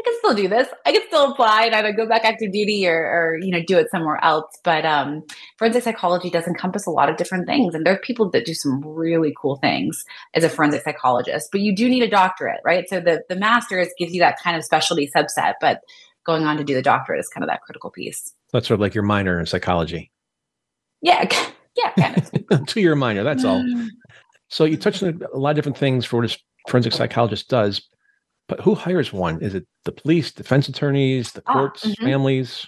I 0.00 0.04
can 0.04 0.14
still 0.18 0.34
do 0.34 0.48
this. 0.48 0.68
I 0.86 0.92
can 0.92 1.02
still 1.08 1.32
apply 1.32 1.66
and 1.66 1.74
either 1.74 1.92
go 1.92 2.06
back 2.06 2.24
active 2.24 2.52
duty 2.52 2.88
or, 2.88 2.96
or, 2.96 3.38
you 3.40 3.50
know, 3.50 3.62
do 3.66 3.78
it 3.78 3.90
somewhere 3.90 4.18
else. 4.24 4.46
But 4.64 4.86
um, 4.86 5.24
forensic 5.58 5.82
psychology 5.82 6.30
does 6.30 6.46
encompass 6.46 6.86
a 6.86 6.90
lot 6.90 7.10
of 7.10 7.16
different 7.16 7.46
things. 7.46 7.74
And 7.74 7.84
there 7.84 7.94
are 7.94 7.98
people 7.98 8.30
that 8.30 8.46
do 8.46 8.54
some 8.54 8.80
really 8.84 9.34
cool 9.40 9.56
things 9.56 10.04
as 10.34 10.44
a 10.44 10.48
forensic 10.48 10.82
psychologist, 10.82 11.48
but 11.52 11.60
you 11.60 11.74
do 11.74 11.88
need 11.88 12.02
a 12.02 12.08
doctorate, 12.08 12.60
right? 12.64 12.88
So 12.88 13.00
the, 13.00 13.22
the 13.28 13.36
master's 13.36 13.88
gives 13.98 14.14
you 14.14 14.20
that 14.20 14.38
kind 14.42 14.56
of 14.56 14.64
specialty 14.64 15.10
subset, 15.14 15.54
but 15.60 15.80
going 16.24 16.44
on 16.44 16.56
to 16.58 16.64
do 16.64 16.74
the 16.74 16.82
doctorate 16.82 17.20
is 17.20 17.28
kind 17.28 17.44
of 17.44 17.48
that 17.48 17.62
critical 17.62 17.90
piece. 17.90 18.32
That's 18.52 18.68
sort 18.68 18.76
of 18.76 18.80
like 18.80 18.94
your 18.94 19.04
minor 19.04 19.38
in 19.38 19.46
psychology. 19.46 20.10
Yeah. 21.02 21.28
Yeah, 21.78 21.92
kind 21.92 22.42
of. 22.50 22.66
Two 22.66 22.80
year 22.80 22.94
minor, 22.94 23.22
that's 23.22 23.44
all. 23.44 23.64
So 24.48 24.64
you 24.64 24.76
touched 24.76 25.02
on 25.02 25.20
a 25.32 25.38
lot 25.38 25.50
of 25.50 25.56
different 25.56 25.78
things 25.78 26.04
for 26.04 26.20
what 26.20 26.30
a 26.30 26.38
forensic 26.68 26.92
psychologist 26.92 27.48
does, 27.48 27.82
but 28.48 28.60
who 28.60 28.74
hires 28.74 29.12
one? 29.12 29.40
Is 29.42 29.54
it 29.54 29.66
the 29.84 29.92
police, 29.92 30.32
defense 30.32 30.68
attorneys, 30.68 31.32
the 31.32 31.42
ah, 31.46 31.52
courts, 31.52 31.86
mm-hmm. 31.86 32.04
families? 32.04 32.66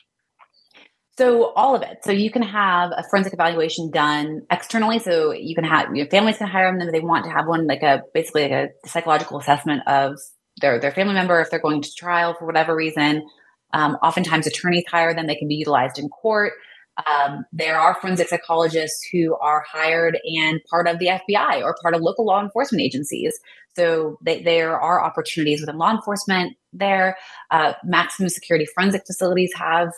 So 1.19 1.53
all 1.53 1.75
of 1.75 1.83
it. 1.83 1.99
So 2.03 2.13
you 2.13 2.31
can 2.31 2.43
have 2.43 2.93
a 2.97 3.03
forensic 3.11 3.33
evaluation 3.33 3.91
done 3.91 4.43
externally. 4.51 4.99
So 4.99 5.33
you 5.33 5.55
can 5.55 5.65
have 5.65 5.95
your 5.95 6.07
families 6.07 6.39
can 6.39 6.47
hire 6.47 6.71
them 6.71 6.87
if 6.87 6.93
they 6.93 7.01
want 7.01 7.25
to 7.25 7.31
have 7.31 7.47
one, 7.47 7.67
like 7.67 7.83
a 7.83 8.03
basically 8.15 8.43
like 8.43 8.53
a 8.53 8.89
psychological 8.89 9.39
assessment 9.39 9.87
of 9.87 10.19
their 10.61 10.79
their 10.79 10.93
family 10.93 11.15
member 11.15 11.41
if 11.41 11.51
they're 11.51 11.61
going 11.61 11.83
to 11.83 11.95
trial 11.95 12.35
for 12.39 12.47
whatever 12.47 12.75
reason. 12.77 13.27
Um, 13.73 13.97
oftentimes 14.03 14.47
attorneys 14.47 14.85
hire 14.89 15.15
them; 15.15 15.27
they 15.27 15.35
can 15.35 15.49
be 15.49 15.57
utilized 15.57 15.99
in 15.99 16.09
court. 16.09 16.53
Um, 17.07 17.45
there 17.53 17.79
are 17.79 17.97
forensic 18.01 18.29
psychologists 18.29 19.01
who 19.11 19.37
are 19.37 19.65
hired 19.71 20.19
and 20.25 20.61
part 20.69 20.87
of 20.87 20.99
the 20.99 21.07
FBI 21.07 21.63
or 21.63 21.77
part 21.83 21.95
of 21.95 22.01
local 22.01 22.27
law 22.27 22.43
enforcement 22.43 22.83
agencies. 22.83 23.39
So 23.77 24.19
they, 24.23 24.43
there 24.43 24.79
are 24.79 25.03
opportunities 25.03 25.61
within 25.61 25.79
law 25.79 25.93
enforcement 25.93 26.57
there. 26.73 27.17
Uh, 27.51 27.75
maximum 27.85 28.29
security 28.29 28.67
forensic 28.75 29.03
facilities 29.07 29.53
have 29.57 29.93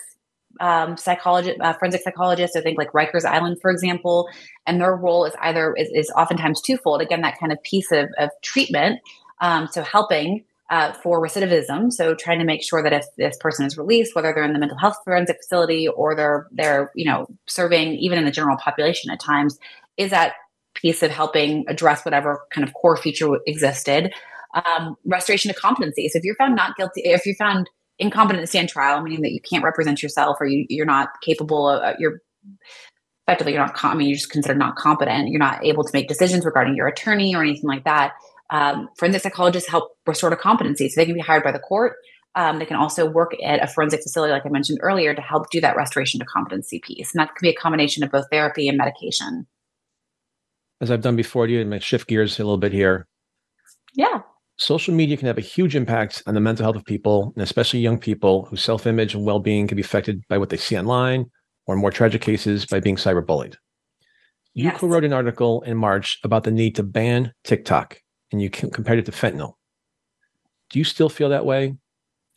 um, 0.61 0.97
psychologist, 0.97 1.59
uh, 1.61 1.73
forensic 1.73 2.03
psychologists. 2.03 2.57
I 2.57 2.61
think 2.61 2.79
like 2.79 2.93
Rikers 2.93 3.25
Island, 3.25 3.59
for 3.61 3.71
example, 3.71 4.29
and 4.67 4.81
their 4.81 4.95
role 4.95 5.25
is 5.25 5.35
either 5.41 5.75
is, 5.75 5.89
is 5.93 6.13
oftentimes 6.17 6.61
twofold. 6.61 7.01
Again, 7.01 7.23
that 7.23 7.39
kind 7.39 7.53
of 7.53 7.63
piece 7.63 7.91
of, 7.91 8.09
of 8.19 8.31
treatment, 8.43 9.01
um, 9.41 9.67
so 9.73 9.83
helping 9.83 10.45
uh, 10.73 10.91
for 10.95 11.23
recidivism. 11.23 11.93
So 11.93 12.15
trying 12.15 12.39
to 12.39 12.47
make 12.47 12.63
sure 12.63 12.83
that 12.83 12.95
if 12.95 13.05
this 13.19 13.37
person 13.39 13.67
is 13.67 13.77
released, 13.77 14.17
whether 14.17 14.33
they're 14.33 14.43
in 14.43 14.55
the 14.55 14.59
mental 14.59 14.79
health 14.79 14.97
forensic 15.05 15.37
facility 15.37 15.87
or 15.87 16.17
they're 16.17 16.49
they're 16.51 16.91
you 16.95 17.05
know 17.05 17.27
serving 17.47 17.93
even 17.97 18.19
in 18.19 18.25
the 18.25 18.31
general 18.31 18.57
population 18.57 19.11
at 19.11 19.21
times, 19.21 19.59
is 19.99 20.11
that 20.11 20.33
piece 20.75 21.03
of 21.03 21.11
helping 21.11 21.67
address 21.69 22.07
whatever 22.07 22.41
kind 22.51 22.67
of 22.67 22.73
core 22.73 22.97
feature 22.97 23.39
existed. 23.47 24.15
Um, 24.55 24.97
restoration 25.05 25.51
of 25.51 25.57
competency. 25.57 26.09
So 26.09 26.19
if 26.19 26.25
you're 26.25 26.37
found 26.37 26.57
not 26.57 26.75
guilty, 26.77 27.03
if 27.05 27.25
you're 27.27 27.35
found 27.37 27.69
incompetent 27.99 28.43
to 28.43 28.47
stand 28.47 28.71
trial, 28.71 29.03
meaning 29.03 29.21
that 29.23 29.33
you 29.33 29.41
can't 29.41 29.65
represent 29.65 30.03
yourself 30.03 30.39
or 30.41 30.47
you, 30.47 30.67
you're 30.69 30.87
not 30.87 31.09
capable 31.23 31.69
of, 31.69 31.83
uh, 31.83 31.95
you're 31.99 32.21
effectively 33.27 33.53
you're 33.53 33.65
not. 33.65 33.83
I 33.85 33.95
mean, 33.95 34.09
you're 34.09 34.17
just 34.17 34.31
considered 34.31 34.59
not 34.59 34.77
competent. 34.77 35.29
You're 35.29 35.39
not 35.39 35.65
able 35.65 35.85
to 35.85 35.91
make 35.93 36.09
decisions 36.09 36.47
regarding 36.47 36.77
your 36.77 36.87
attorney 36.87 37.35
or 37.35 37.43
anything 37.43 37.69
like 37.69 37.85
that 37.85 38.13
um, 38.53 38.91
forensic 38.99 39.23
psychologists 39.23 39.69
help 39.69 39.97
restore 40.07 40.31
to 40.31 40.37
competency. 40.37 40.89
So 40.89 41.01
they 41.01 41.07
can 41.07 41.15
be 41.15 41.21
hired 41.21 41.43
by 41.43 41.53
the 41.53 41.59
court. 41.59 41.97
Um, 42.35 42.59
they 42.59 42.67
can 42.67 42.77
also 42.77 43.11
work 43.11 43.33
at 43.43 43.63
a 43.63 43.67
forensic 43.67 44.03
facility, 44.03 44.33
like 44.33 44.47
I 44.47 44.51
mentioned 44.51 44.79
earlier, 44.83 45.15
to 45.15 45.21
help 45.21 45.51
do 45.51 45.61
that 45.63 45.77
restoration 45.77 46.21
to 46.21 46.27
competency 46.27 46.79
piece. 46.79 47.13
And 47.13 47.21
that 47.21 47.35
can 47.35 47.47
be 47.47 47.49
a 47.49 47.55
combination 47.55 48.05
of 48.05 48.11
both 48.11 48.27
therapy 48.31 48.69
and 48.69 48.79
medication. 48.79 49.47
As 50.81 50.91
I've 50.91 51.01
done 51.01 51.17
before, 51.17 51.47
you 51.47 51.61
and 51.61 51.83
shift 51.83 52.09
gears 52.09 52.39
a 52.39 52.43
little 52.43 52.59
bit 52.59 52.73
here. 52.73 53.07
Yeah. 53.95 54.21
Social 54.59 54.95
media 54.95 55.17
can 55.17 55.27
have 55.27 55.39
a 55.39 55.43
huge 55.43 55.75
impact 55.75 56.23
on 56.27 56.35
the 56.35 56.41
mental 56.41 56.65
health 56.65 56.77
of 56.77 56.85
people, 56.85 57.33
and 57.35 57.43
especially 57.43 57.81
young 57.81 57.99
people 57.99 58.45
whose 58.47 58.63
self 58.63 58.87
image 58.87 59.15
and 59.15 59.25
well 59.25 59.41
being 59.41 59.67
can 59.67 59.77
be 59.77 59.83
affected 59.83 60.23
by 60.29 60.37
what 60.37 60.51
they 60.51 60.57
see 60.57 60.79
online, 60.79 61.27
or 61.67 61.75
in 61.75 61.81
more 61.81 61.91
tragic 61.91 62.21
cases, 62.21 62.67
by 62.67 62.81
being 62.81 62.97
cyberbullied. 62.97 63.55
You 64.55 64.65
yes. 64.65 64.79
co 64.79 64.89
wrote 64.89 65.05
an 65.05 65.13
article 65.13 65.63
in 65.63 65.77
March 65.79 66.19
about 66.23 66.45
the 66.45 66.51
need 66.51 66.77
to 66.77 66.83
ban 66.83 67.33
TikTok 67.45 67.99
and 68.33 68.43
you 68.43 68.51
compared 68.51 68.99
it 68.99 69.07
to 69.07 69.13
fentanyl. 69.13 69.55
Do 70.71 70.79
you 70.79 70.85
still 70.85 71.09
feel 71.09 71.29
that 71.29 71.45
way? 71.45 71.77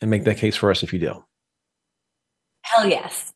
And 0.00 0.10
make 0.10 0.24
that 0.24 0.36
case 0.36 0.54
for 0.54 0.70
us 0.70 0.82
if 0.82 0.92
you 0.92 0.98
do. 0.98 1.24
Hell 2.62 2.86
yes. 2.86 3.32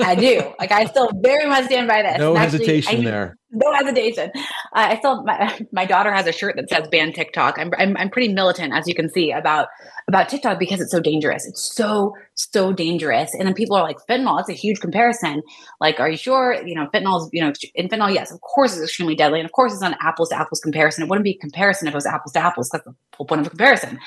I 0.00 0.14
do. 0.14 0.52
Like 0.58 0.70
I 0.70 0.84
still 0.84 1.10
very 1.14 1.48
much 1.48 1.64
stand 1.64 1.88
by 1.88 2.02
this. 2.02 2.18
No 2.18 2.36
actually, 2.36 2.58
hesitation 2.58 3.00
I, 3.00 3.04
there. 3.04 3.36
No 3.54 3.72
hesitation. 3.72 4.30
Uh, 4.34 4.40
I 4.72 4.98
still 4.98 5.22
my, 5.22 5.58
my 5.72 5.86
daughter 5.86 6.12
has 6.12 6.26
a 6.26 6.32
shirt 6.32 6.56
that 6.56 6.68
says 6.68 6.88
"ban 6.88 7.12
TikTok." 7.12 7.58
I'm, 7.58 7.70
I'm 7.78 7.96
I'm 7.96 8.10
pretty 8.10 8.32
militant, 8.32 8.72
as 8.74 8.88
you 8.88 8.94
can 8.94 9.08
see, 9.08 9.30
about 9.30 9.68
about 10.08 10.28
TikTok 10.28 10.58
because 10.58 10.80
it's 10.80 10.90
so 10.90 11.00
dangerous. 11.00 11.46
It's 11.46 11.62
so 11.62 12.14
so 12.34 12.72
dangerous. 12.72 13.32
And 13.34 13.46
then 13.46 13.54
people 13.54 13.76
are 13.76 13.82
like, 13.82 13.98
"Fentanyl." 14.08 14.40
It's 14.40 14.48
a 14.48 14.54
huge 14.54 14.80
comparison. 14.80 15.42
Like, 15.80 16.00
are 16.00 16.10
you 16.10 16.16
sure? 16.16 16.60
You 16.66 16.74
know, 16.74 16.88
fentanyl's 16.92 17.30
you 17.32 17.42
know, 17.42 17.52
in 17.74 17.88
fentanyl, 17.88 18.12
yes, 18.12 18.32
of 18.32 18.40
course, 18.40 18.74
it's 18.74 18.82
extremely 18.82 19.14
deadly, 19.14 19.38
and 19.38 19.46
of 19.46 19.52
course, 19.52 19.72
it's 19.72 19.82
an 19.82 19.94
apples 20.00 20.30
to 20.30 20.38
apples 20.38 20.60
comparison. 20.60 21.04
It 21.04 21.08
wouldn't 21.08 21.24
be 21.24 21.32
a 21.32 21.38
comparison 21.38 21.86
if 21.88 21.94
it 21.94 21.96
was 21.96 22.06
apples 22.06 22.32
to 22.32 22.40
apples. 22.40 22.70
That's 22.70 22.84
the 22.84 22.94
whole 23.16 23.26
point 23.26 23.42
of 23.42 23.46
a 23.46 23.50
comparison. 23.50 24.00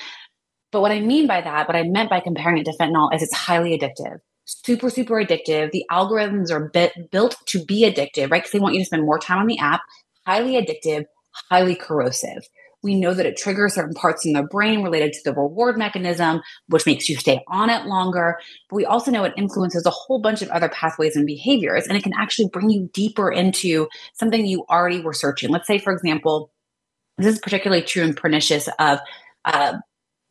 But 0.70 0.82
what 0.82 0.92
I 0.92 1.00
mean 1.00 1.26
by 1.26 1.40
that, 1.40 1.66
what 1.66 1.76
I 1.76 1.84
meant 1.84 2.10
by 2.10 2.20
comparing 2.20 2.58
it 2.58 2.64
to 2.64 2.72
fentanyl, 2.78 3.14
is 3.14 3.22
it's 3.22 3.34
highly 3.34 3.78
addictive 3.78 4.18
super, 4.48 4.88
super 4.90 5.14
addictive. 5.14 5.70
The 5.72 5.84
algorithms 5.90 6.50
are 6.50 6.68
bit, 6.68 7.10
built 7.10 7.36
to 7.46 7.64
be 7.64 7.82
addictive, 7.82 8.30
right? 8.30 8.42
Because 8.42 8.52
they 8.52 8.58
want 8.58 8.74
you 8.74 8.80
to 8.80 8.86
spend 8.86 9.04
more 9.04 9.18
time 9.18 9.38
on 9.38 9.46
the 9.46 9.58
app, 9.58 9.82
highly 10.26 10.52
addictive, 10.54 11.04
highly 11.50 11.74
corrosive. 11.74 12.48
We 12.82 12.94
know 12.94 13.12
that 13.12 13.26
it 13.26 13.36
triggers 13.36 13.74
certain 13.74 13.94
parts 13.94 14.24
in 14.24 14.32
the 14.32 14.44
brain 14.44 14.82
related 14.82 15.12
to 15.14 15.20
the 15.24 15.34
reward 15.34 15.76
mechanism, 15.76 16.40
which 16.68 16.86
makes 16.86 17.08
you 17.08 17.16
stay 17.16 17.42
on 17.48 17.70
it 17.70 17.86
longer. 17.86 18.38
But 18.70 18.76
we 18.76 18.86
also 18.86 19.10
know 19.10 19.24
it 19.24 19.34
influences 19.36 19.84
a 19.84 19.90
whole 19.90 20.20
bunch 20.20 20.42
of 20.42 20.48
other 20.50 20.68
pathways 20.68 21.16
and 21.16 21.26
behaviors, 21.26 21.86
and 21.86 21.96
it 21.96 22.04
can 22.04 22.14
actually 22.16 22.48
bring 22.48 22.70
you 22.70 22.88
deeper 22.94 23.30
into 23.32 23.88
something 24.14 24.46
you 24.46 24.64
already 24.70 25.00
were 25.00 25.12
searching. 25.12 25.50
Let's 25.50 25.66
say, 25.66 25.78
for 25.78 25.92
example, 25.92 26.52
this 27.18 27.34
is 27.34 27.40
particularly 27.40 27.82
true 27.82 28.04
and 28.04 28.16
pernicious 28.16 28.68
of 28.78 29.00
uh, 29.44 29.78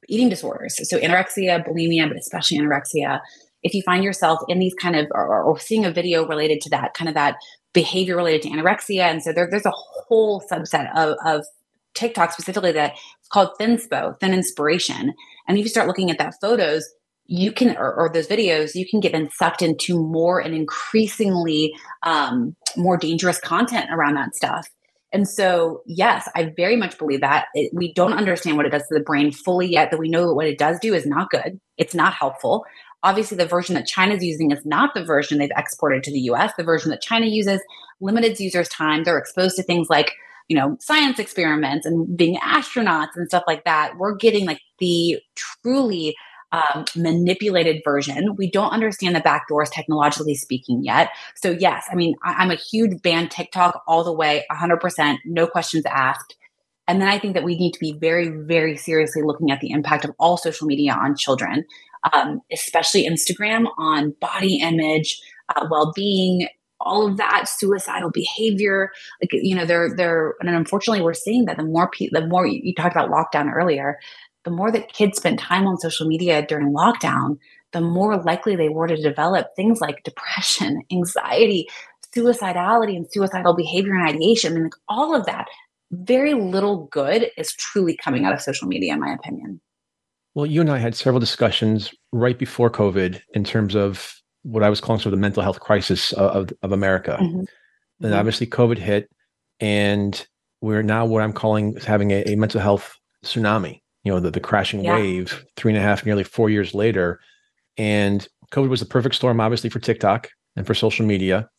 eating 0.07 0.29
disorders. 0.29 0.79
So 0.89 0.97
anorexia, 0.99 1.67
bulimia, 1.67 2.07
but 2.07 2.17
especially 2.17 2.59
anorexia 2.59 3.19
if 3.63 3.73
you 3.73 3.81
find 3.83 4.03
yourself 4.03 4.39
in 4.47 4.59
these 4.59 4.73
kind 4.75 4.95
of 4.95 5.07
or, 5.11 5.43
or 5.43 5.59
seeing 5.59 5.85
a 5.85 5.91
video 5.91 6.27
related 6.27 6.61
to 6.61 6.69
that 6.69 6.93
kind 6.93 7.09
of 7.09 7.15
that 7.15 7.35
behavior 7.73 8.15
related 8.15 8.41
to 8.43 8.49
anorexia 8.49 9.01
and 9.01 9.21
so 9.21 9.31
there, 9.31 9.47
there's 9.49 9.65
a 9.65 9.73
whole 9.73 10.41
subset 10.51 10.89
of, 10.95 11.15
of 11.25 11.45
tiktok 11.93 12.31
specifically 12.31 12.71
that 12.71 12.93
it's 12.93 13.29
called 13.29 13.49
thinspo 13.59 14.19
thin 14.19 14.33
inspiration. 14.33 15.13
And 15.47 15.57
if 15.57 15.63
you 15.63 15.69
start 15.69 15.87
looking 15.87 16.11
at 16.11 16.17
that 16.19 16.35
photos 16.41 16.85
you 17.29 17.51
can 17.51 17.75
or, 17.75 17.93
or, 17.93 18.09
those 18.13 18.27
videos 18.27 18.73
you 18.73 18.87
can 18.87 19.01
get 19.01 19.13
sucked 19.33 19.61
into 19.61 20.01
more 20.01 20.39
and 20.39 20.55
increasingly 20.55 21.73
um, 22.03 22.55
more 22.77 22.95
dangerous 22.95 23.37
content 23.41 23.89
around 23.91 24.15
that 24.15 24.33
stuff. 24.33 24.69
And 25.11 25.27
so 25.27 25.81
yes 25.85 26.29
i 26.35 26.53
very 26.55 26.77
much 26.77 26.97
believe 26.97 27.21
that. 27.21 27.47
It, 27.53 27.71
we 27.73 27.93
don't 27.93 28.13
understand 28.13 28.55
what 28.55 28.65
it 28.65 28.71
does 28.71 28.87
to 28.87 28.93
the 28.93 29.03
brain 29.03 29.31
fully 29.31 29.67
yet 29.67 29.91
that 29.91 29.99
we 29.99 30.09
know 30.09 30.27
that 30.27 30.35
what 30.35 30.47
it 30.47 30.57
does 30.57 30.79
do 30.79 30.93
is 30.93 31.05
not 31.05 31.29
good. 31.29 31.59
It's 31.77 31.93
not 31.93 32.13
helpful 32.13 32.65
obviously 33.03 33.37
the 33.37 33.45
version 33.45 33.75
that 33.75 33.87
china's 33.87 34.23
using 34.23 34.51
is 34.51 34.65
not 34.65 34.93
the 34.93 35.03
version 35.03 35.37
they've 35.37 35.49
exported 35.55 36.03
to 36.03 36.11
the 36.11 36.19
us 36.21 36.51
the 36.57 36.63
version 36.63 36.89
that 36.89 37.01
china 37.01 37.25
uses 37.25 37.61
limits 37.99 38.39
users 38.39 38.69
time 38.69 39.03
they're 39.03 39.17
exposed 39.17 39.55
to 39.55 39.63
things 39.63 39.89
like 39.89 40.13
you 40.47 40.55
know 40.55 40.77
science 40.79 41.19
experiments 41.19 41.85
and 41.85 42.17
being 42.17 42.37
astronauts 42.37 43.15
and 43.15 43.27
stuff 43.27 43.43
like 43.47 43.63
that 43.65 43.97
we're 43.97 44.15
getting 44.15 44.45
like 44.45 44.61
the 44.79 45.19
truly 45.35 46.15
um, 46.51 46.85
manipulated 46.95 47.81
version. 47.83 48.35
We 48.35 48.49
don't 48.49 48.71
understand 48.71 49.15
the 49.15 49.19
back 49.19 49.47
doors 49.47 49.69
technologically 49.69 50.35
speaking 50.35 50.83
yet. 50.83 51.09
So, 51.35 51.51
yes, 51.51 51.85
I 51.91 51.95
mean, 51.95 52.15
I, 52.23 52.41
am 52.41 52.51
a 52.51 52.55
huge 52.55 53.01
ban 53.01 53.29
TikTok 53.29 53.83
all 53.87 54.03
the 54.03 54.13
way, 54.13 54.45
100%, 54.51 55.17
no 55.25 55.47
questions 55.47 55.85
asked. 55.85 56.35
And 56.87 57.01
then 57.01 57.09
I 57.09 57.19
think 57.19 57.33
that 57.33 57.43
we 57.43 57.57
need 57.57 57.73
to 57.73 57.79
be 57.79 57.93
very, 57.93 58.29
very 58.29 58.77
seriously 58.77 59.21
looking 59.21 59.51
at 59.51 59.59
the 59.59 59.71
impact 59.71 60.05
of 60.05 60.11
all 60.19 60.37
social 60.37 60.67
media 60.67 60.93
on 60.93 61.15
children, 61.15 61.65
um, 62.13 62.41
especially 62.51 63.07
Instagram 63.07 63.65
on 63.77 64.15
body 64.21 64.59
image, 64.61 65.19
uh, 65.55 65.67
well 65.69 65.91
being, 65.95 66.47
all 66.79 67.07
of 67.07 67.17
that 67.17 67.45
suicidal 67.49 68.11
behavior 68.11 68.91
like 69.19 69.31
you 69.33 69.55
know 69.55 69.65
they're 69.65 69.95
they're 69.95 70.35
and 70.41 70.49
unfortunately 70.51 71.03
we're 71.03 71.11
seeing 71.11 71.45
that 71.45 71.57
the 71.57 71.63
more 71.63 71.89
people 71.89 72.21
the 72.21 72.27
more 72.27 72.45
you, 72.45 72.59
you 72.61 72.71
talked 72.75 72.95
about 72.95 73.09
lockdown 73.09 73.51
earlier 73.51 73.97
the 74.47 74.51
more 74.51 74.71
that 74.71 74.93
kids 74.93 75.17
spent 75.17 75.39
time 75.41 75.67
on 75.67 75.77
social 75.77 76.07
media 76.07 76.41
during 76.41 76.73
lockdown, 76.73 77.37
the 77.73 77.81
more 77.81 78.15
likely 78.23 78.55
they 78.55 78.69
were 78.69 78.87
to 78.87 78.95
develop 78.95 79.47
things 79.57 79.81
like 79.81 80.05
depression, 80.05 80.81
anxiety, 80.91 81.67
suicidality, 82.15 82.95
and 82.95 83.11
suicidal 83.11 83.53
behavior 83.53 83.93
and 83.93 84.07
ideation. 84.07 84.53
I 84.53 84.55
mean, 84.55 84.63
like 84.63 84.73
all 84.87 85.13
of 85.13 85.25
that. 85.25 85.47
Very 85.91 86.33
little 86.33 86.85
good 86.91 87.29
is 87.37 87.53
truly 87.53 87.95
coming 87.95 88.25
out 88.25 88.33
of 88.33 88.41
social 88.41 88.67
media, 88.67 88.93
in 88.93 88.99
my 88.99 89.13
opinion. 89.13 89.61
Well, 90.35 90.45
you 90.45 90.61
and 90.61 90.69
I 90.69 90.77
had 90.77 90.95
several 90.95 91.19
discussions 91.19 91.93
right 92.11 92.37
before 92.37 92.69
COVID 92.69 93.21
in 93.33 93.43
terms 93.43 93.75
of 93.75 94.13
what 94.43 94.63
I 94.63 94.69
was 94.69 94.81
calling 94.81 94.99
sort 94.99 95.07
of 95.13 95.19
the 95.19 95.21
mental 95.21 95.43
health 95.43 95.59
crisis 95.59 96.13
of, 96.13 96.51
of 96.61 96.71
America. 96.71 97.17
Mm-hmm. 97.19 97.39
And 97.39 97.47
mm-hmm. 98.01 98.13
obviously, 98.13 98.47
COVID 98.47 98.77
hit, 98.77 99.09
and 99.59 100.27
we're 100.61 100.83
now 100.83 101.05
what 101.05 101.23
I'm 101.23 101.33
calling 101.33 101.75
having 101.77 102.11
a, 102.11 102.23
a 102.23 102.35
mental 102.35 102.61
health 102.61 102.97
tsunami 103.25 103.81
you 104.07 104.13
know 104.13 104.21
the, 104.21 104.31
the 104.31 104.39
crashing 104.39 104.85
yeah. 104.85 104.95
wave 104.95 105.45
three 105.57 105.73
and 105.73 105.77
a 105.77 105.81
half 105.81 106.05
nearly 106.05 106.23
four 106.23 106.49
years 106.49 106.73
later 106.73 107.19
and 107.77 108.29
covid 108.51 108.69
was 108.69 108.79
the 108.79 108.85
perfect 108.85 109.15
storm 109.15 109.41
obviously 109.41 109.69
for 109.69 109.79
tiktok 109.79 110.29
and 110.55 110.65
for 110.65 110.73
social 110.73 111.05
media 111.05 111.49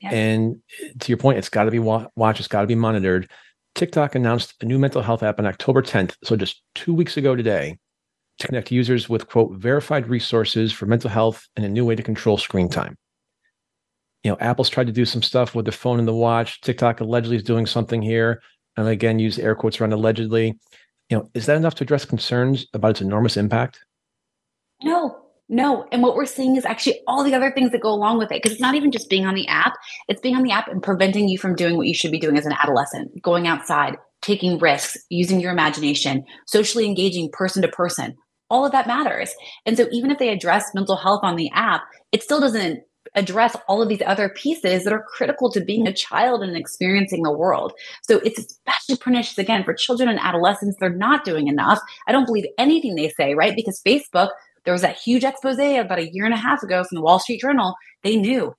yeah. 0.00 0.10
and 0.12 0.56
to 1.00 1.10
your 1.10 1.18
point 1.18 1.38
it's 1.38 1.48
got 1.48 1.64
to 1.64 1.72
be 1.72 1.80
wa- 1.80 2.06
watched 2.14 2.38
it's 2.38 2.48
got 2.48 2.60
to 2.60 2.68
be 2.68 2.76
monitored 2.76 3.28
tiktok 3.74 4.14
announced 4.14 4.54
a 4.60 4.64
new 4.64 4.78
mental 4.78 5.02
health 5.02 5.22
app 5.22 5.38
on 5.38 5.46
october 5.46 5.82
10th 5.82 6.16
so 6.22 6.36
just 6.36 6.62
two 6.74 6.94
weeks 6.94 7.16
ago 7.16 7.34
today 7.34 7.76
to 8.38 8.46
connect 8.46 8.70
users 8.70 9.08
with 9.08 9.28
quote 9.28 9.52
verified 9.52 10.08
resources 10.08 10.72
for 10.72 10.86
mental 10.86 11.10
health 11.10 11.48
and 11.56 11.64
a 11.64 11.68
new 11.68 11.84
way 11.84 11.94
to 11.94 12.02
control 12.02 12.36
screen 12.36 12.68
time. 12.68 12.96
You 14.24 14.30
know 14.30 14.38
apple's 14.40 14.68
tried 14.68 14.86
to 14.86 14.92
do 14.92 15.04
some 15.04 15.22
stuff 15.22 15.54
with 15.54 15.64
the 15.64 15.72
phone 15.72 15.98
and 15.98 16.08
the 16.08 16.14
watch. 16.14 16.60
Tiktok 16.60 17.00
allegedly 17.00 17.36
is 17.36 17.42
doing 17.42 17.66
something 17.66 18.02
here. 18.02 18.42
And 18.76 18.88
again 18.88 19.18
use 19.18 19.38
air 19.38 19.54
quotes 19.54 19.80
around 19.80 19.92
allegedly. 19.92 20.58
You 21.08 21.18
know, 21.18 21.30
is 21.34 21.46
that 21.46 21.56
enough 21.56 21.74
to 21.76 21.84
address 21.84 22.04
concerns 22.04 22.66
about 22.72 22.92
its 22.92 23.00
enormous 23.00 23.36
impact? 23.36 23.84
No, 24.82 25.21
no. 25.52 25.86
And 25.92 26.02
what 26.02 26.16
we're 26.16 26.24
seeing 26.24 26.56
is 26.56 26.64
actually 26.64 27.00
all 27.06 27.22
the 27.22 27.34
other 27.34 27.52
things 27.52 27.72
that 27.72 27.82
go 27.82 27.90
along 27.90 28.16
with 28.16 28.32
it. 28.32 28.42
Because 28.42 28.52
it's 28.52 28.60
not 28.60 28.74
even 28.74 28.90
just 28.90 29.10
being 29.10 29.26
on 29.26 29.34
the 29.34 29.46
app, 29.48 29.74
it's 30.08 30.20
being 30.20 30.34
on 30.34 30.42
the 30.42 30.50
app 30.50 30.66
and 30.66 30.82
preventing 30.82 31.28
you 31.28 31.36
from 31.36 31.54
doing 31.54 31.76
what 31.76 31.86
you 31.86 31.94
should 31.94 32.10
be 32.10 32.18
doing 32.18 32.38
as 32.38 32.46
an 32.46 32.54
adolescent, 32.54 33.22
going 33.22 33.46
outside, 33.46 33.96
taking 34.22 34.58
risks, 34.58 34.96
using 35.10 35.40
your 35.40 35.52
imagination, 35.52 36.24
socially 36.46 36.86
engaging 36.86 37.30
person 37.32 37.60
to 37.60 37.68
person. 37.68 38.16
All 38.48 38.64
of 38.64 38.72
that 38.72 38.86
matters. 38.86 39.34
And 39.66 39.76
so 39.76 39.88
even 39.92 40.10
if 40.10 40.18
they 40.18 40.30
address 40.30 40.74
mental 40.74 40.96
health 40.96 41.20
on 41.22 41.36
the 41.36 41.50
app, 41.52 41.82
it 42.12 42.22
still 42.22 42.40
doesn't 42.40 42.80
address 43.14 43.54
all 43.68 43.82
of 43.82 43.90
these 43.90 44.02
other 44.06 44.30
pieces 44.30 44.84
that 44.84 44.92
are 44.92 45.04
critical 45.06 45.50
to 45.52 45.62
being 45.62 45.86
a 45.86 45.92
child 45.92 46.42
and 46.42 46.56
experiencing 46.56 47.22
the 47.22 47.32
world. 47.32 47.72
So 48.02 48.18
it's 48.20 48.38
especially 48.38 48.96
pernicious 48.96 49.36
again 49.36 49.64
for 49.64 49.74
children 49.74 50.08
and 50.08 50.18
adolescents. 50.18 50.78
They're 50.80 50.88
not 50.88 51.24
doing 51.24 51.48
enough. 51.48 51.78
I 52.06 52.12
don't 52.12 52.24
believe 52.24 52.46
anything 52.56 52.94
they 52.94 53.10
say, 53.10 53.34
right? 53.34 53.54
Because 53.54 53.82
Facebook, 53.86 54.30
there 54.64 54.72
was 54.72 54.82
that 54.82 54.98
huge 54.98 55.24
expose 55.24 55.58
about 55.58 55.98
a 55.98 56.12
year 56.12 56.24
and 56.24 56.34
a 56.34 56.38
half 56.38 56.62
ago 56.62 56.84
from 56.84 56.96
the 56.96 57.02
Wall 57.02 57.18
Street 57.18 57.40
Journal. 57.40 57.74
They 58.02 58.16
knew. 58.16 58.54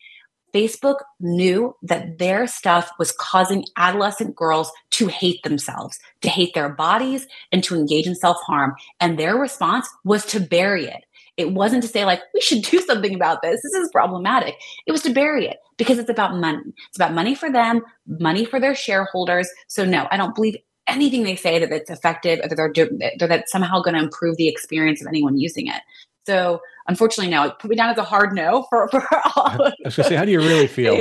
Facebook 0.53 0.97
knew 1.19 1.75
that 1.81 2.19
their 2.19 2.45
stuff 2.45 2.91
was 2.99 3.11
causing 3.11 3.65
adolescent 3.75 4.35
girls 4.35 4.71
to 4.91 5.07
hate 5.07 5.41
themselves, 5.43 5.97
to 6.21 6.29
hate 6.29 6.53
their 6.53 6.69
bodies, 6.69 7.25
and 7.51 7.63
to 7.63 7.75
engage 7.75 8.05
in 8.05 8.15
self 8.15 8.37
harm. 8.45 8.75
And 8.99 9.17
their 9.17 9.35
response 9.35 9.89
was 10.05 10.25
to 10.27 10.39
bury 10.39 10.85
it. 10.85 11.05
It 11.37 11.53
wasn't 11.53 11.81
to 11.81 11.89
say, 11.89 12.05
like, 12.05 12.21
we 12.33 12.41
should 12.41 12.61
do 12.61 12.79
something 12.81 13.15
about 13.15 13.41
this. 13.41 13.61
This 13.63 13.73
is 13.73 13.89
problematic. 13.91 14.55
It 14.85 14.91
was 14.91 15.01
to 15.01 15.13
bury 15.13 15.47
it 15.47 15.57
because 15.77 15.97
it's 15.97 16.09
about 16.09 16.35
money. 16.35 16.61
It's 16.89 16.97
about 16.97 17.13
money 17.13 17.33
for 17.33 17.51
them, 17.51 17.81
money 18.05 18.45
for 18.45 18.59
their 18.59 18.75
shareholders. 18.75 19.49
So, 19.67 19.83
no, 19.83 20.07
I 20.11 20.17
don't 20.17 20.35
believe 20.35 20.57
anything 20.88 21.23
they 21.23 21.36
say 21.36 21.59
that 21.59 21.71
it's 21.71 21.89
effective 21.89 22.39
or 22.39 22.47
that 22.47 22.55
they're, 22.55 22.89
that 23.19 23.29
that's 23.29 23.51
somehow 23.51 23.81
going 23.81 23.95
to 23.95 24.01
improve 24.01 24.38
the 24.38 24.47
experience 24.47 25.01
of 25.01 25.07
anyone 25.07 25.38
using 25.38 25.67
it. 25.67 25.81
So, 26.25 26.61
unfortunately, 26.88 27.31
no, 27.31 27.43
it 27.43 27.59
put 27.59 27.69
me 27.69 27.75
down 27.75 27.89
as 27.89 27.97
a 27.97 28.03
hard 28.03 28.34
no 28.34 28.65
for, 28.69 28.88
for 28.89 29.03
all. 29.36 29.47
I 29.47 29.57
was 29.57 29.73
going 29.79 29.91
to 29.91 30.03
say, 30.03 30.15
how 30.15 30.25
do 30.25 30.31
you 30.31 30.39
really 30.39 30.67
feel? 30.67 30.95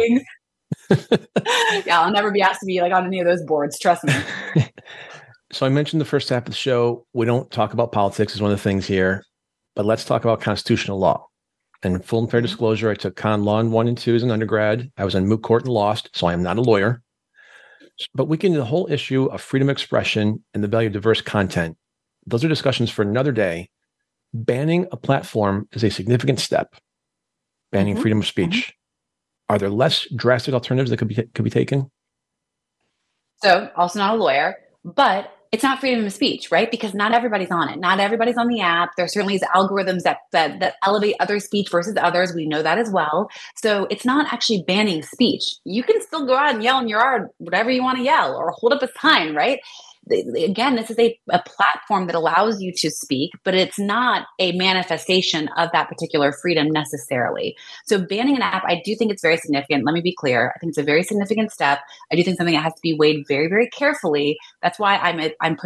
yeah, 1.87 2.01
I'll 2.01 2.13
never 2.13 2.31
be 2.31 2.43
asked 2.43 2.61
to 2.61 2.67
be 2.67 2.81
like 2.81 2.93
on 2.93 3.07
any 3.07 3.21
of 3.21 3.27
those 3.27 3.43
boards. 3.43 3.79
Trust 3.79 4.05
me. 4.05 4.15
so 5.53 5.67
I 5.67 5.69
mentioned 5.69 6.01
the 6.01 6.07
first 6.07 6.29
half 6.29 6.43
of 6.43 6.47
the 6.47 6.53
show. 6.53 7.07
We 7.13 7.27
don't 7.27 7.51
talk 7.51 7.73
about 7.73 7.93
politics 7.93 8.35
is 8.35 8.43
one 8.43 8.51
of 8.51 8.57
the 8.57 8.63
things 8.63 8.87
here. 8.87 9.25
But 9.75 9.87
let's 9.87 10.05
talk 10.05 10.25
about 10.25 10.41
constitutional 10.41 10.99
law. 10.99 11.27
And 11.83 12.05
full 12.05 12.21
and 12.21 12.31
fair 12.31 12.41
mm-hmm. 12.41 12.47
disclosure, 12.47 12.91
I 12.91 12.95
took 12.95 13.17
con 13.17 13.45
law 13.45 13.61
in 13.61 13.71
one 13.71 13.89
and 13.89 13.99
two 13.99 14.15
as 14.15 14.23
an 14.23 14.31
undergrad. 14.31 14.91
I 14.97 15.05
was 15.05 15.15
in 15.15 15.27
moot 15.27 15.43
court 15.43 15.65
and 15.65 15.73
lost, 15.73 16.11
so 16.15 16.27
I 16.27 16.33
am 16.33 16.43
not 16.43 16.59
a 16.59 16.63
lawyer. 16.63 17.03
But 18.15 18.27
we 18.27 18.37
into 18.43 18.59
the 18.59 18.65
whole 18.65 18.91
issue 18.91 19.27
of 19.27 19.41
freedom 19.41 19.69
of 19.69 19.73
expression 19.73 20.45
and 20.55 20.63
the 20.63 20.69
value 20.69 20.89
of 20.89 20.93
diverse 20.93 21.21
content. 21.21 21.77
Those 22.27 22.45
are 22.45 22.49
discussions 22.49 22.91
for 22.91 23.03
another 23.03 23.33
day. 23.33 23.71
Banning 24.35 24.87
a 24.93 24.97
platform 24.97 25.69
is 25.73 25.85
a 25.85 25.91
significant 25.91 26.41
step. 26.41 26.75
Banning 27.71 27.95
mm-hmm. 27.95 28.03
freedom 28.03 28.19
of 28.21 28.27
speech. 28.27 28.49
Mm-hmm. 28.51 29.55
Are 29.55 29.59
there 29.59 29.71
less 29.71 30.07
drastic 30.17 30.55
alternatives 30.55 30.91
that 30.91 30.97
could 30.97 31.09
be 31.09 31.15
could 31.15 31.45
be 31.45 31.51
taken? 31.51 31.91
So, 33.43 33.71
also 33.77 33.99
not 33.99 34.15
a 34.15 34.19
lawyer, 34.19 34.57
but 34.85 35.31
it's 35.53 35.63
not 35.63 35.81
freedom 35.81 36.07
of 36.07 36.13
speech, 36.15 36.51
right? 36.51 36.71
Because 36.71 36.95
not 36.95 37.13
everybody's 37.13 37.51
on 37.51 37.69
it. 37.69 37.79
Not 37.79 38.01
everybody's 38.01 38.39
on 38.39 38.49
the 38.49 38.63
app. 38.63 38.97
There 38.97 39.07
certainly 39.07 39.35
is 39.35 39.43
algorithms 39.55 40.03
that, 40.03 40.19
that 40.33 40.61
that 40.61 40.77
elevate 40.83 41.15
other 41.21 41.39
speech 41.41 41.69
versus 41.71 41.95
others. 42.01 42.33
We 42.35 42.47
know 42.47 42.63
that 42.63 42.79
as 42.79 42.91
well. 42.91 43.29
So 43.57 43.87
it's 43.91 44.07
not 44.07 44.33
actually 44.33 44.65
banning 44.67 45.03
speech. 45.03 45.57
You 45.65 45.83
can 45.83 46.01
still 46.01 46.27
go 46.27 46.37
out 46.37 46.55
and 46.55 46.63
yell 46.63 46.79
in 46.79 46.89
your 46.89 47.03
yard, 47.03 47.29
whatever 47.39 47.71
you 47.71 47.83
want 47.83 47.99
to 47.99 48.05
yell, 48.05 48.35
or 48.35 48.51
hold 48.53 48.73
up 48.73 48.83
a 48.83 48.89
sign, 49.01 49.35
right? 49.35 49.61
Again, 50.11 50.77
this 50.77 50.91
is 50.91 50.99
a, 50.99 51.19
a 51.31 51.41
platform 51.47 52.07
that 52.07 52.15
allows 52.15 52.61
you 52.61 52.73
to 52.77 52.91
speak, 52.91 53.31
but 53.45 53.55
it's 53.55 53.79
not 53.79 54.27
a 54.39 54.53
manifestation 54.53 55.49
of 55.57 55.71
that 55.73 55.89
particular 55.89 56.33
freedom 56.33 56.71
necessarily. 56.71 57.57
So, 57.87 58.05
banning 58.05 58.37
an 58.37 58.43
app, 58.43 58.65
I 58.67 58.83
do 58.85 58.97
think 58.97 59.13
it's 59.13 59.23
very 59.23 59.37
significant. 59.37 59.85
Let 59.85 59.95
me 59.95 60.01
be 60.01 60.15
clear. 60.15 60.53
I 60.55 60.59
think 60.59 60.71
it's 60.71 60.79
a 60.79 60.83
very 60.83 61.03
significant 61.03 61.53
step. 61.53 61.81
I 62.11 62.17
do 62.17 62.23
think 62.23 62.37
something 62.37 62.55
that 62.55 62.63
has 62.63 62.75
to 62.75 62.81
be 62.83 62.95
weighed 62.95 63.25
very, 63.29 63.49
very 63.49 63.69
carefully. 63.69 64.39
That's 64.63 64.79
why 64.79 64.97
I'm 64.97 65.31
I'm 65.41 65.57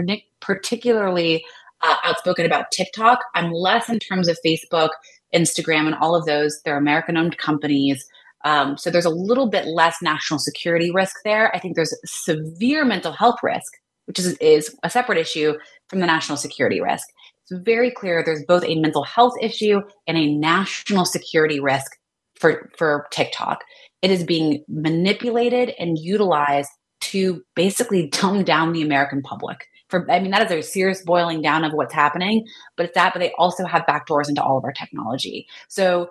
particularly 0.40 1.44
uh, 1.82 1.96
outspoken 2.04 2.46
about 2.46 2.70
TikTok. 2.70 3.20
I'm 3.34 3.52
less 3.52 3.88
in 3.88 3.98
terms 3.98 4.28
of 4.28 4.38
Facebook, 4.44 4.90
Instagram, 5.34 5.86
and 5.86 5.94
all 5.94 6.14
of 6.14 6.26
those. 6.26 6.60
They're 6.64 6.76
American 6.76 7.16
owned 7.16 7.38
companies. 7.38 8.04
Um, 8.44 8.76
so 8.76 8.90
there's 8.90 9.06
a 9.06 9.10
little 9.10 9.48
bit 9.48 9.66
less 9.66 9.96
national 10.02 10.38
security 10.38 10.90
risk 10.92 11.16
there. 11.24 11.54
I 11.54 11.58
think 11.58 11.74
there's 11.74 11.94
severe 12.04 12.84
mental 12.84 13.12
health 13.12 13.38
risk 13.42 13.72
which 14.06 14.18
is, 14.18 14.36
is 14.38 14.74
a 14.82 14.90
separate 14.90 15.18
issue 15.18 15.54
from 15.88 16.00
the 16.00 16.06
national 16.06 16.38
security 16.38 16.80
risk. 16.80 17.06
It's 17.42 17.62
very 17.62 17.90
clear 17.90 18.22
there's 18.24 18.44
both 18.46 18.64
a 18.64 18.80
mental 18.80 19.04
health 19.04 19.34
issue 19.40 19.80
and 20.06 20.16
a 20.16 20.34
national 20.34 21.04
security 21.04 21.60
risk 21.60 21.92
for, 22.34 22.70
for 22.76 23.06
TikTok. 23.10 23.62
It 24.02 24.10
is 24.10 24.24
being 24.24 24.64
manipulated 24.68 25.74
and 25.78 25.98
utilized 25.98 26.70
to 27.02 27.42
basically 27.54 28.08
dumb 28.08 28.44
down 28.44 28.72
the 28.72 28.82
American 28.82 29.22
public. 29.22 29.66
For 29.88 30.10
I 30.10 30.18
mean, 30.18 30.32
that 30.32 30.50
is 30.50 30.50
a 30.50 30.68
serious 30.68 31.02
boiling 31.02 31.40
down 31.40 31.64
of 31.64 31.72
what's 31.72 31.94
happening, 31.94 32.44
but 32.76 32.86
it's 32.86 32.94
that, 32.94 33.12
but 33.12 33.20
they 33.20 33.32
also 33.38 33.64
have 33.64 33.86
backdoors 33.88 34.28
into 34.28 34.42
all 34.42 34.58
of 34.58 34.64
our 34.64 34.72
technology. 34.72 35.46
So 35.68 36.10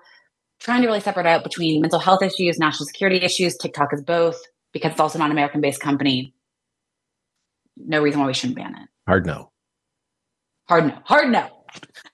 trying 0.60 0.82
to 0.82 0.88
really 0.88 1.02
separate 1.02 1.26
out 1.26 1.44
between 1.44 1.82
mental 1.82 2.00
health 2.00 2.22
issues, 2.22 2.58
national 2.58 2.86
security 2.86 3.18
issues, 3.18 3.58
TikTok 3.58 3.94
is 3.94 4.02
both 4.02 4.42
because 4.72 4.92
it's 4.92 5.00
also 5.00 5.20
not 5.20 5.26
an 5.26 5.32
American 5.32 5.62
based 5.62 5.82
company. 5.82 6.34
No 7.78 8.02
reason 8.02 8.20
why 8.20 8.28
we 8.28 8.34
shouldn't 8.34 8.58
ban 8.58 8.76
it. 8.76 8.90
Hard 9.08 9.26
no. 9.26 9.52
Hard 10.68 10.88
no. 10.88 10.98
Hard 11.06 11.32
no. 11.32 11.50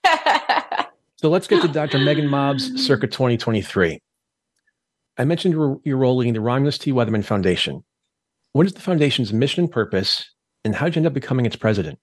so 1.16 1.28
let's 1.28 1.46
get 1.46 1.62
to 1.62 1.68
Dr. 1.68 1.98
Meaghan 1.98 2.28
Mobbs 2.28 2.84
circa 2.84 3.06
2023. 3.06 3.98
I 5.18 5.24
mentioned 5.24 5.80
your 5.84 5.96
role 5.96 6.16
leading 6.16 6.34
the 6.34 6.40
Romulus 6.40 6.78
T. 6.78 6.92
Weatherman 6.92 7.24
Foundation. 7.24 7.84
What 8.52 8.66
is 8.66 8.72
the 8.72 8.80
foundation's 8.80 9.32
mission 9.32 9.64
and 9.64 9.72
purpose, 9.72 10.30
and 10.64 10.74
how 10.74 10.86
did 10.86 10.96
you 10.96 11.00
end 11.00 11.06
up 11.06 11.14
becoming 11.14 11.46
its 11.46 11.56
president? 11.56 11.98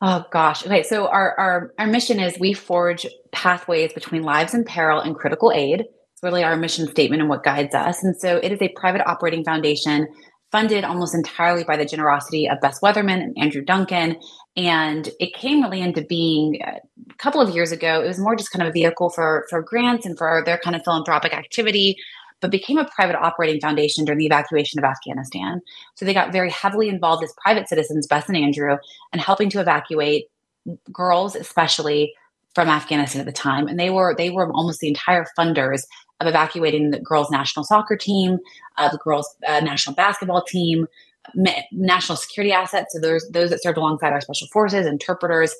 Oh 0.00 0.24
gosh. 0.30 0.66
Okay. 0.66 0.82
So 0.82 1.08
our, 1.08 1.38
our 1.38 1.72
our 1.78 1.86
mission 1.86 2.20
is 2.20 2.38
we 2.38 2.52
forge 2.52 3.06
pathways 3.32 3.92
between 3.92 4.22
lives 4.22 4.54
in 4.54 4.64
peril 4.64 5.00
and 5.00 5.16
critical 5.16 5.52
aid. 5.52 5.80
It's 5.80 6.22
really 6.22 6.44
our 6.44 6.56
mission 6.56 6.86
statement 6.88 7.22
and 7.22 7.28
what 7.30 7.42
guides 7.42 7.74
us. 7.74 8.04
And 8.04 8.14
so 8.16 8.36
it 8.36 8.52
is 8.52 8.60
a 8.60 8.68
private 8.76 9.06
operating 9.08 9.44
foundation 9.44 10.06
funded 10.54 10.84
almost 10.84 11.16
entirely 11.16 11.64
by 11.64 11.76
the 11.76 11.84
generosity 11.84 12.48
of 12.48 12.60
Bess 12.60 12.78
Weatherman 12.78 13.20
and 13.20 13.36
Andrew 13.36 13.60
Duncan. 13.60 14.16
And 14.56 15.10
it 15.18 15.34
came 15.34 15.60
really 15.64 15.80
into 15.80 16.02
being 16.02 16.60
uh, 16.64 16.78
a 17.10 17.14
couple 17.14 17.40
of 17.40 17.52
years 17.52 17.72
ago. 17.72 18.00
It 18.00 18.06
was 18.06 18.20
more 18.20 18.36
just 18.36 18.52
kind 18.52 18.62
of 18.62 18.68
a 18.68 18.72
vehicle 18.72 19.10
for 19.10 19.46
for 19.50 19.62
grants 19.62 20.06
and 20.06 20.16
for 20.16 20.44
their 20.46 20.58
kind 20.58 20.76
of 20.76 20.84
philanthropic 20.84 21.34
activity 21.34 21.96
but 22.40 22.50
became 22.50 22.78
a 22.78 22.88
private 22.94 23.16
operating 23.16 23.58
foundation 23.60 24.04
during 24.04 24.18
the 24.18 24.26
evacuation 24.26 24.78
of 24.78 24.84
Afghanistan. 24.84 25.62
So 25.94 26.04
they 26.04 26.12
got 26.12 26.30
very 26.30 26.50
heavily 26.50 26.88
involved 26.88 27.24
as 27.24 27.32
private 27.42 27.68
citizens, 27.68 28.06
Bess 28.06 28.28
and 28.28 28.36
Andrew, 28.36 28.76
and 29.12 29.22
helping 29.22 29.48
to 29.50 29.60
evacuate 29.60 30.26
girls, 30.92 31.34
especially 31.34 32.12
from 32.54 32.68
Afghanistan 32.68 33.20
at 33.20 33.26
the 33.26 33.32
time. 33.32 33.66
And 33.66 33.80
they 33.80 33.90
were 33.90 34.14
they 34.16 34.30
were 34.30 34.52
almost 34.52 34.80
the 34.80 34.88
entire 34.88 35.26
funders 35.36 35.82
of 36.20 36.26
evacuating 36.26 36.90
the 36.90 37.00
girls' 37.00 37.30
national 37.30 37.64
soccer 37.64 37.96
team, 37.96 38.38
uh, 38.78 38.88
the 38.88 38.98
girls' 38.98 39.34
uh, 39.46 39.60
national 39.60 39.94
basketball 39.96 40.42
team, 40.42 40.86
national 41.72 42.16
security 42.16 42.52
assets. 42.52 42.92
So 42.92 43.00
there's 43.00 43.28
those 43.30 43.50
that 43.50 43.62
served 43.62 43.78
alongside 43.78 44.12
our 44.12 44.20
special 44.20 44.48
forces, 44.52 44.86
interpreters, 44.86 45.54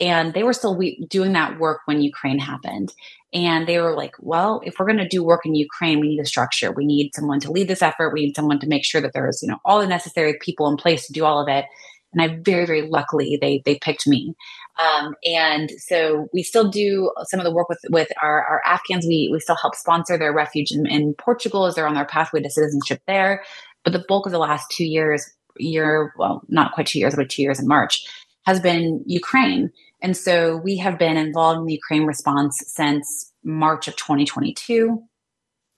and 0.00 0.32
they 0.32 0.42
were 0.42 0.54
still 0.54 0.74
we, 0.74 1.04
doing 1.06 1.34
that 1.34 1.58
work 1.58 1.80
when 1.84 2.00
Ukraine 2.00 2.38
happened. 2.38 2.94
And 3.32 3.66
they 3.66 3.78
were 3.78 3.94
like, 3.94 4.14
well, 4.18 4.60
if 4.64 4.78
we're 4.78 4.86
going 4.86 4.98
to 4.98 5.06
do 5.06 5.22
work 5.22 5.42
in 5.44 5.54
Ukraine, 5.54 6.00
we 6.00 6.08
need 6.08 6.20
a 6.20 6.26
structure. 6.26 6.72
We 6.72 6.86
need 6.86 7.14
someone 7.14 7.38
to 7.40 7.52
lead 7.52 7.68
this 7.68 7.82
effort. 7.82 8.12
We 8.12 8.24
need 8.24 8.34
someone 8.34 8.58
to 8.60 8.66
make 8.66 8.84
sure 8.84 9.00
that 9.00 9.12
there's, 9.12 9.40
you 9.42 9.48
know, 9.48 9.58
all 9.64 9.78
the 9.78 9.86
necessary 9.86 10.36
people 10.40 10.68
in 10.68 10.76
place 10.76 11.06
to 11.06 11.12
do 11.12 11.24
all 11.24 11.40
of 11.40 11.48
it. 11.48 11.66
And 12.12 12.22
I 12.22 12.38
very, 12.42 12.66
very 12.66 12.82
luckily 12.82 13.38
they 13.40 13.62
they 13.64 13.78
picked 13.78 14.06
me. 14.06 14.34
Um, 14.80 15.14
and 15.24 15.70
so 15.78 16.28
we 16.32 16.42
still 16.42 16.70
do 16.70 17.12
some 17.24 17.40
of 17.40 17.44
the 17.44 17.52
work 17.52 17.68
with 17.68 17.80
with 17.90 18.08
our, 18.22 18.44
our 18.44 18.62
Afghans. 18.64 19.06
We 19.06 19.28
we 19.30 19.40
still 19.40 19.56
help 19.56 19.74
sponsor 19.74 20.16
their 20.16 20.32
refuge 20.32 20.70
in, 20.72 20.86
in 20.86 21.14
Portugal 21.14 21.66
as 21.66 21.74
they're 21.74 21.86
on 21.86 21.94
their 21.94 22.04
pathway 22.04 22.40
to 22.40 22.50
citizenship 22.50 23.02
there. 23.06 23.44
But 23.84 23.92
the 23.92 24.04
bulk 24.08 24.26
of 24.26 24.32
the 24.32 24.38
last 24.38 24.70
two 24.70 24.84
years, 24.84 25.30
year 25.58 26.12
well, 26.16 26.42
not 26.48 26.72
quite 26.72 26.86
two 26.86 26.98
years, 26.98 27.14
but 27.14 27.30
two 27.30 27.42
years 27.42 27.60
in 27.60 27.68
March, 27.68 28.04
has 28.44 28.60
been 28.60 29.02
Ukraine. 29.06 29.70
And 30.02 30.16
so 30.16 30.56
we 30.56 30.76
have 30.78 30.98
been 30.98 31.16
involved 31.16 31.60
in 31.60 31.66
the 31.66 31.74
Ukraine 31.74 32.04
response 32.04 32.62
since 32.66 33.32
March 33.44 33.88
of 33.88 33.96
2022. 33.96 35.02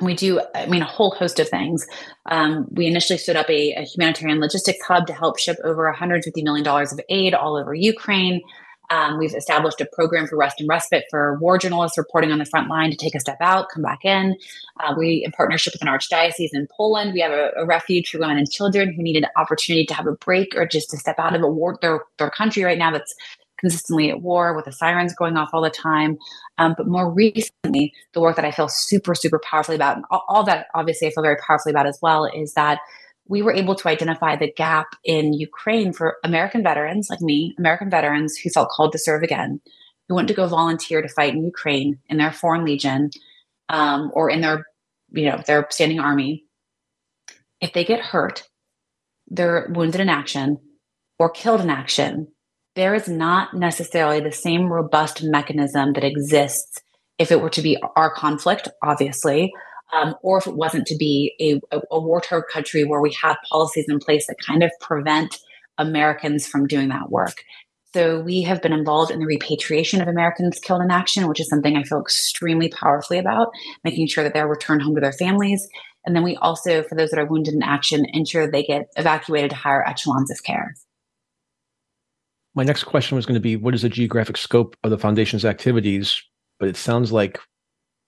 We 0.03 0.15
do, 0.15 0.41
I 0.55 0.67
mean, 0.67 0.83
a 0.83 0.87
whole 0.87 1.13
host 1.13 1.39
of 1.39 1.49
things. 1.49 1.87
Um, 2.27 2.67
we 2.73 2.87
initially 2.87 3.19
stood 3.19 3.37
up 3.37 3.49
a, 3.49 3.73
a, 3.75 3.83
humanitarian 3.83 4.41
logistics 4.41 4.85
hub 4.85 5.07
to 5.07 5.13
help 5.13 5.39
ship 5.39 5.57
over 5.63 5.93
$150 5.93 6.43
million 6.43 6.67
of 6.67 7.01
aid 7.09 7.35
all 7.35 7.57
over 7.57 7.73
Ukraine. 7.73 8.41
Um, 8.91 9.19
we've 9.19 9.35
established 9.35 9.81
a 9.81 9.87
program 9.87 10.27
for 10.27 10.37
rest 10.37 10.61
and 10.61 10.69
respite 10.69 11.05
for 11.09 11.39
war 11.39 11.57
journalists 11.57 11.97
reporting 11.97 12.31
on 12.31 12.39
the 12.39 12.45
front 12.45 12.69
line 12.69 12.91
to 12.91 12.97
take 12.97 13.15
a 13.15 13.21
step 13.21 13.39
out, 13.41 13.69
come 13.73 13.83
back 13.83 14.05
in. 14.05 14.37
Uh, 14.81 14.95
we, 14.99 15.23
in 15.25 15.33
partnership 15.33 15.73
with 15.73 15.83
an 15.83 15.89
archdiocese 15.89 16.51
in 16.53 16.67
Poland, 16.77 17.15
we 17.15 17.21
have 17.21 17.33
a, 17.33 17.53
a, 17.57 17.65
refuge 17.65 18.11
for 18.11 18.19
women 18.19 18.37
and 18.37 18.51
children 18.51 18.93
who 18.93 19.03
need 19.03 19.17
an 19.17 19.27
opportunity 19.37 19.87
to 19.87 19.95
have 19.95 20.07
a 20.07 20.13
break 20.13 20.55
or 20.57 20.67
just 20.67 20.91
to 20.91 20.99
step 20.99 21.19
out 21.19 21.35
of 21.35 21.43
a 21.43 21.49
war, 21.49 21.79
their, 21.81 22.01
their 22.19 22.29
country 22.29 22.65
right 22.65 22.77
now 22.77 22.91
that's 22.91 23.15
consistently 23.63 24.11
at 24.11 24.21
war 24.21 24.55
with 24.55 24.67
the 24.67 24.73
sirens 24.73 25.15
going 25.15 25.37
off 25.37 25.51
all 25.53 25.63
the 25.63 25.71
time. 25.71 26.19
Um, 26.63 26.75
but 26.77 26.87
more 26.87 27.11
recently, 27.11 27.93
the 28.13 28.21
work 28.21 28.37
that 28.37 28.45
I 28.45 28.53
feel 28.53 28.69
super, 28.69 29.15
super 29.17 29.41
powerfully 29.41 29.75
about, 29.75 29.97
and 29.97 30.05
all, 30.11 30.25
all 30.29 30.45
that 30.45 30.67
obviously 30.75 31.09
I 31.09 31.11
feel 31.11 31.25
very 31.25 31.37
powerfully 31.45 31.73
about 31.73 31.87
as 31.87 31.99
well, 32.01 32.25
is 32.25 32.55
that 32.55 32.79
we 33.27 33.43
were 33.43 33.53
able 33.53 33.75
to 33.75 33.89
identify 33.89 34.37
the 34.37 34.53
gap 34.53 34.87
in 35.05 35.33
Ukraine 35.33 35.93
for 35.93 36.19
American 36.23 36.63
veterans 36.63 37.09
like 37.11 37.21
me, 37.21 37.55
American 37.59 37.91
veterans 37.91 38.37
who 38.37 38.51
felt 38.51 38.69
called 38.69 38.93
to 38.93 38.99
serve 38.99 39.23
again, 39.25 39.61
who 40.09 40.15
went 40.15 40.29
to 40.29 40.35
go 40.35 40.47
volunteer 40.47 41.03
to 41.03 41.09
fight 41.09 41.35
in 41.35 41.45
Ukraine 41.45 41.99
in 42.09 42.19
their 42.19 42.33
foreign 42.33 42.65
legion 42.65 43.11
um, 43.69 44.13
or 44.15 44.31
in 44.31 44.41
their, 44.41 44.65
you 45.11 45.29
know, 45.29 45.41
their 45.47 45.67
standing 45.71 45.99
army. 45.99 46.45
If 47.61 47.73
they 47.73 47.85
get 47.85 48.01
hurt, 48.01 48.49
they're 49.29 49.69
wounded 49.75 50.01
in 50.01 50.09
action 50.09 50.59
or 51.19 51.31
killed 51.31 51.61
in 51.61 51.71
action, 51.71 52.29
there 52.75 52.95
is 52.95 53.09
not 53.09 53.55
necessarily 53.55 54.21
the 54.21 54.33
same 54.33 54.73
robust 54.73 55.23
mechanism 55.23 55.93
that 55.93 56.05
exists 56.05 56.81
if 57.19 57.31
it 57.31 57.41
were 57.41 57.51
to 57.51 57.63
be 57.63 57.77
our 57.97 58.11
conflict, 58.11 58.69
obviously, 58.83 59.53
um, 59.93 60.15
or 60.23 60.39
if 60.39 60.47
it 60.47 60.57
wasn't 60.57 60.87
to 60.87 60.97
be 60.97 61.35
a, 61.41 61.77
a, 61.77 61.81
a 61.91 62.01
war 62.01 62.21
torn 62.21 62.43
country 62.51 62.85
where 62.85 63.01
we 63.01 63.15
have 63.23 63.37
policies 63.51 63.85
in 63.89 63.99
place 63.99 64.27
that 64.27 64.37
kind 64.45 64.63
of 64.63 64.71
prevent 64.81 65.39
Americans 65.79 66.47
from 66.47 66.67
doing 66.67 66.89
that 66.89 67.11
work. 67.11 67.45
So 67.95 68.21
we 68.21 68.41
have 68.43 68.63
been 68.63 68.73
involved 68.73 69.11
in 69.11 69.21
the 69.21 69.27
repatriation 69.27 70.01
of 70.01 70.09
Americans 70.09 70.59
killed 70.59 70.81
in 70.81 70.91
action, 70.91 71.29
which 71.29 71.41
is 71.41 71.49
something 71.49 71.77
I 71.77 71.83
feel 71.83 72.01
extremely 72.01 72.71
powerfully 72.71 73.19
about, 73.19 73.49
making 73.85 74.07
sure 74.07 74.25
that 74.25 74.33
they're 74.33 74.49
returned 74.49 74.81
home 74.81 74.95
to 74.95 75.01
their 75.03 75.13
families. 75.13 75.69
And 76.07 76.17
then 76.17 76.23
we 76.23 76.37
also, 76.37 76.83
for 76.83 76.95
those 76.95 77.11
that 77.11 77.21
are 77.21 77.27
wounded 77.27 77.53
in 77.53 77.63
action, 77.63 78.07
ensure 78.15 78.51
they 78.51 78.63
get 78.63 78.89
evacuated 78.97 79.51
to 79.51 79.57
higher 79.57 79.87
echelons 79.87 80.31
of 80.31 80.43
care 80.43 80.75
my 82.55 82.65
next 82.65 82.85
question 82.85 83.17
was 83.17 83.27
going 83.27 83.35
to 83.35 83.41
be 83.41 83.57
what 83.57 83.75
is 83.75 83.83
the 83.83 83.89
geographic 83.89 84.37
scope 84.37 84.77
of 84.85 84.91
the 84.91 84.99
foundation's 84.99 85.45
activities? 85.45 86.23
But 86.59 86.69
it 86.69 86.77
sounds 86.77 87.13
like 87.13 87.39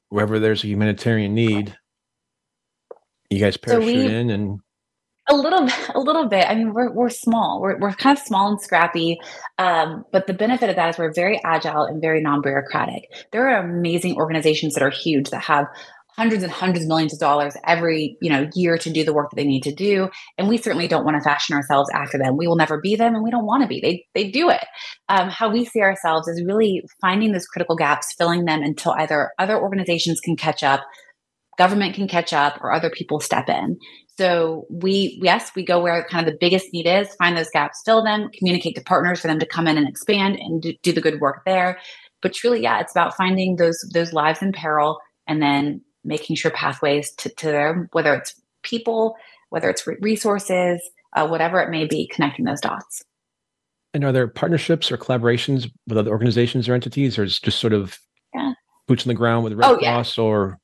wherever 0.08 0.38
there's 0.38 0.62
a 0.64 0.68
humanitarian 0.68 1.34
need, 1.34 1.76
you 3.30 3.40
guys 3.40 3.56
parachute 3.56 3.88
so 3.88 4.06
we, 4.06 4.14
in 4.14 4.30
and 4.30 4.60
a 5.28 5.34
little 5.34 5.66
a 5.94 5.98
little 5.98 6.28
bit. 6.28 6.46
I 6.48 6.54
mean 6.54 6.72
we're, 6.72 6.92
we're 6.92 7.08
small. 7.08 7.60
We're, 7.60 7.78
we're 7.78 7.92
kind 7.92 8.16
of 8.16 8.24
small 8.24 8.50
and 8.50 8.60
scrappy 8.60 9.18
um, 9.58 10.04
but 10.12 10.26
the 10.26 10.34
benefit 10.34 10.70
of 10.70 10.76
that 10.76 10.90
is 10.90 10.98
we're 10.98 11.12
very 11.12 11.40
agile 11.44 11.84
and 11.84 12.00
very 12.00 12.20
non-bureaucratic. 12.20 13.08
There 13.32 13.48
are 13.48 13.64
amazing 13.64 14.16
organizations 14.16 14.74
that 14.74 14.82
are 14.82 14.90
huge 14.90 15.30
that 15.30 15.42
have 15.42 15.66
hundreds 16.16 16.42
and 16.42 16.52
hundreds 16.52 16.84
of 16.84 16.88
millions 16.88 17.12
of 17.12 17.18
dollars 17.18 17.56
every 17.66 18.16
you 18.20 18.30
know 18.30 18.48
year 18.54 18.78
to 18.78 18.90
do 18.90 19.04
the 19.04 19.12
work 19.12 19.30
that 19.30 19.36
they 19.36 19.44
need 19.44 19.62
to 19.62 19.74
do. 19.74 20.08
And 20.38 20.48
we 20.48 20.58
certainly 20.58 20.88
don't 20.88 21.04
want 21.04 21.16
to 21.16 21.22
fashion 21.22 21.56
ourselves 21.56 21.90
after 21.92 22.18
them. 22.18 22.36
We 22.36 22.46
will 22.46 22.56
never 22.56 22.80
be 22.80 22.96
them 22.96 23.14
and 23.14 23.24
we 23.24 23.30
don't 23.30 23.46
want 23.46 23.62
to 23.62 23.68
be. 23.68 23.80
They 23.80 24.06
they 24.14 24.30
do 24.30 24.50
it. 24.50 24.64
Um, 25.08 25.28
how 25.28 25.50
we 25.50 25.64
see 25.64 25.80
ourselves 25.80 26.28
is 26.28 26.42
really 26.44 26.82
finding 27.00 27.32
those 27.32 27.46
critical 27.46 27.76
gaps 27.76 28.14
filling 28.16 28.44
them 28.44 28.62
until 28.62 28.92
either 28.92 29.32
other 29.38 29.60
organizations 29.60 30.20
can 30.20 30.36
catch 30.36 30.62
up 30.62 30.82
government 31.56 31.94
can 31.94 32.08
catch 32.08 32.32
up 32.32 32.58
or 32.62 32.72
other 32.72 32.90
people 32.90 33.20
step 33.20 33.48
in. 33.48 33.78
So 34.16 34.66
we 34.70 35.18
yes 35.22 35.50
we 35.56 35.64
go 35.64 35.82
where 35.82 36.06
kind 36.08 36.26
of 36.26 36.32
the 36.32 36.38
biggest 36.38 36.72
need 36.72 36.86
is 36.86 37.14
find 37.16 37.36
those 37.36 37.50
gaps 37.50 37.82
fill 37.84 38.04
them 38.04 38.28
communicate 38.38 38.76
to 38.76 38.82
partners 38.82 39.20
for 39.20 39.26
them 39.26 39.40
to 39.40 39.46
come 39.46 39.66
in 39.66 39.76
and 39.76 39.88
expand 39.88 40.36
and 40.36 40.62
do, 40.62 40.72
do 40.82 40.92
the 40.92 41.00
good 41.00 41.20
work 41.20 41.42
there. 41.44 41.78
But 42.22 42.34
truly 42.34 42.62
yeah 42.62 42.80
it's 42.80 42.92
about 42.92 43.16
finding 43.16 43.56
those 43.56 43.78
those 43.92 44.12
lives 44.12 44.42
in 44.42 44.52
peril 44.52 44.98
and 45.26 45.42
then 45.42 45.80
making 46.04 46.36
sure 46.36 46.50
pathways 46.50 47.12
to, 47.12 47.28
to 47.30 47.46
them, 47.46 47.88
whether 47.92 48.14
it's 48.14 48.40
people, 48.62 49.16
whether 49.50 49.70
it's 49.70 49.86
resources, 49.86 50.80
uh, 51.14 51.26
whatever 51.26 51.60
it 51.60 51.70
may 51.70 51.86
be, 51.86 52.06
connecting 52.08 52.44
those 52.44 52.60
dots. 52.60 53.02
And 53.92 54.04
are 54.04 54.12
there 54.12 54.26
partnerships 54.26 54.90
or 54.90 54.98
collaborations 54.98 55.70
with 55.86 55.96
other 55.96 56.10
organizations 56.10 56.68
or 56.68 56.74
entities, 56.74 57.18
or 57.18 57.22
is 57.22 57.38
just 57.38 57.60
sort 57.60 57.72
of 57.72 57.98
yeah. 58.34 58.54
boots 58.88 59.06
on 59.06 59.08
the 59.08 59.14
ground 59.14 59.44
with 59.44 59.52
Red 59.52 59.70
oh, 59.70 59.78
Cross 59.78 60.18
yeah. 60.18 60.24
or 60.24 60.58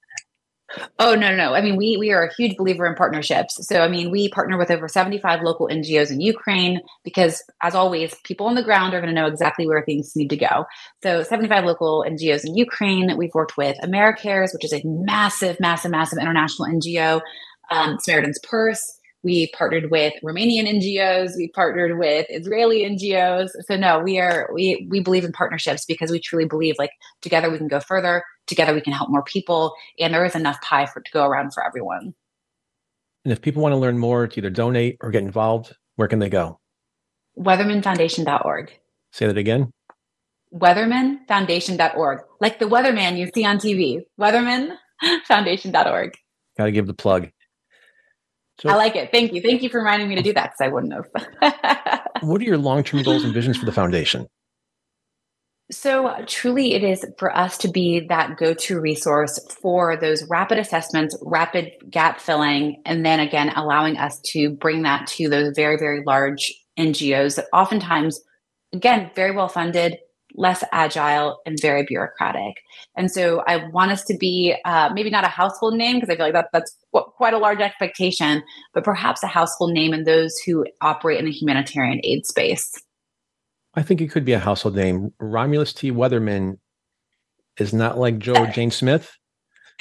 Oh 0.99 1.14
no, 1.14 1.35
no. 1.35 1.55
I 1.55 1.61
mean, 1.62 1.77
we 1.77 1.97
we 1.97 2.12
are 2.12 2.25
a 2.25 2.35
huge 2.35 2.57
believer 2.57 2.87
in 2.87 2.95
partnerships. 2.95 3.57
So 3.66 3.81
I 3.81 3.89
mean, 3.89 4.11
we 4.11 4.29
partner 4.29 4.57
with 4.57 4.71
over 4.71 4.89
75 4.89 5.43
local 5.43 5.68
NGOs 5.68 6.11
in 6.11 6.21
Ukraine 6.21 6.81
because 7.05 7.43
as 7.62 7.75
always, 7.75 8.14
people 8.25 8.47
on 8.47 8.55
the 8.55 8.62
ground 8.62 8.95
are 8.95 9.01
going 9.01 9.12
to 9.12 9.21
know 9.21 9.27
exactly 9.27 9.66
where 9.66 9.83
things 9.85 10.12
need 10.14 10.31
to 10.31 10.37
go. 10.37 10.66
So 11.03 11.23
75 11.23 11.64
local 11.64 12.05
NGOs 12.09 12.45
in 12.47 12.57
Ukraine. 12.57 13.16
We've 13.16 13.35
worked 13.35 13.57
with 13.57 13.77
AmeriCares, 13.83 14.53
which 14.53 14.64
is 14.64 14.73
a 14.73 14.83
massive, 14.85 15.59
massive, 15.61 15.91
massive 15.91 16.18
international 16.18 16.68
NGO, 16.68 17.21
um, 17.71 17.99
Samaritan's 18.01 18.41
Purse. 18.43 18.99
We 19.23 19.51
partnered 19.57 19.91
with 19.91 20.14
Romanian 20.25 20.66
NGOs. 20.66 21.33
We 21.37 21.49
partnered 21.49 21.99
with 21.99 22.27
Israeli 22.31 22.83
NGOs. 22.85 23.51
So 23.66 23.77
no, 23.77 23.99
we 24.01 24.18
are 24.18 24.49
we 24.55 24.87
we 24.91 25.01
believe 25.01 25.25
in 25.25 25.33
partnerships 25.33 25.85
because 25.85 26.11
we 26.11 26.21
truly 26.21 26.47
believe 26.47 26.77
like 26.79 26.93
together 27.21 27.51
we 27.51 27.59
can 27.59 27.68
go 27.68 27.81
further. 27.81 28.23
Together 28.47 28.75
we 28.75 28.81
can 28.81 28.93
help 28.93 29.11
more 29.11 29.23
people, 29.23 29.75
and 29.99 30.14
there 30.14 30.25
is 30.25 30.35
enough 30.35 30.61
pie 30.62 30.87
for 30.87 31.01
to 31.01 31.11
go 31.12 31.27
around 31.27 31.53
for 31.53 31.64
everyone. 31.64 32.14
And 33.25 33.33
if 33.33 33.43
people 33.43 33.62
want 33.62 33.75
to 33.75 33.77
learn 33.77 33.99
more 33.99 34.27
to 34.27 34.39
either 34.39 34.51
donate 34.51 34.97
or 35.01 35.11
get 35.11 35.23
involved, 35.23 35.77
where 35.97 36.09
can 36.09 36.18
they 36.18 36.31
go? 36.31 36.59
Weathermanfoundation.org. 37.39 38.73
Say 39.12 39.27
that 39.27 39.37
again. 39.37 39.71
Weathermanfoundation.org. 40.55 42.21
Like 42.41 42.59
the 42.59 42.64
weatherman 42.64 43.18
you 43.18 43.31
see 43.35 43.45
on 43.45 43.59
TV. 43.59 44.01
Weathermanfoundation.org. 44.18 46.14
Got 46.57 46.64
to 46.64 46.73
give 46.73 46.87
the 46.87 46.95
plug. 46.95 47.31
So, 48.61 48.69
I 48.69 48.75
like 48.75 48.95
it. 48.95 49.11
Thank 49.11 49.33
you. 49.33 49.41
Thank 49.41 49.63
you 49.63 49.71
for 49.71 49.79
reminding 49.79 50.09
me 50.09 50.17
to 50.17 50.23
do 50.23 50.35
that 50.35 50.53
because 50.53 50.61
I 50.61 50.69
wouldn't 50.69 50.93
have. 50.93 52.03
what 52.21 52.41
are 52.41 52.45
your 52.45 52.59
long 52.59 52.85
term 52.85 53.03
goals 53.03 53.25
and 53.25 53.33
visions 53.33 53.57
for 53.57 53.65
the 53.65 53.73
foundation? 53.73 54.27
So, 55.71 56.17
truly, 56.27 56.75
it 56.75 56.83
is 56.83 57.07
for 57.17 57.35
us 57.35 57.57
to 57.59 57.69
be 57.69 58.01
that 58.09 58.37
go 58.37 58.55
to 58.55 58.81
resource 58.81 59.39
for 59.63 59.97
those 59.97 60.29
rapid 60.29 60.59
assessments, 60.59 61.17
rapid 61.23 61.73
gap 61.89 62.21
filling, 62.21 62.83
and 62.85 63.07
then 63.07 63.21
again, 63.21 63.51
allowing 63.55 63.97
us 63.97 64.21
to 64.33 64.51
bring 64.51 64.83
that 64.83 65.07
to 65.09 65.29
those 65.29 65.53
very, 65.55 65.79
very 65.79 66.03
large 66.05 66.53
NGOs 66.77 67.37
that 67.37 67.47
oftentimes, 67.53 68.21
again, 68.73 69.13
very 69.15 69.31
well 69.31 69.49
funded, 69.49 69.99
less 70.35 70.64
agile 70.72 71.41
and 71.47 71.59
very 71.61 71.85
bureaucratic. 71.85 72.57
And 72.97 73.11
so 73.11 73.43
I 73.47 73.68
want 73.68 73.91
us 73.91 74.05
to 74.05 74.16
be 74.16 74.55
uh, 74.64 74.91
maybe 74.93 75.11
not 75.11 75.24
a 75.24 75.28
household 75.28 75.74
name 75.74 75.97
because 75.97 76.11
I 76.11 76.16
feel 76.16 76.26
like 76.26 76.35
that, 76.35 76.49
that's 76.53 76.76
quite 76.93 77.35
a 77.35 77.39
large 77.39 77.61
expectation, 77.61 78.43
but 78.74 78.85
perhaps 78.85 79.22
a 79.22 79.26
household 79.26 79.72
name 79.72 79.93
in 79.93 80.05
those 80.05 80.37
who 80.39 80.64
operate 80.81 81.18
in 81.18 81.24
the 81.24 81.33
humanitarian 81.33 82.01
aid 82.05 82.26
space. 82.26 82.72
I 83.74 83.83
think 83.83 84.01
it 84.01 84.11
could 84.11 84.24
be 84.24 84.33
a 84.33 84.39
household 84.39 84.74
name. 84.74 85.12
Romulus 85.20 85.72
T. 85.72 85.93
Weatherman 85.93 86.59
is 87.59 87.72
not 87.72 87.99
like 87.99 88.18
Joe 88.18 88.47
Jane 88.53 88.70
Smith. 88.70 89.16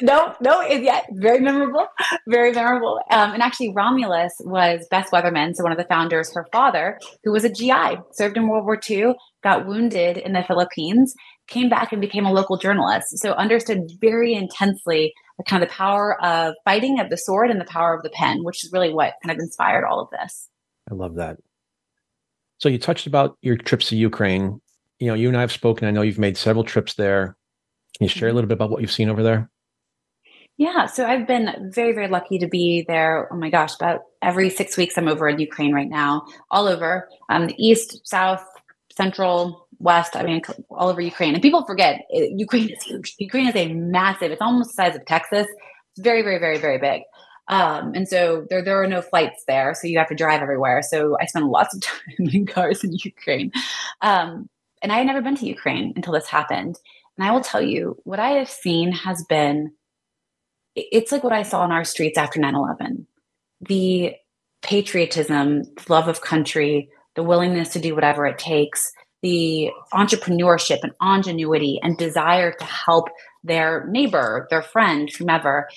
No, 0.01 0.33
no, 0.39 0.61
yeah, 0.61 1.01
very 1.11 1.39
memorable, 1.39 1.87
very 2.27 2.51
memorable. 2.51 2.99
Um, 3.11 3.33
and 3.33 3.43
actually, 3.43 3.73
Romulus 3.73 4.33
was 4.41 4.87
Bess 4.89 5.09
Weatherman, 5.09 5.55
so 5.55 5.63
one 5.63 5.71
of 5.71 5.77
the 5.77 5.85
founders. 5.85 6.33
Her 6.33 6.47
father, 6.51 6.99
who 7.23 7.31
was 7.31 7.43
a 7.43 7.49
GI, 7.49 7.97
served 8.11 8.37
in 8.37 8.47
World 8.47 8.65
War 8.65 8.79
II, 8.89 9.13
got 9.43 9.67
wounded 9.67 10.17
in 10.17 10.33
the 10.33 10.43
Philippines, 10.43 11.15
came 11.47 11.69
back 11.69 11.91
and 11.91 11.99
became 11.99 12.25
a 12.25 12.31
local 12.31 12.57
journalist. 12.57 13.17
So 13.19 13.33
understood 13.33 13.91
very 13.99 14.33
intensely 14.33 15.13
the 15.37 15.43
kind 15.43 15.63
of 15.63 15.69
the 15.69 15.75
power 15.75 16.21
of 16.23 16.55
fighting 16.63 16.99
of 16.99 17.09
the 17.09 17.17
sword 17.17 17.51
and 17.51 17.59
the 17.59 17.65
power 17.65 17.93
of 17.93 18.03
the 18.03 18.09
pen, 18.09 18.43
which 18.43 18.63
is 18.63 18.71
really 18.71 18.93
what 18.93 19.15
kind 19.23 19.37
of 19.37 19.41
inspired 19.41 19.85
all 19.85 19.99
of 19.99 20.09
this. 20.11 20.47
I 20.89 20.95
love 20.95 21.15
that. 21.15 21.37
So 22.59 22.69
you 22.69 22.77
touched 22.77 23.07
about 23.07 23.37
your 23.41 23.57
trips 23.57 23.89
to 23.89 23.95
Ukraine. 23.95 24.61
You 24.99 25.07
know, 25.07 25.13
you 25.13 25.27
and 25.27 25.37
I 25.37 25.41
have 25.41 25.51
spoken. 25.51 25.87
I 25.87 25.91
know 25.91 26.01
you've 26.01 26.19
made 26.19 26.37
several 26.37 26.63
trips 26.63 26.95
there. 26.95 27.37
Can 27.97 28.05
you 28.05 28.09
share 28.09 28.27
a 28.27 28.29
mm-hmm. 28.29 28.35
little 28.35 28.47
bit 28.47 28.55
about 28.55 28.69
what 28.69 28.81
you've 28.81 28.91
seen 28.91 29.09
over 29.09 29.23
there? 29.23 29.49
Yeah, 30.59 30.87
so 30.87 31.05
I've 31.05 31.25
been 31.25 31.71
very, 31.73 31.93
very 31.93 32.09
lucky 32.09 32.37
to 32.39 32.47
be 32.47 32.83
there. 32.85 33.29
Oh 33.31 33.37
my 33.37 33.49
gosh, 33.49 33.75
about 33.75 34.01
every 34.21 34.49
six 34.49 34.75
weeks 34.75 34.97
I'm 34.97 35.07
over 35.07 35.29
in 35.29 35.39
Ukraine 35.39 35.73
right 35.73 35.87
now, 35.87 36.25
all 36.51 36.67
over 36.67 37.07
um, 37.29 37.47
the 37.47 37.55
east, 37.57 38.05
south, 38.05 38.43
central, 38.93 39.69
west. 39.79 40.17
I 40.17 40.23
mean, 40.23 40.41
all 40.69 40.89
over 40.89 40.99
Ukraine. 40.99 41.33
And 41.33 41.41
people 41.41 41.63
forget 41.65 42.01
it, 42.09 42.37
Ukraine 42.37 42.69
is 42.71 42.83
huge. 42.83 43.15
Ukraine 43.19 43.47
is 43.47 43.55
a 43.55 43.73
massive. 43.73 44.33
It's 44.33 44.41
almost 44.41 44.71
the 44.71 44.83
size 44.83 44.97
of 44.97 45.05
Texas. 45.05 45.47
It's 45.47 46.03
very, 46.03 46.23
very, 46.23 46.39
very, 46.39 46.57
very 46.57 46.77
big. 46.77 47.03
Um, 47.47 47.93
and 47.95 48.05
so 48.05 48.45
there, 48.49 48.61
there 48.61 48.83
are 48.83 48.87
no 48.87 49.01
flights 49.01 49.45
there, 49.47 49.73
so 49.73 49.87
you 49.87 49.97
have 49.97 50.09
to 50.09 50.15
drive 50.15 50.41
everywhere. 50.41 50.81
So 50.81 51.15
I 51.21 51.25
spend 51.25 51.47
lots 51.47 51.73
of 51.73 51.81
time 51.83 52.27
in 52.33 52.45
cars 52.45 52.83
in 52.83 52.91
Ukraine. 52.91 53.53
Um, 54.01 54.49
and 54.81 54.91
I 54.91 54.97
had 54.97 55.07
never 55.07 55.21
been 55.21 55.37
to 55.37 55.47
Ukraine 55.47 55.93
until 55.95 56.11
this 56.11 56.27
happened. 56.27 56.75
And 57.17 57.25
I 57.25 57.31
will 57.31 57.41
tell 57.41 57.61
you, 57.61 57.95
what 58.03 58.19
I 58.19 58.31
have 58.31 58.49
seen 58.49 58.91
has 58.91 59.23
been 59.29 59.71
it's 60.91 61.11
like 61.11 61.23
what 61.23 61.33
I 61.33 61.43
saw 61.43 61.65
in 61.65 61.71
our 61.71 61.83
streets 61.83 62.17
after 62.17 62.39
9 62.39 62.55
11. 62.55 63.07
The 63.61 64.13
patriotism, 64.61 65.63
love 65.87 66.07
of 66.07 66.21
country, 66.21 66.89
the 67.15 67.23
willingness 67.23 67.69
to 67.69 67.79
do 67.79 67.95
whatever 67.95 68.25
it 68.25 68.37
takes, 68.37 68.91
the 69.21 69.69
entrepreneurship 69.93 70.79
and 70.83 70.93
ingenuity 71.01 71.79
and 71.83 71.97
desire 71.97 72.53
to 72.53 72.63
help 72.63 73.09
their 73.43 73.85
neighbor, 73.87 74.47
their 74.49 74.61
friend, 74.61 75.09
whomever. 75.17 75.67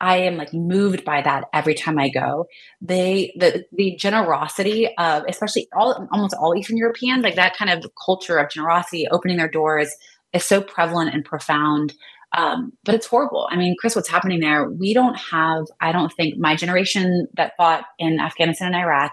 I 0.00 0.16
am 0.16 0.36
like 0.36 0.52
moved 0.52 1.04
by 1.04 1.22
that 1.22 1.44
every 1.52 1.74
time 1.74 1.98
I 1.98 2.08
go. 2.08 2.46
They 2.80 3.32
the 3.36 3.64
the 3.72 3.94
generosity 3.96 4.88
of 4.98 5.24
especially 5.28 5.68
all 5.76 6.08
almost 6.10 6.34
all 6.34 6.56
Eastern 6.56 6.76
Europeans, 6.76 7.22
like 7.22 7.36
that 7.36 7.56
kind 7.56 7.70
of 7.70 7.88
culture 8.04 8.38
of 8.38 8.50
generosity, 8.50 9.06
opening 9.10 9.36
their 9.36 9.48
doors 9.48 9.94
is 10.32 10.44
so 10.44 10.60
prevalent 10.60 11.14
and 11.14 11.24
profound. 11.24 11.94
Um, 12.34 12.72
but 12.84 12.94
it's 12.94 13.06
horrible. 13.06 13.46
I 13.50 13.56
mean, 13.56 13.76
Chris, 13.78 13.94
what's 13.94 14.08
happening 14.08 14.40
there? 14.40 14.68
We 14.68 14.94
don't 14.94 15.16
have, 15.16 15.64
I 15.80 15.92
don't 15.92 16.12
think, 16.12 16.38
my 16.38 16.56
generation 16.56 17.28
that 17.34 17.52
fought 17.56 17.84
in 17.98 18.20
Afghanistan 18.20 18.68
and 18.68 18.76
Iraq, 18.76 19.12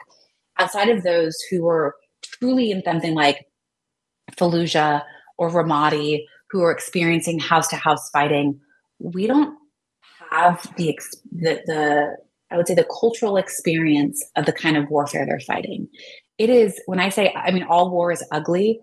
outside 0.57 0.89
of 0.89 1.03
those 1.03 1.35
who 1.49 1.63
were 1.63 1.95
truly 2.23 2.71
in 2.71 2.81
something 2.83 3.15
like 3.15 3.45
Fallujah 4.37 5.03
or 5.37 5.49
Ramadi, 5.49 6.23
who 6.49 6.61
are 6.61 6.71
experiencing 6.71 7.39
house 7.39 7.67
to 7.69 7.75
house 7.75 8.09
fighting, 8.11 8.59
we 8.99 9.27
don't 9.27 9.57
have 10.31 10.61
the, 10.77 10.97
the, 11.31 11.61
the, 11.65 12.17
I 12.51 12.57
would 12.57 12.67
say, 12.67 12.75
the 12.75 12.87
cultural 12.99 13.37
experience 13.37 14.23
of 14.35 14.45
the 14.45 14.53
kind 14.53 14.77
of 14.77 14.89
warfare 14.89 15.25
they're 15.25 15.39
fighting. 15.41 15.87
It 16.37 16.49
is, 16.49 16.79
when 16.85 16.99
I 16.99 17.09
say, 17.09 17.33
I 17.33 17.51
mean, 17.51 17.63
all 17.63 17.91
war 17.91 18.11
is 18.11 18.23
ugly, 18.31 18.79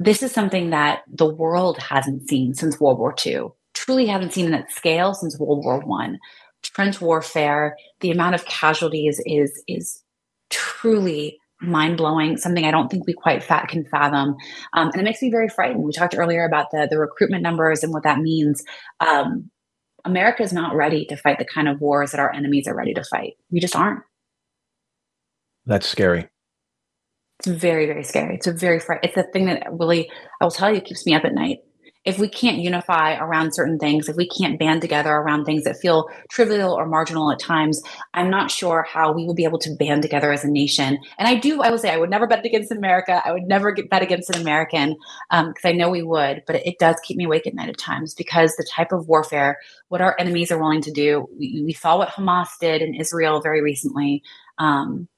this 0.00 0.22
is 0.22 0.32
something 0.32 0.70
that 0.70 1.02
the 1.12 1.32
world 1.32 1.78
hasn't 1.78 2.28
seen 2.28 2.54
since 2.54 2.80
World 2.80 2.98
War 2.98 3.14
II 3.24 3.48
truly 3.78 4.06
haven't 4.06 4.32
seen 4.32 4.50
that 4.50 4.72
scale 4.72 5.14
since 5.14 5.38
World 5.38 5.64
War 5.64 5.80
One. 5.80 6.18
Trench 6.62 7.00
warfare, 7.00 7.76
the 8.00 8.10
amount 8.10 8.34
of 8.34 8.44
casualties 8.46 9.20
is 9.24 9.62
is 9.68 10.02
truly 10.50 11.38
mind 11.60 11.96
blowing. 11.96 12.36
Something 12.36 12.64
I 12.64 12.72
don't 12.72 12.90
think 12.90 13.06
we 13.06 13.12
quite 13.12 13.44
fat 13.44 13.68
can 13.68 13.84
fathom, 13.84 14.36
um, 14.72 14.90
and 14.92 14.96
it 14.96 15.04
makes 15.04 15.22
me 15.22 15.30
very 15.30 15.48
frightened. 15.48 15.84
We 15.84 15.92
talked 15.92 16.16
earlier 16.18 16.44
about 16.44 16.70
the 16.72 16.88
the 16.90 16.98
recruitment 16.98 17.42
numbers 17.42 17.84
and 17.84 17.92
what 17.92 18.02
that 18.02 18.18
means. 18.18 18.62
Um, 19.00 19.50
America 20.04 20.42
is 20.42 20.52
not 20.52 20.74
ready 20.74 21.04
to 21.06 21.16
fight 21.16 21.38
the 21.38 21.44
kind 21.44 21.68
of 21.68 21.80
wars 21.80 22.10
that 22.10 22.20
our 22.20 22.32
enemies 22.32 22.66
are 22.66 22.74
ready 22.74 22.94
to 22.94 23.04
fight. 23.04 23.34
We 23.50 23.60
just 23.60 23.76
aren't. 23.76 24.00
That's 25.66 25.86
scary. 25.86 26.28
It's 27.38 27.48
very, 27.48 27.86
very 27.86 28.02
scary. 28.02 28.34
It's 28.36 28.46
a 28.46 28.52
very 28.52 28.80
fright. 28.80 29.00
It's 29.04 29.14
the 29.14 29.22
thing 29.22 29.46
that 29.46 29.66
really, 29.70 30.10
I 30.40 30.44
will 30.44 30.50
tell 30.50 30.74
you, 30.74 30.80
keeps 30.80 31.06
me 31.06 31.14
up 31.14 31.24
at 31.24 31.34
night 31.34 31.58
if 32.04 32.18
we 32.18 32.28
can't 32.28 32.58
unify 32.58 33.16
around 33.16 33.54
certain 33.54 33.78
things, 33.78 34.08
if 34.08 34.16
we 34.16 34.28
can't 34.28 34.58
band 34.58 34.80
together 34.80 35.10
around 35.10 35.44
things 35.44 35.64
that 35.64 35.76
feel 35.76 36.08
trivial 36.30 36.72
or 36.72 36.86
marginal 36.86 37.30
at 37.30 37.38
times, 37.38 37.82
I'm 38.14 38.30
not 38.30 38.50
sure 38.50 38.86
how 38.88 39.12
we 39.12 39.26
will 39.26 39.34
be 39.34 39.44
able 39.44 39.58
to 39.58 39.74
band 39.78 40.02
together 40.02 40.32
as 40.32 40.44
a 40.44 40.50
nation. 40.50 40.98
And 41.18 41.28
I 41.28 41.34
do, 41.34 41.60
I 41.60 41.70
will 41.70 41.78
say, 41.78 41.90
I 41.90 41.96
would 41.96 42.08
never 42.08 42.26
bet 42.26 42.46
against 42.46 42.72
America. 42.72 43.20
I 43.24 43.32
would 43.32 43.42
never 43.42 43.74
bet 43.90 44.02
against 44.02 44.30
an 44.30 44.40
American 44.40 44.96
because 45.30 45.64
um, 45.64 45.70
I 45.70 45.72
know 45.72 45.90
we 45.90 46.02
would, 46.02 46.44
but 46.46 46.56
it 46.56 46.78
does 46.78 46.96
keep 47.04 47.16
me 47.16 47.24
awake 47.24 47.46
at 47.46 47.54
night 47.54 47.68
at 47.68 47.78
times 47.78 48.14
because 48.14 48.54
the 48.56 48.66
type 48.70 48.92
of 48.92 49.08
warfare, 49.08 49.58
what 49.88 50.00
our 50.00 50.16
enemies 50.18 50.50
are 50.50 50.58
willing 50.58 50.82
to 50.82 50.92
do, 50.92 51.28
we, 51.38 51.62
we 51.64 51.72
saw 51.72 51.98
what 51.98 52.10
Hamas 52.10 52.48
did 52.60 52.80
in 52.80 52.94
Israel 52.94 53.40
very 53.40 53.60
recently. 53.60 54.22
Um, 54.58 55.08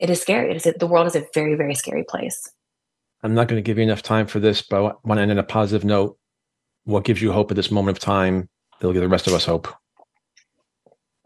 it 0.00 0.10
is 0.10 0.20
scary. 0.20 0.50
It 0.50 0.66
is, 0.66 0.74
the 0.76 0.86
world 0.88 1.06
is 1.06 1.14
a 1.14 1.24
very, 1.32 1.54
very 1.54 1.76
scary 1.76 2.04
place. 2.08 2.50
I'm 3.22 3.34
not 3.34 3.48
going 3.48 3.62
to 3.62 3.66
give 3.66 3.78
you 3.78 3.84
enough 3.84 4.02
time 4.02 4.26
for 4.26 4.40
this, 4.40 4.62
but 4.62 4.76
I 4.84 4.92
want 5.04 5.18
to 5.18 5.22
end 5.22 5.30
on 5.30 5.38
a 5.38 5.44
positive 5.44 5.84
note. 5.84 6.18
What 6.84 7.04
gives 7.04 7.22
you 7.22 7.30
hope 7.30 7.50
at 7.50 7.56
this 7.56 7.70
moment 7.70 7.96
of 7.96 8.02
time 8.02 8.48
that'll 8.80 8.92
give 8.92 9.02
the 9.02 9.08
rest 9.08 9.28
of 9.28 9.32
us 9.32 9.44
hope? 9.44 9.68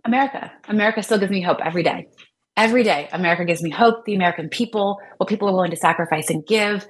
America. 0.05 0.53
America 0.68 1.03
still 1.03 1.18
gives 1.18 1.32
me 1.32 1.40
hope 1.40 1.59
every 1.64 1.82
day. 1.82 2.07
Every 2.57 2.82
day, 2.82 3.09
America 3.12 3.44
gives 3.44 3.62
me 3.62 3.70
hope. 3.70 4.05
The 4.05 4.14
American 4.14 4.49
people, 4.49 4.99
what 5.16 5.28
people 5.28 5.49
are 5.49 5.53
willing 5.53 5.70
to 5.70 5.76
sacrifice 5.76 6.30
and 6.30 6.47
give. 6.47 6.86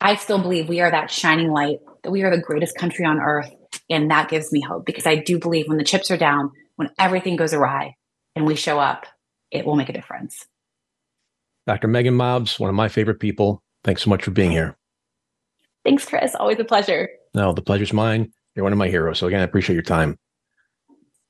I 0.00 0.16
still 0.16 0.40
believe 0.40 0.68
we 0.68 0.80
are 0.80 0.90
that 0.90 1.10
shining 1.10 1.50
light, 1.50 1.78
that 2.02 2.10
we 2.10 2.22
are 2.22 2.30
the 2.30 2.42
greatest 2.42 2.76
country 2.76 3.04
on 3.04 3.18
earth. 3.18 3.50
And 3.90 4.10
that 4.10 4.28
gives 4.28 4.52
me 4.52 4.60
hope 4.60 4.84
because 4.86 5.06
I 5.06 5.16
do 5.16 5.38
believe 5.38 5.66
when 5.68 5.78
the 5.78 5.84
chips 5.84 6.10
are 6.10 6.16
down, 6.16 6.50
when 6.76 6.90
everything 6.98 7.36
goes 7.36 7.54
awry 7.54 7.94
and 8.36 8.46
we 8.46 8.54
show 8.54 8.78
up, 8.78 9.06
it 9.50 9.64
will 9.64 9.76
make 9.76 9.88
a 9.88 9.92
difference. 9.92 10.46
Dr. 11.66 11.88
Meaghan 11.88 12.14
Mobbs, 12.14 12.58
one 12.58 12.70
of 12.70 12.76
my 12.76 12.88
favorite 12.88 13.20
people. 13.20 13.62
Thanks 13.84 14.02
so 14.02 14.10
much 14.10 14.24
for 14.24 14.30
being 14.30 14.50
here. 14.50 14.76
Thanks, 15.84 16.04
Chris. 16.04 16.34
Always 16.34 16.58
a 16.58 16.64
pleasure. 16.64 17.08
No, 17.34 17.52
the 17.52 17.62
pleasure's 17.62 17.92
mine. 17.92 18.32
You're 18.54 18.64
one 18.64 18.72
of 18.72 18.78
my 18.78 18.88
heroes. 18.88 19.18
So 19.18 19.26
again, 19.26 19.40
I 19.40 19.44
appreciate 19.44 19.74
your 19.74 19.82
time. 19.82 20.18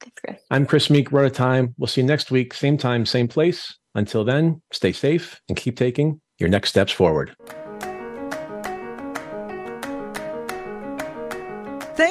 Thanks, 0.01 0.21
Chris. 0.25 0.41
I'm 0.51 0.67
Chris 0.67 0.91
Meek. 0.91 1.11
We're 1.13 1.21
out 1.21 1.27
of 1.27 1.33
time. 1.33 1.75
We'll 1.77 1.89
see 1.89 2.01
you 2.01 2.07
next 2.07 2.31
week, 2.31 2.55
same 2.55 2.79
time, 2.79 3.05
same 3.05 3.29
place. 3.29 3.77
Until 3.95 4.25
then, 4.25 4.63
stay 4.73 4.93
safe 4.93 5.41
and 5.49 5.57
keep 5.57 5.77
taking 5.77 6.21
your 6.39 6.49
next 6.49 6.71
steps 6.71 6.93
forward. 6.93 7.35